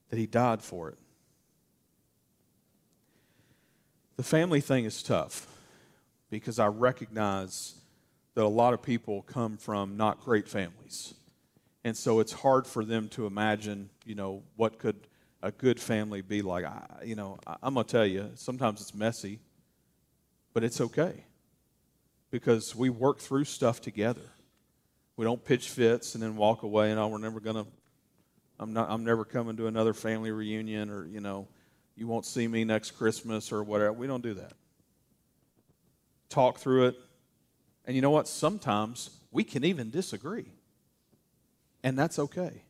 that 0.09 0.17
He 0.17 0.25
died 0.25 0.61
for 0.61 0.89
it. 0.89 0.97
The 4.17 4.23
family 4.23 4.59
thing 4.59 4.83
is 4.83 5.01
tough 5.01 5.47
because 6.29 6.59
I 6.59 6.67
recognize 6.67 7.75
that 8.35 8.43
a 8.43 8.47
lot 8.47 8.73
of 8.73 8.81
people 8.81 9.21
come 9.21 9.57
from 9.57 9.97
not 9.97 10.23
great 10.23 10.47
families. 10.47 11.13
And 11.83 11.95
so 11.95 12.19
it's 12.19 12.33
hard 12.33 12.67
for 12.67 12.83
them 12.83 13.07
to 13.09 13.25
imagine, 13.25 13.89
you 14.05 14.15
know, 14.15 14.43
what 14.55 14.77
could 14.77 15.07
a 15.41 15.51
good 15.51 15.79
family 15.79 16.21
be 16.21 16.41
like. 16.41 16.65
I, 16.65 16.85
you 17.03 17.15
know, 17.15 17.39
I, 17.45 17.55
I'm 17.63 17.73
going 17.73 17.85
to 17.85 17.91
tell 17.91 18.05
you, 18.05 18.31
sometimes 18.35 18.81
it's 18.81 18.93
messy, 18.93 19.39
but 20.53 20.63
it's 20.63 20.81
okay 20.81 21.25
because 22.31 22.75
we 22.75 22.89
work 22.89 23.19
through 23.19 23.45
stuff 23.45 23.81
together. 23.81 24.33
We 25.15 25.25
don't 25.25 25.43
pitch 25.43 25.69
fits 25.69 26.15
and 26.15 26.23
then 26.23 26.35
walk 26.35 26.63
away 26.63 26.91
and, 26.91 26.99
oh, 26.99 27.07
we're 27.07 27.17
never 27.17 27.39
going 27.39 27.57
to, 27.57 27.67
I'm, 28.59 28.73
not, 28.73 28.89
I'm 28.89 29.03
never 29.03 29.25
coming 29.25 29.57
to 29.57 29.67
another 29.67 29.93
family 29.93 30.31
reunion 30.31 30.89
or, 30.89 31.05
you 31.07 31.19
know, 31.19 31.47
you 31.95 32.07
won't 32.07 32.25
see 32.25 32.47
me 32.47 32.63
next 32.63 32.91
Christmas 32.91 33.51
or 33.51 33.63
whatever. 33.63 33.91
We 33.91 34.07
don't 34.07 34.23
do 34.23 34.33
that. 34.35 34.53
Talk 36.29 36.59
through 36.59 36.87
it. 36.87 36.95
And 37.85 37.95
you 37.95 38.01
know 38.01 38.11
what? 38.11 38.27
Sometimes 38.27 39.09
we 39.31 39.43
can 39.43 39.65
even 39.65 39.89
disagree. 39.89 40.53
And 41.83 41.97
that's 41.97 42.19
okay. 42.19 42.63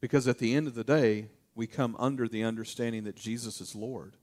Because 0.00 0.28
at 0.28 0.38
the 0.38 0.54
end 0.54 0.66
of 0.66 0.74
the 0.74 0.84
day, 0.84 1.28
we 1.54 1.66
come 1.66 1.96
under 1.98 2.28
the 2.28 2.44
understanding 2.44 3.04
that 3.04 3.16
Jesus 3.16 3.60
is 3.60 3.74
Lord. 3.74 4.16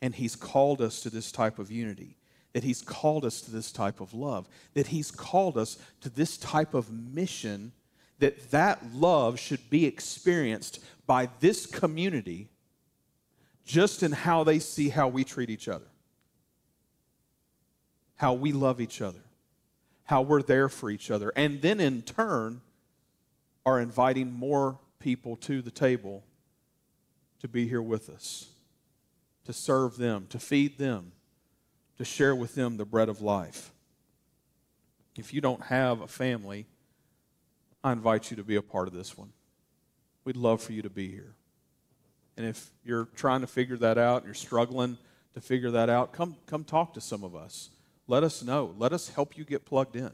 And 0.00 0.14
He's 0.14 0.36
called 0.36 0.80
us 0.80 1.00
to 1.00 1.10
this 1.10 1.32
type 1.32 1.58
of 1.58 1.70
unity, 1.70 2.16
that 2.52 2.64
He's 2.64 2.82
called 2.82 3.24
us 3.24 3.40
to 3.42 3.50
this 3.50 3.72
type 3.72 4.00
of 4.00 4.14
love, 4.14 4.48
that 4.74 4.88
He's 4.88 5.10
called 5.10 5.58
us 5.58 5.78
to 6.02 6.08
this 6.08 6.36
type 6.36 6.74
of 6.74 6.90
mission, 6.90 7.72
that 8.18 8.50
that 8.50 8.94
love 8.94 9.38
should 9.38 9.68
be 9.70 9.86
experienced 9.86 10.80
by 11.06 11.28
this 11.40 11.66
community 11.66 12.48
just 13.64 14.02
in 14.02 14.12
how 14.12 14.44
they 14.44 14.58
see 14.58 14.90
how 14.90 15.08
we 15.08 15.24
treat 15.24 15.50
each 15.50 15.66
other, 15.66 15.86
how 18.16 18.32
we 18.32 18.52
love 18.52 18.80
each 18.80 19.02
other, 19.02 19.18
how 20.04 20.22
we're 20.22 20.42
there 20.42 20.68
for 20.68 20.88
each 20.88 21.10
other, 21.10 21.32
and 21.34 21.60
then 21.62 21.80
in 21.80 22.02
turn 22.02 22.60
are 23.64 23.80
inviting 23.80 24.32
more 24.32 24.78
people 25.00 25.36
to 25.36 25.60
the 25.60 25.70
table 25.70 26.22
to 27.46 27.52
be 27.52 27.68
here 27.68 27.82
with 27.82 28.10
us, 28.10 28.48
to 29.44 29.52
serve 29.52 29.96
them, 29.96 30.26
to 30.30 30.38
feed 30.38 30.78
them, 30.78 31.12
to 31.96 32.04
share 32.04 32.34
with 32.34 32.56
them 32.56 32.76
the 32.76 32.84
bread 32.84 33.08
of 33.08 33.22
life. 33.22 33.70
If 35.16 35.32
you 35.32 35.40
don't 35.40 35.62
have 35.62 36.00
a 36.00 36.08
family, 36.08 36.66
I 37.84 37.92
invite 37.92 38.30
you 38.30 38.36
to 38.36 38.42
be 38.42 38.56
a 38.56 38.62
part 38.62 38.88
of 38.88 38.94
this 38.94 39.16
one. 39.16 39.32
We'd 40.24 40.36
love 40.36 40.60
for 40.60 40.72
you 40.72 40.82
to 40.82 40.90
be 40.90 41.08
here. 41.08 41.34
And 42.36 42.44
if 42.44 42.68
you're 42.84 43.08
trying 43.14 43.42
to 43.42 43.46
figure 43.46 43.76
that 43.76 43.96
out, 43.96 44.24
you're 44.24 44.34
struggling 44.34 44.98
to 45.34 45.40
figure 45.40 45.70
that 45.70 45.88
out, 45.88 46.12
come, 46.12 46.36
come 46.46 46.64
talk 46.64 46.94
to 46.94 47.00
some 47.00 47.22
of 47.22 47.36
us. 47.36 47.70
Let 48.08 48.24
us 48.24 48.42
know. 48.42 48.74
Let 48.76 48.92
us 48.92 49.08
help 49.08 49.38
you 49.38 49.44
get 49.44 49.64
plugged 49.64 49.94
in. 49.94 50.10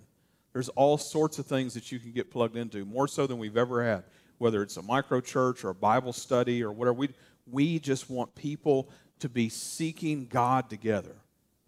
There's 0.52 0.68
all 0.70 0.98
sorts 0.98 1.38
of 1.38 1.46
things 1.46 1.72
that 1.74 1.90
you 1.90 1.98
can 1.98 2.12
get 2.12 2.30
plugged 2.30 2.56
into, 2.56 2.84
more 2.84 3.08
so 3.08 3.26
than 3.26 3.38
we've 3.38 3.56
ever 3.56 3.82
had 3.82 4.04
whether 4.42 4.60
it's 4.60 4.76
a 4.76 4.82
micro 4.82 5.20
church 5.20 5.62
or 5.62 5.70
a 5.70 5.74
Bible 5.74 6.12
study 6.12 6.64
or 6.64 6.72
whatever. 6.72 6.94
We, 6.94 7.10
we 7.48 7.78
just 7.78 8.10
want 8.10 8.34
people 8.34 8.88
to 9.20 9.28
be 9.28 9.48
seeking 9.48 10.26
God 10.26 10.68
together 10.68 11.14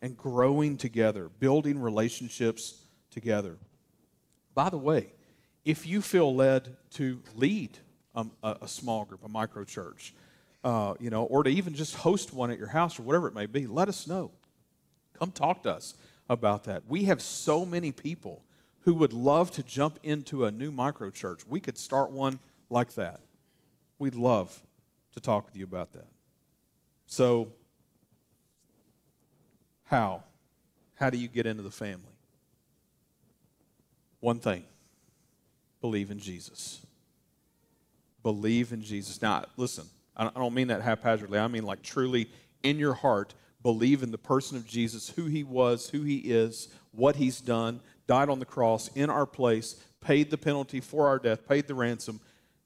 and 0.02 0.16
growing 0.16 0.76
together, 0.76 1.30
building 1.38 1.78
relationships 1.78 2.82
together. 3.12 3.58
By 4.56 4.70
the 4.70 4.76
way, 4.76 5.12
if 5.64 5.86
you 5.86 6.02
feel 6.02 6.34
led 6.34 6.76
to 6.94 7.20
lead 7.36 7.78
a, 8.16 8.26
a 8.42 8.66
small 8.66 9.04
group, 9.04 9.24
a 9.24 9.28
micro 9.28 9.62
church, 9.62 10.12
uh, 10.64 10.94
you 10.98 11.10
know, 11.10 11.22
or 11.26 11.44
to 11.44 11.50
even 11.50 11.74
just 11.74 11.94
host 11.94 12.32
one 12.32 12.50
at 12.50 12.58
your 12.58 12.66
house 12.66 12.98
or 12.98 13.04
whatever 13.04 13.28
it 13.28 13.34
may 13.36 13.46
be, 13.46 13.68
let 13.68 13.88
us 13.88 14.08
know. 14.08 14.32
Come 15.16 15.30
talk 15.30 15.62
to 15.62 15.70
us 15.70 15.94
about 16.28 16.64
that. 16.64 16.82
We 16.88 17.04
have 17.04 17.22
so 17.22 17.64
many 17.64 17.92
people 17.92 18.42
who 18.80 18.94
would 18.94 19.12
love 19.12 19.52
to 19.52 19.62
jump 19.62 20.00
into 20.02 20.44
a 20.44 20.50
new 20.50 20.72
micro 20.72 21.10
church. 21.10 21.46
We 21.46 21.60
could 21.60 21.78
start 21.78 22.10
one 22.10 22.40
like 22.70 22.94
that. 22.94 23.20
We'd 23.98 24.14
love 24.14 24.58
to 25.12 25.20
talk 25.20 25.46
with 25.46 25.56
you 25.56 25.64
about 25.64 25.92
that. 25.92 26.06
So, 27.06 27.52
how? 29.84 30.24
How 30.94 31.10
do 31.10 31.18
you 31.18 31.28
get 31.28 31.46
into 31.46 31.62
the 31.62 31.70
family? 31.70 32.14
One 34.20 34.38
thing 34.38 34.64
believe 35.80 36.10
in 36.10 36.18
Jesus. 36.18 36.80
Believe 38.22 38.72
in 38.72 38.80
Jesus. 38.80 39.20
Now, 39.20 39.44
listen, 39.58 39.84
I 40.16 40.30
don't 40.30 40.54
mean 40.54 40.68
that 40.68 40.80
haphazardly. 40.80 41.38
I 41.38 41.46
mean, 41.46 41.64
like, 41.64 41.82
truly 41.82 42.30
in 42.62 42.78
your 42.78 42.94
heart, 42.94 43.34
believe 43.62 44.02
in 44.02 44.10
the 44.10 44.18
person 44.18 44.56
of 44.56 44.66
Jesus, 44.66 45.10
who 45.10 45.26
he 45.26 45.44
was, 45.44 45.90
who 45.90 46.02
he 46.02 46.18
is, 46.18 46.68
what 46.92 47.16
he's 47.16 47.40
done, 47.40 47.80
died 48.06 48.30
on 48.30 48.38
the 48.38 48.46
cross 48.46 48.88
in 48.94 49.10
our 49.10 49.26
place, 49.26 49.74
paid 50.00 50.30
the 50.30 50.38
penalty 50.38 50.80
for 50.80 51.06
our 51.06 51.18
death, 51.18 51.46
paid 51.46 51.66
the 51.66 51.74
ransom, 51.74 52.20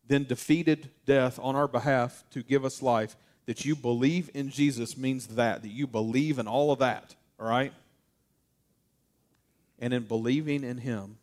then 0.09 0.24
defeated 0.24 0.90
death 1.04 1.38
on 1.40 1.54
our 1.54 1.68
behalf 1.68 2.24
to 2.30 2.42
give 2.42 2.64
us 2.64 2.82
life, 2.82 3.16
that 3.46 3.64
you 3.64 3.76
believe 3.76 4.30
in 4.34 4.50
Jesus 4.50 4.96
means 4.96 5.26
that, 5.28 5.62
that 5.62 5.68
you 5.68 5.86
believe 5.86 6.38
in 6.38 6.48
all 6.48 6.72
of 6.72 6.80
that, 6.80 7.14
all 7.38 7.48
right? 7.48 7.72
And 9.78 9.92
in 9.92 10.04
believing 10.04 10.64
in 10.64 10.78
Him, 10.78 11.18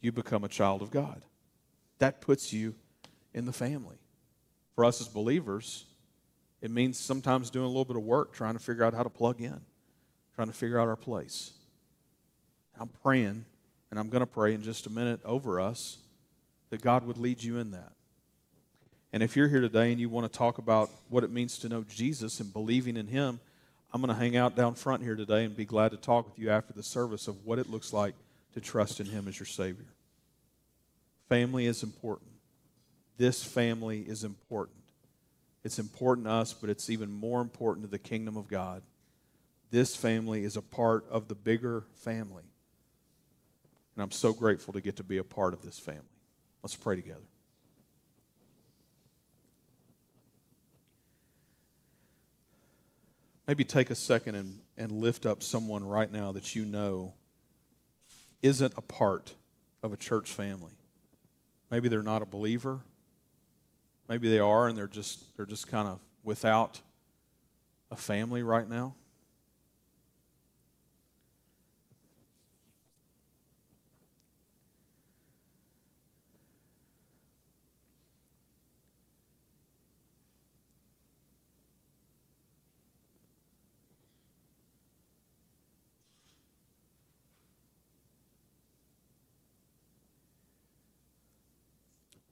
you 0.00 0.12
become 0.12 0.44
a 0.44 0.48
child 0.48 0.80
of 0.80 0.90
God. 0.90 1.22
That 1.98 2.20
puts 2.20 2.52
you 2.52 2.74
in 3.32 3.46
the 3.46 3.52
family. 3.52 3.96
For 4.74 4.84
us 4.84 5.00
as 5.00 5.08
believers, 5.08 5.84
it 6.60 6.70
means 6.70 6.98
sometimes 6.98 7.50
doing 7.50 7.66
a 7.66 7.68
little 7.68 7.84
bit 7.84 7.96
of 7.96 8.02
work 8.02 8.32
trying 8.32 8.54
to 8.54 8.60
figure 8.60 8.84
out 8.84 8.94
how 8.94 9.02
to 9.02 9.10
plug 9.10 9.40
in, 9.40 9.60
trying 10.34 10.48
to 10.48 10.54
figure 10.54 10.78
out 10.78 10.88
our 10.88 10.96
place. 10.96 11.52
I'm 12.78 12.88
praying, 13.02 13.44
and 13.90 14.00
I'm 14.00 14.08
going 14.08 14.20
to 14.20 14.26
pray 14.26 14.54
in 14.54 14.62
just 14.62 14.86
a 14.86 14.90
minute 14.90 15.20
over 15.24 15.60
us 15.60 15.98
that 16.74 16.82
God 16.82 17.06
would 17.06 17.18
lead 17.18 17.40
you 17.40 17.58
in 17.58 17.70
that. 17.70 17.92
And 19.12 19.22
if 19.22 19.36
you're 19.36 19.46
here 19.46 19.60
today 19.60 19.92
and 19.92 20.00
you 20.00 20.08
want 20.08 20.30
to 20.30 20.38
talk 20.38 20.58
about 20.58 20.90
what 21.08 21.22
it 21.22 21.30
means 21.30 21.56
to 21.58 21.68
know 21.68 21.84
Jesus 21.84 22.40
and 22.40 22.52
believing 22.52 22.96
in 22.96 23.06
Him, 23.06 23.38
I'm 23.92 24.00
going 24.00 24.12
to 24.12 24.20
hang 24.20 24.36
out 24.36 24.56
down 24.56 24.74
front 24.74 25.04
here 25.04 25.14
today 25.14 25.44
and 25.44 25.56
be 25.56 25.64
glad 25.64 25.92
to 25.92 25.96
talk 25.96 26.26
with 26.26 26.36
you 26.36 26.50
after 26.50 26.72
the 26.72 26.82
service 26.82 27.28
of 27.28 27.46
what 27.46 27.60
it 27.60 27.70
looks 27.70 27.92
like 27.92 28.16
to 28.54 28.60
trust 28.60 28.98
in 28.98 29.06
Him 29.06 29.28
as 29.28 29.38
your 29.38 29.46
Savior. 29.46 29.86
Family 31.28 31.66
is 31.66 31.84
important. 31.84 32.32
This 33.18 33.44
family 33.44 34.00
is 34.00 34.24
important. 34.24 34.82
It's 35.62 35.78
important 35.78 36.26
to 36.26 36.32
us, 36.32 36.54
but 36.54 36.70
it's 36.70 36.90
even 36.90 37.12
more 37.12 37.40
important 37.40 37.86
to 37.86 37.90
the 37.90 38.00
kingdom 38.00 38.36
of 38.36 38.48
God. 38.48 38.82
This 39.70 39.94
family 39.94 40.42
is 40.42 40.56
a 40.56 40.62
part 40.62 41.04
of 41.08 41.28
the 41.28 41.36
bigger 41.36 41.84
family. 41.94 42.42
And 43.94 44.02
I'm 44.02 44.10
so 44.10 44.32
grateful 44.32 44.72
to 44.72 44.80
get 44.80 44.96
to 44.96 45.04
be 45.04 45.18
a 45.18 45.24
part 45.24 45.54
of 45.54 45.62
this 45.62 45.78
family. 45.78 46.02
Let's 46.64 46.76
pray 46.76 46.96
together. 46.96 47.20
Maybe 53.46 53.64
take 53.64 53.90
a 53.90 53.94
second 53.94 54.36
and, 54.36 54.60
and 54.78 54.90
lift 54.90 55.26
up 55.26 55.42
someone 55.42 55.84
right 55.84 56.10
now 56.10 56.32
that 56.32 56.56
you 56.56 56.64
know 56.64 57.12
isn't 58.40 58.72
a 58.78 58.80
part 58.80 59.34
of 59.82 59.92
a 59.92 59.98
church 59.98 60.32
family. 60.32 60.72
Maybe 61.70 61.90
they're 61.90 62.02
not 62.02 62.22
a 62.22 62.26
believer. 62.26 62.80
Maybe 64.08 64.30
they 64.30 64.38
are 64.38 64.66
and 64.66 64.78
they're 64.78 64.86
just 64.86 65.36
they're 65.36 65.44
just 65.44 65.68
kind 65.68 65.86
of 65.86 66.00
without 66.22 66.80
a 67.90 67.96
family 67.96 68.42
right 68.42 68.66
now. 68.66 68.94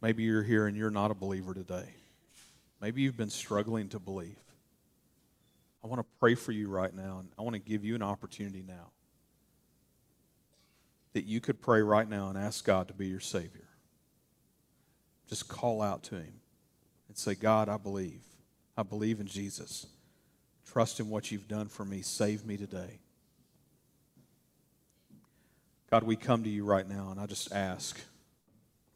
Maybe 0.03 0.25
you're 0.25 0.43
here 0.43 0.67
and 0.67 0.77
you're 0.77 0.91
not 0.91 1.13
a 1.13 1.15
believer 1.15 1.55
today. 1.55 1.89
Maybe 2.81 3.03
you've 3.03 3.17
been 3.17 3.31
struggling 3.31 3.89
to 3.91 4.01
believe. 4.01 4.37
I 5.85 5.87
want 5.87 6.01
to 6.01 6.07
pray 6.19 6.35
for 6.35 6.51
you 6.51 6.69
right 6.69 6.93
now, 6.93 7.21
and 7.21 7.29
I 7.39 7.43
want 7.43 7.55
to 7.55 7.61
give 7.61 7.85
you 7.85 7.95
an 7.95 8.03
opportunity 8.03 8.65
now 8.67 8.91
that 11.13 11.25
you 11.25 11.41
could 11.41 11.61
pray 11.61 11.83
right 11.83 12.09
now 12.09 12.29
and 12.29 12.39
ask 12.39 12.65
God 12.65 12.89
to 12.89 12.95
be 12.95 13.07
your 13.07 13.21
Savior. 13.21 13.69
Just 15.29 15.49
call 15.49 15.81
out 15.81 16.03
to 16.05 16.17
Him 16.17 16.41
and 17.09 17.17
say, 17.17 17.35
God, 17.35 17.69
I 17.69 17.77
believe. 17.77 18.23
I 18.77 18.83
believe 18.83 19.21
in 19.21 19.27
Jesus. 19.27 19.87
Trust 20.67 20.99
in 20.99 21.11
what 21.11 21.31
you've 21.31 21.49
done 21.49 21.69
for 21.69 21.85
me. 21.85 22.03
Save 22.03 22.45
me 22.45 22.57
today. 22.57 22.99
God, 25.91 26.03
we 26.05 26.17
come 26.17 26.43
to 26.43 26.49
you 26.49 26.65
right 26.65 26.89
now, 26.89 27.11
and 27.11 27.21
I 27.21 27.27
just 27.27 27.53
ask, 27.53 28.01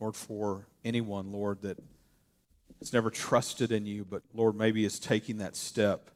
Lord, 0.01 0.17
for 0.17 0.67
anyone, 0.85 1.33
Lord, 1.33 1.63
that 1.63 1.79
has 2.81 2.93
never 2.93 3.11
trusted 3.11 3.73
in 3.73 3.87
you, 3.87 4.05
but 4.05 4.23
Lord, 4.35 4.57
maybe 4.57 4.85
is 4.85 4.99
taking 4.99 5.39
that 5.39 5.57
step 5.57 6.11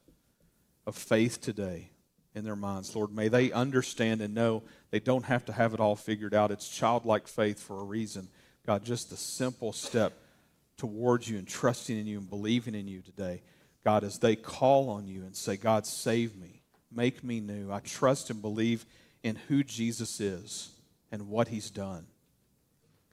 of 0.85 0.95
faith 0.95 1.41
today 1.41 1.89
in 2.35 2.43
their 2.43 2.55
minds. 2.55 2.95
Lord, 2.95 3.13
may 3.13 3.27
they 3.27 3.51
understand 3.51 4.21
and 4.21 4.33
know 4.33 4.63
they 4.91 4.99
don't 4.99 5.25
have 5.25 5.45
to 5.45 5.53
have 5.53 5.73
it 5.73 5.79
all 5.79 5.95
figured 5.95 6.33
out. 6.33 6.51
It's 6.51 6.69
childlike 6.69 7.27
faith 7.27 7.61
for 7.61 7.79
a 7.79 7.83
reason. 7.83 8.29
God, 8.65 8.85
just 8.85 9.09
the 9.09 9.17
simple 9.17 9.73
step 9.73 10.13
towards 10.77 11.27
you 11.29 11.37
and 11.37 11.47
trusting 11.47 11.97
in 11.97 12.05
you 12.05 12.19
and 12.19 12.29
believing 12.29 12.75
in 12.75 12.87
you 12.87 13.01
today. 13.01 13.41
God, 13.83 14.03
as 14.03 14.19
they 14.19 14.35
call 14.35 14.89
on 14.89 15.07
you 15.07 15.23
and 15.23 15.35
say, 15.35 15.57
God, 15.57 15.85
save 15.87 16.35
me, 16.35 16.61
make 16.91 17.23
me 17.23 17.39
new. 17.39 17.71
I 17.71 17.79
trust 17.79 18.29
and 18.29 18.41
believe 18.41 18.85
in 19.23 19.35
who 19.47 19.63
Jesus 19.63 20.19
is 20.19 20.69
and 21.11 21.27
what 21.27 21.47
he's 21.47 21.71
done. 21.71 22.05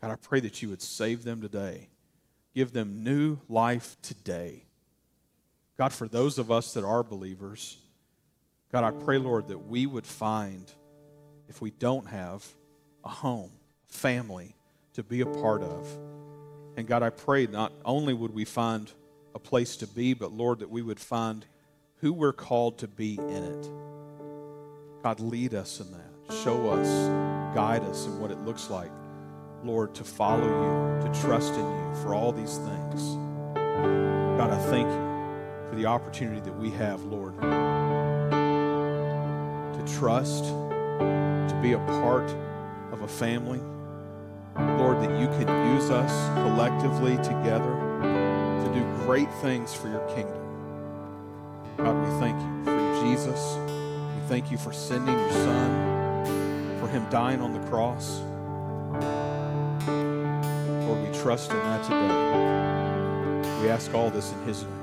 God, 0.01 0.11
I 0.11 0.16
pray 0.16 0.40
that 0.40 0.62
you 0.62 0.68
would 0.68 0.82
save 0.82 1.24
them 1.24 1.40
today. 1.40 1.88
Give 2.55 2.72
them 2.72 3.03
new 3.03 3.38
life 3.49 3.96
today. 4.03 4.64
God, 5.76 5.92
for 5.92 6.09
those 6.09 6.38
of 6.38 6.51
us 6.51 6.74
that 6.74 6.84
are 6.84 7.03
believers, 7.03 7.78
God, 8.72 8.84
I 8.84 8.90
pray, 8.90 9.18
Lord, 9.18 9.49
that 9.49 9.66
we 9.66 9.86
would 9.86 10.07
find, 10.07 10.70
if 11.49 11.62
we 11.62 11.70
don't 11.70 12.07
have 12.09 12.44
a 13.05 13.09
home, 13.09 13.51
a 13.88 13.92
family 13.92 14.55
to 14.94 15.03
be 15.03 15.20
a 15.20 15.26
part 15.26 15.62
of. 15.62 15.88
And 16.76 16.86
God, 16.86 17.03
I 17.03 17.11
pray 17.11 17.46
not 17.46 17.72
only 17.84 18.12
would 18.12 18.34
we 18.34 18.44
find 18.44 18.90
a 19.34 19.38
place 19.38 19.76
to 19.76 19.86
be, 19.86 20.14
but 20.14 20.32
Lord, 20.32 20.59
that 20.59 20.70
we 20.70 20.82
would 20.82 21.01
find 21.01 21.44
who 22.01 22.12
we're 22.12 22.32
called 22.32 22.78
to 22.78 22.88
be 22.88 23.16
in 23.16 23.44
it. 23.44 23.70
God, 25.03 25.20
lead 25.20 25.55
us 25.55 25.80
in 25.80 25.90
that. 25.92 26.34
Show 26.44 26.70
us, 26.70 26.86
guide 27.55 27.82
us 27.84 28.07
in 28.07 28.20
what 28.20 28.30
it 28.30 28.38
looks 28.40 28.68
like, 28.68 28.90
Lord, 29.64 29.94
to 29.96 30.04
follow 30.04 30.46
you, 30.46 31.02
to 31.06 31.20
trust 31.20 31.54
in 31.54 31.61
you 31.61 31.94
for 32.02 32.14
all 32.14 32.32
these 32.32 32.59
things. 32.59 33.16
God, 33.54 34.50
I 34.50 34.59
thank 34.70 34.86
you 34.86 35.09
for 35.68 35.74
the 35.76 35.86
opportunity 35.86 36.40
that 36.40 36.56
we 36.56 36.70
have, 36.70 37.02
Lord, 37.04 37.34
to 39.74 39.84
trust, 39.98 40.44
to 40.44 41.59
be 41.61 41.72
a 41.72 41.78
part 41.78 42.30
of 42.92 43.02
a 43.02 43.09
family. 43.09 43.61
Lord, 44.56 45.00
that 45.02 45.20
you 45.20 45.26
can 45.26 45.74
use 45.74 45.90
us 45.90 46.28
collectively 46.34 47.16
together 47.16 47.74
to 48.00 48.70
do 48.74 48.82
great 49.04 49.32
things 49.34 49.74
for 49.74 49.88
your 49.88 50.06
kingdom. 50.14 50.34
God, 51.76 51.96
we 51.96 52.11
thank 52.20 52.40
you 52.40 52.64
for 52.64 53.04
Jesus. 53.04 53.56
We 53.56 54.20
thank 54.28 54.50
you 54.50 54.59
for 54.59 54.72
sending 54.72 55.18
your 55.18 55.30
son 55.30 56.80
for 56.80 56.88
him 56.88 57.06
dying 57.11 57.40
on 57.40 57.52
the 57.52 57.61
cross. 57.68 58.20
Lord, 60.89 61.07
we 61.07 61.18
trust 61.18 61.51
in 61.51 61.59
that 61.59 61.82
today. 61.82 63.62
We 63.62 63.68
ask 63.68 63.93
all 63.93 64.09
this 64.09 64.32
in 64.32 64.43
his 64.45 64.62
name. 64.62 64.77